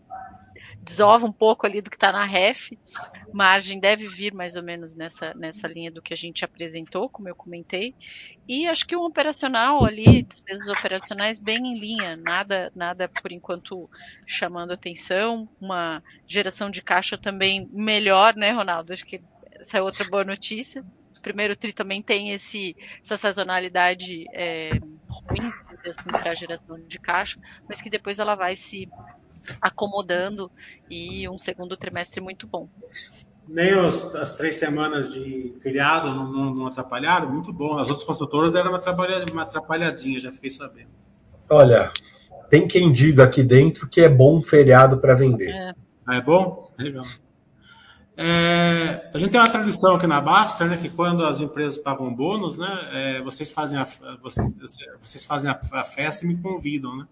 desova 0.85 1.27
um 1.27 1.33
pouco 1.33 1.67
ali 1.67 1.81
do 1.81 1.91
que 1.91 1.97
está 1.97 2.13
na 2.13 2.25
ref, 2.25 2.73
margem 3.33 3.81
deve 3.81 4.07
vir 4.07 4.35
mais 4.35 4.55
ou 4.55 4.63
menos 4.63 4.95
nessa, 4.95 5.33
nessa 5.35 5.67
linha 5.67 5.91
do 5.91 6.03
que 6.03 6.13
a 6.13 6.17
gente 6.17 6.45
apresentou, 6.45 7.09
como 7.09 7.29
eu 7.29 7.35
comentei, 7.35 7.95
e 8.47 8.67
acho 8.69 8.87
que 8.87 8.95
um 8.97 9.05
operacional 9.05 9.85
ali, 9.85 10.23
despesas 10.23 10.69
operacionais 10.69 11.41
bem 11.41 11.59
em 11.59 11.79
linha, 11.79 12.17
nada, 12.17 12.71
nada 12.75 13.09
por 13.09 13.33
enquanto 13.33 13.89
chamando 14.27 14.73
atenção, 14.73 15.49
uma 15.61 16.03
geração 16.29 16.71
de 16.71 16.83
caixa 16.83 17.17
também 17.17 17.69
melhor, 17.73 18.37
né, 18.37 18.51
Ronaldo? 18.51 18.93
Acho 18.93 19.07
que 19.07 19.21
essa 19.53 19.79
é 19.79 19.83
outra 19.83 20.09
boa 20.09 20.25
notícia. 20.25 20.85
O 21.17 21.23
primeiro 21.23 21.57
tri 21.57 21.73
também 21.73 22.03
tem 22.03 22.31
esse, 22.33 22.77
essa 23.03 23.17
sazonalidade 23.17 24.27
é, 24.35 24.73
ruim 25.09 25.51
assim, 25.89 26.11
para 26.11 26.31
a 26.31 26.35
geração 26.35 26.79
de 26.87 26.99
caixa, 26.99 27.39
mas 27.69 27.81
que 27.81 27.89
depois 27.89 28.19
ela 28.19 28.35
vai 28.35 28.57
se 28.57 28.89
acomodando 29.61 30.51
e 30.91 31.29
um 31.29 31.39
segundo 31.39 31.77
trimestre 31.77 32.21
muito 32.21 32.47
bom. 32.47 32.69
Nem 33.47 33.79
os, 33.79 34.15
as 34.15 34.35
três 34.35 34.55
semanas 34.55 35.13
de 35.13 35.55
feriado 35.63 36.11
não, 36.11 36.33
não, 36.33 36.55
não, 36.55 36.67
atrapalharam? 36.67 37.31
Muito 37.31 37.53
bom. 37.53 37.79
As 37.79 37.89
outras 37.89 38.07
construtoras 38.07 38.53
deram 38.53 38.71
uma, 38.71 38.79
atrapalhadinha, 38.79 39.33
uma 39.33 39.43
atrapalhadinha, 39.43 40.19
já 40.19 40.33
fiquei 40.33 40.51
sabendo. 40.51 40.89
Olha, 41.49 41.93
tem 42.49 42.67
quem 42.67 42.91
diga 42.91 43.25
aqui 43.25 43.43
dentro 43.43 43.87
que 43.87 44.01
é 44.01 44.09
bom 44.09 44.41
feriado 44.41 44.99
para 44.99 45.15
vender. 45.15 45.51
É. 45.51 45.75
Ah, 46.07 46.17
é 46.17 46.21
bom? 46.21 46.73
Legal. 46.79 47.05
É, 48.17 49.11
a 49.13 49.19
gente 49.19 49.33
tem 49.33 49.41
uma 49.41 49.51
tradição 49.51 49.97
aqui 49.97 50.07
na 50.07 50.21
Baster, 50.21 50.69
né, 50.69 50.77
que 50.77 50.89
quando 50.89 51.25
as 51.25 51.41
empresas 51.41 51.79
pagam 51.79 52.15
bônus, 52.15 52.57
né, 52.57 52.89
é, 52.93 53.23
vocês 53.23 53.51
fazem 53.51 53.77
a, 53.77 53.85
vocês, 54.23 54.55
vocês 55.01 55.25
fazem 55.25 55.51
a, 55.51 55.61
a, 55.73 55.83
festa 55.83 56.25
e 56.25 56.29
me 56.29 56.41
convidam, 56.41 56.97
né? 56.97 57.07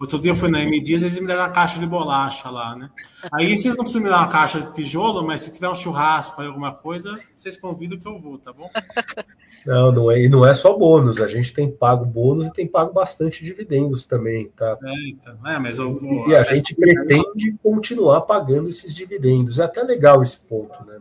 Outro 0.00 0.18
dia 0.18 0.32
eu 0.32 0.36
fui 0.36 0.50
na 0.50 0.62
M 0.62 0.82
Dias, 0.82 1.02
eles 1.02 1.18
me 1.18 1.26
deram 1.26 1.42
uma 1.42 1.50
caixa 1.50 1.78
de 1.78 1.86
bolacha 1.86 2.50
lá, 2.50 2.76
né? 2.76 2.90
Aí 3.32 3.56
vocês 3.56 3.76
não 3.76 3.84
precisam 3.84 4.02
me 4.02 4.08
dar 4.08 4.18
uma 4.18 4.28
caixa 4.28 4.60
de 4.60 4.72
tijolo, 4.72 5.26
mas 5.26 5.42
se 5.42 5.52
tiver 5.52 5.68
um 5.68 5.74
churrasco 5.74 6.40
aí, 6.40 6.46
alguma 6.46 6.72
coisa, 6.72 7.18
vocês 7.36 7.56
convidam 7.56 7.98
que 7.98 8.06
eu 8.06 8.20
vou, 8.20 8.38
tá 8.38 8.52
bom? 8.52 8.68
Não, 9.66 9.90
não 9.90 10.10
é, 10.10 10.20
e 10.20 10.28
não 10.28 10.44
é 10.46 10.52
só 10.52 10.76
bônus, 10.76 11.22
a 11.22 11.26
gente 11.26 11.54
tem 11.54 11.70
pago 11.70 12.04
bônus 12.04 12.48
e 12.48 12.52
tem 12.52 12.66
pago 12.66 12.92
bastante 12.92 13.42
dividendos 13.42 14.04
também, 14.04 14.50
tá? 14.54 14.76
É, 14.84 15.08
então, 15.08 15.38
é, 15.46 15.58
mas 15.58 15.78
eu, 15.78 15.98
e 16.28 16.34
a, 16.34 16.42
a 16.42 16.44
gente 16.44 16.74
pretende 16.74 17.56
continuar 17.62 18.20
pagando 18.22 18.68
esses 18.68 18.94
dividendos. 18.94 19.58
É 19.58 19.64
até 19.64 19.82
legal 19.82 20.22
esse 20.22 20.38
ponto, 20.38 20.84
né? 20.84 20.98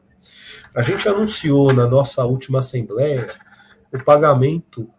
A 0.73 0.81
gente 0.81 1.07
anunciou 1.09 1.73
na 1.73 1.85
nossa 1.85 2.23
última 2.23 2.59
assembleia 2.59 3.27
o 3.93 4.01
pagamento 4.01 4.89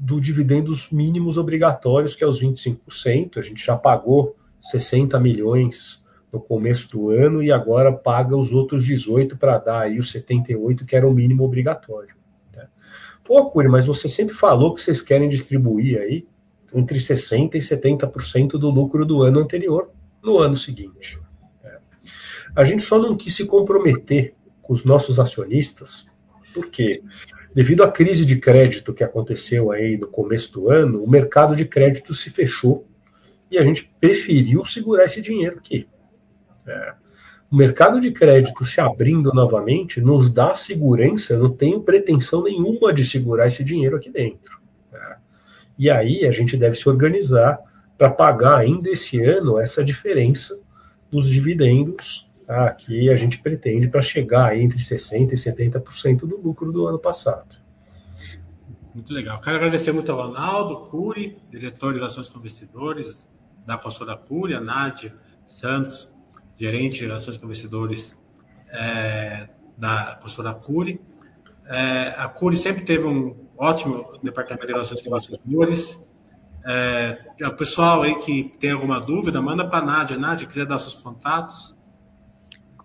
do 0.00 0.20
dividendos 0.20 0.90
mínimos 0.90 1.36
obrigatórios, 1.36 2.14
que 2.14 2.22
é 2.22 2.26
os 2.26 2.40
25%. 2.40 3.36
A 3.36 3.42
gente 3.42 3.64
já 3.64 3.76
pagou 3.76 4.36
60 4.60 5.18
milhões 5.18 6.04
no 6.32 6.40
começo 6.40 6.90
do 6.90 7.10
ano 7.10 7.42
e 7.42 7.50
agora 7.50 7.92
paga 7.92 8.36
os 8.36 8.52
outros 8.52 8.84
18 8.84 9.36
para 9.36 9.58
dar 9.58 9.80
aí 9.80 9.98
os 9.98 10.10
78, 10.12 10.84
que 10.84 10.94
era 10.94 11.08
o 11.08 11.12
mínimo 11.12 11.42
obrigatório. 11.42 12.14
Né? 12.54 12.68
Pô, 13.24 13.50
Curi, 13.50 13.68
mas 13.68 13.86
você 13.86 14.08
sempre 14.08 14.34
falou 14.34 14.74
que 14.74 14.80
vocês 14.80 15.00
querem 15.00 15.28
distribuir 15.28 16.00
aí 16.00 16.26
entre 16.72 16.98
60% 16.98 17.54
e 17.54 17.58
70% 17.58 18.50
do 18.52 18.70
lucro 18.70 19.04
do 19.04 19.22
ano 19.22 19.40
anterior 19.40 19.90
no 20.22 20.38
ano 20.38 20.54
seguinte. 20.54 21.18
Né? 21.64 21.78
A 22.54 22.64
gente 22.64 22.82
só 22.82 22.98
não 22.98 23.16
quis 23.16 23.34
se 23.34 23.46
comprometer 23.46 24.34
com 24.62 24.72
os 24.72 24.84
nossos 24.84 25.18
acionistas, 25.18 26.06
porque 26.52 27.02
Devido 27.54 27.82
à 27.82 27.90
crise 27.90 28.26
de 28.26 28.36
crédito 28.36 28.92
que 28.92 29.02
aconteceu 29.02 29.70
aí 29.70 29.96
no 29.96 30.06
começo 30.06 30.52
do 30.52 30.70
ano, 30.70 31.02
o 31.02 31.10
mercado 31.10 31.56
de 31.56 31.64
crédito 31.64 32.14
se 32.14 32.30
fechou 32.30 32.86
e 33.50 33.58
a 33.58 33.62
gente 33.62 33.90
preferiu 34.00 34.64
segurar 34.64 35.04
esse 35.04 35.22
dinheiro 35.22 35.56
aqui. 35.58 35.88
É. 36.66 36.94
O 37.50 37.56
mercado 37.56 37.98
de 37.98 38.10
crédito 38.10 38.64
se 38.66 38.78
abrindo 38.78 39.32
novamente 39.32 40.00
nos 40.02 40.28
dá 40.28 40.54
segurança, 40.54 41.32
eu 41.32 41.38
não 41.38 41.50
tenho 41.50 41.80
pretensão 41.80 42.42
nenhuma 42.42 42.92
de 42.92 43.04
segurar 43.04 43.46
esse 43.46 43.64
dinheiro 43.64 43.96
aqui 43.96 44.10
dentro. 44.10 44.60
É. 44.92 45.16
E 45.78 45.88
aí 45.90 46.26
a 46.26 46.30
gente 46.30 46.56
deve 46.56 46.76
se 46.76 46.86
organizar 46.88 47.58
para 47.96 48.10
pagar 48.10 48.58
ainda 48.58 48.90
esse 48.90 49.20
ano 49.22 49.58
essa 49.58 49.82
diferença 49.82 50.62
dos 51.10 51.28
dividendos 51.28 52.27
tá, 52.48 52.72
que 52.72 53.10
a 53.10 53.16
gente 53.16 53.38
pretende 53.38 53.88
para 53.88 54.00
chegar 54.00 54.56
entre 54.56 54.78
60% 54.78 55.32
e 55.32 55.34
70% 55.34 56.20
do 56.20 56.40
lucro 56.40 56.72
do 56.72 56.86
ano 56.86 56.98
passado. 56.98 57.54
Muito 58.94 59.12
legal. 59.12 59.38
Quero 59.42 59.56
agradecer 59.56 59.92
muito 59.92 60.10
ao 60.10 60.26
Ronaldo 60.26 60.78
Cury, 60.90 61.36
diretor 61.50 61.92
de 61.92 61.98
Relações 61.98 62.30
com 62.30 62.38
Investidores 62.38 63.28
da 63.66 63.76
consultora 63.76 64.16
Cury, 64.16 64.54
a 64.54 64.60
Nádia 64.60 65.14
Santos, 65.44 66.10
gerente 66.56 67.00
de 67.00 67.06
Relações 67.06 67.36
com 67.36 67.44
Investidores 67.44 68.18
é, 68.70 69.50
da 69.76 70.18
consultora 70.20 70.54
Cury. 70.54 70.98
É, 71.66 72.14
a 72.16 72.28
Curi 72.28 72.56
sempre 72.56 72.82
teve 72.82 73.06
um 73.06 73.36
ótimo 73.58 74.08
departamento 74.22 74.66
de 74.66 74.72
relações 74.72 75.02
com 75.02 75.10
investidores. 75.10 76.08
É, 76.64 77.18
o 77.42 77.54
pessoal 77.54 78.02
aí 78.02 78.14
que 78.20 78.54
tem 78.58 78.70
alguma 78.70 78.98
dúvida, 78.98 79.40
manda 79.42 79.68
para 79.68 79.84
a 79.84 79.86
Nádia. 79.86 80.16
Nádia, 80.16 80.46
quiser 80.46 80.64
dar 80.64 80.78
seus 80.78 80.94
contatos. 80.94 81.77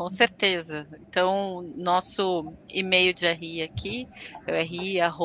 Com 0.03 0.09
certeza. 0.09 0.85
Então, 1.07 1.71
nosso 1.77 2.53
e-mail 2.67 3.13
de 3.13 3.25
RI 3.25 3.61
aqui 3.61 4.05
é 4.45 4.61
ri.curi.net 4.61 5.23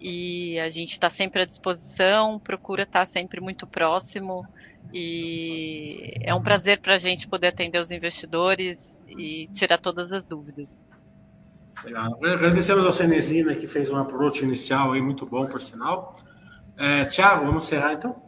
e 0.00 0.56
a 0.60 0.70
gente 0.70 0.92
está 0.92 1.10
sempre 1.10 1.42
à 1.42 1.44
disposição, 1.44 2.38
procura 2.38 2.84
estar 2.84 3.00
tá 3.00 3.04
sempre 3.04 3.40
muito 3.40 3.66
próximo 3.66 4.46
e 4.94 6.12
é 6.20 6.32
um 6.32 6.40
prazer 6.40 6.78
para 6.78 6.94
a 6.94 6.98
gente 6.98 7.26
poder 7.26 7.48
atender 7.48 7.80
os 7.80 7.90
investidores 7.90 9.02
e 9.08 9.48
tirar 9.52 9.78
todas 9.78 10.12
as 10.12 10.24
dúvidas. 10.24 10.86
Legal. 11.82 12.16
Agradecemos 12.24 12.86
ao 12.86 12.92
Cenezina 12.92 13.56
que 13.56 13.66
fez 13.66 13.90
um 13.90 13.96
approach 13.96 14.44
inicial 14.44 14.92
aí 14.92 15.02
muito 15.02 15.26
bom, 15.26 15.46
por 15.46 15.60
sinal. 15.60 16.16
É, 16.76 17.06
Tiago, 17.06 17.44
vamos 17.44 17.64
encerrar 17.64 17.94
então? 17.94 18.25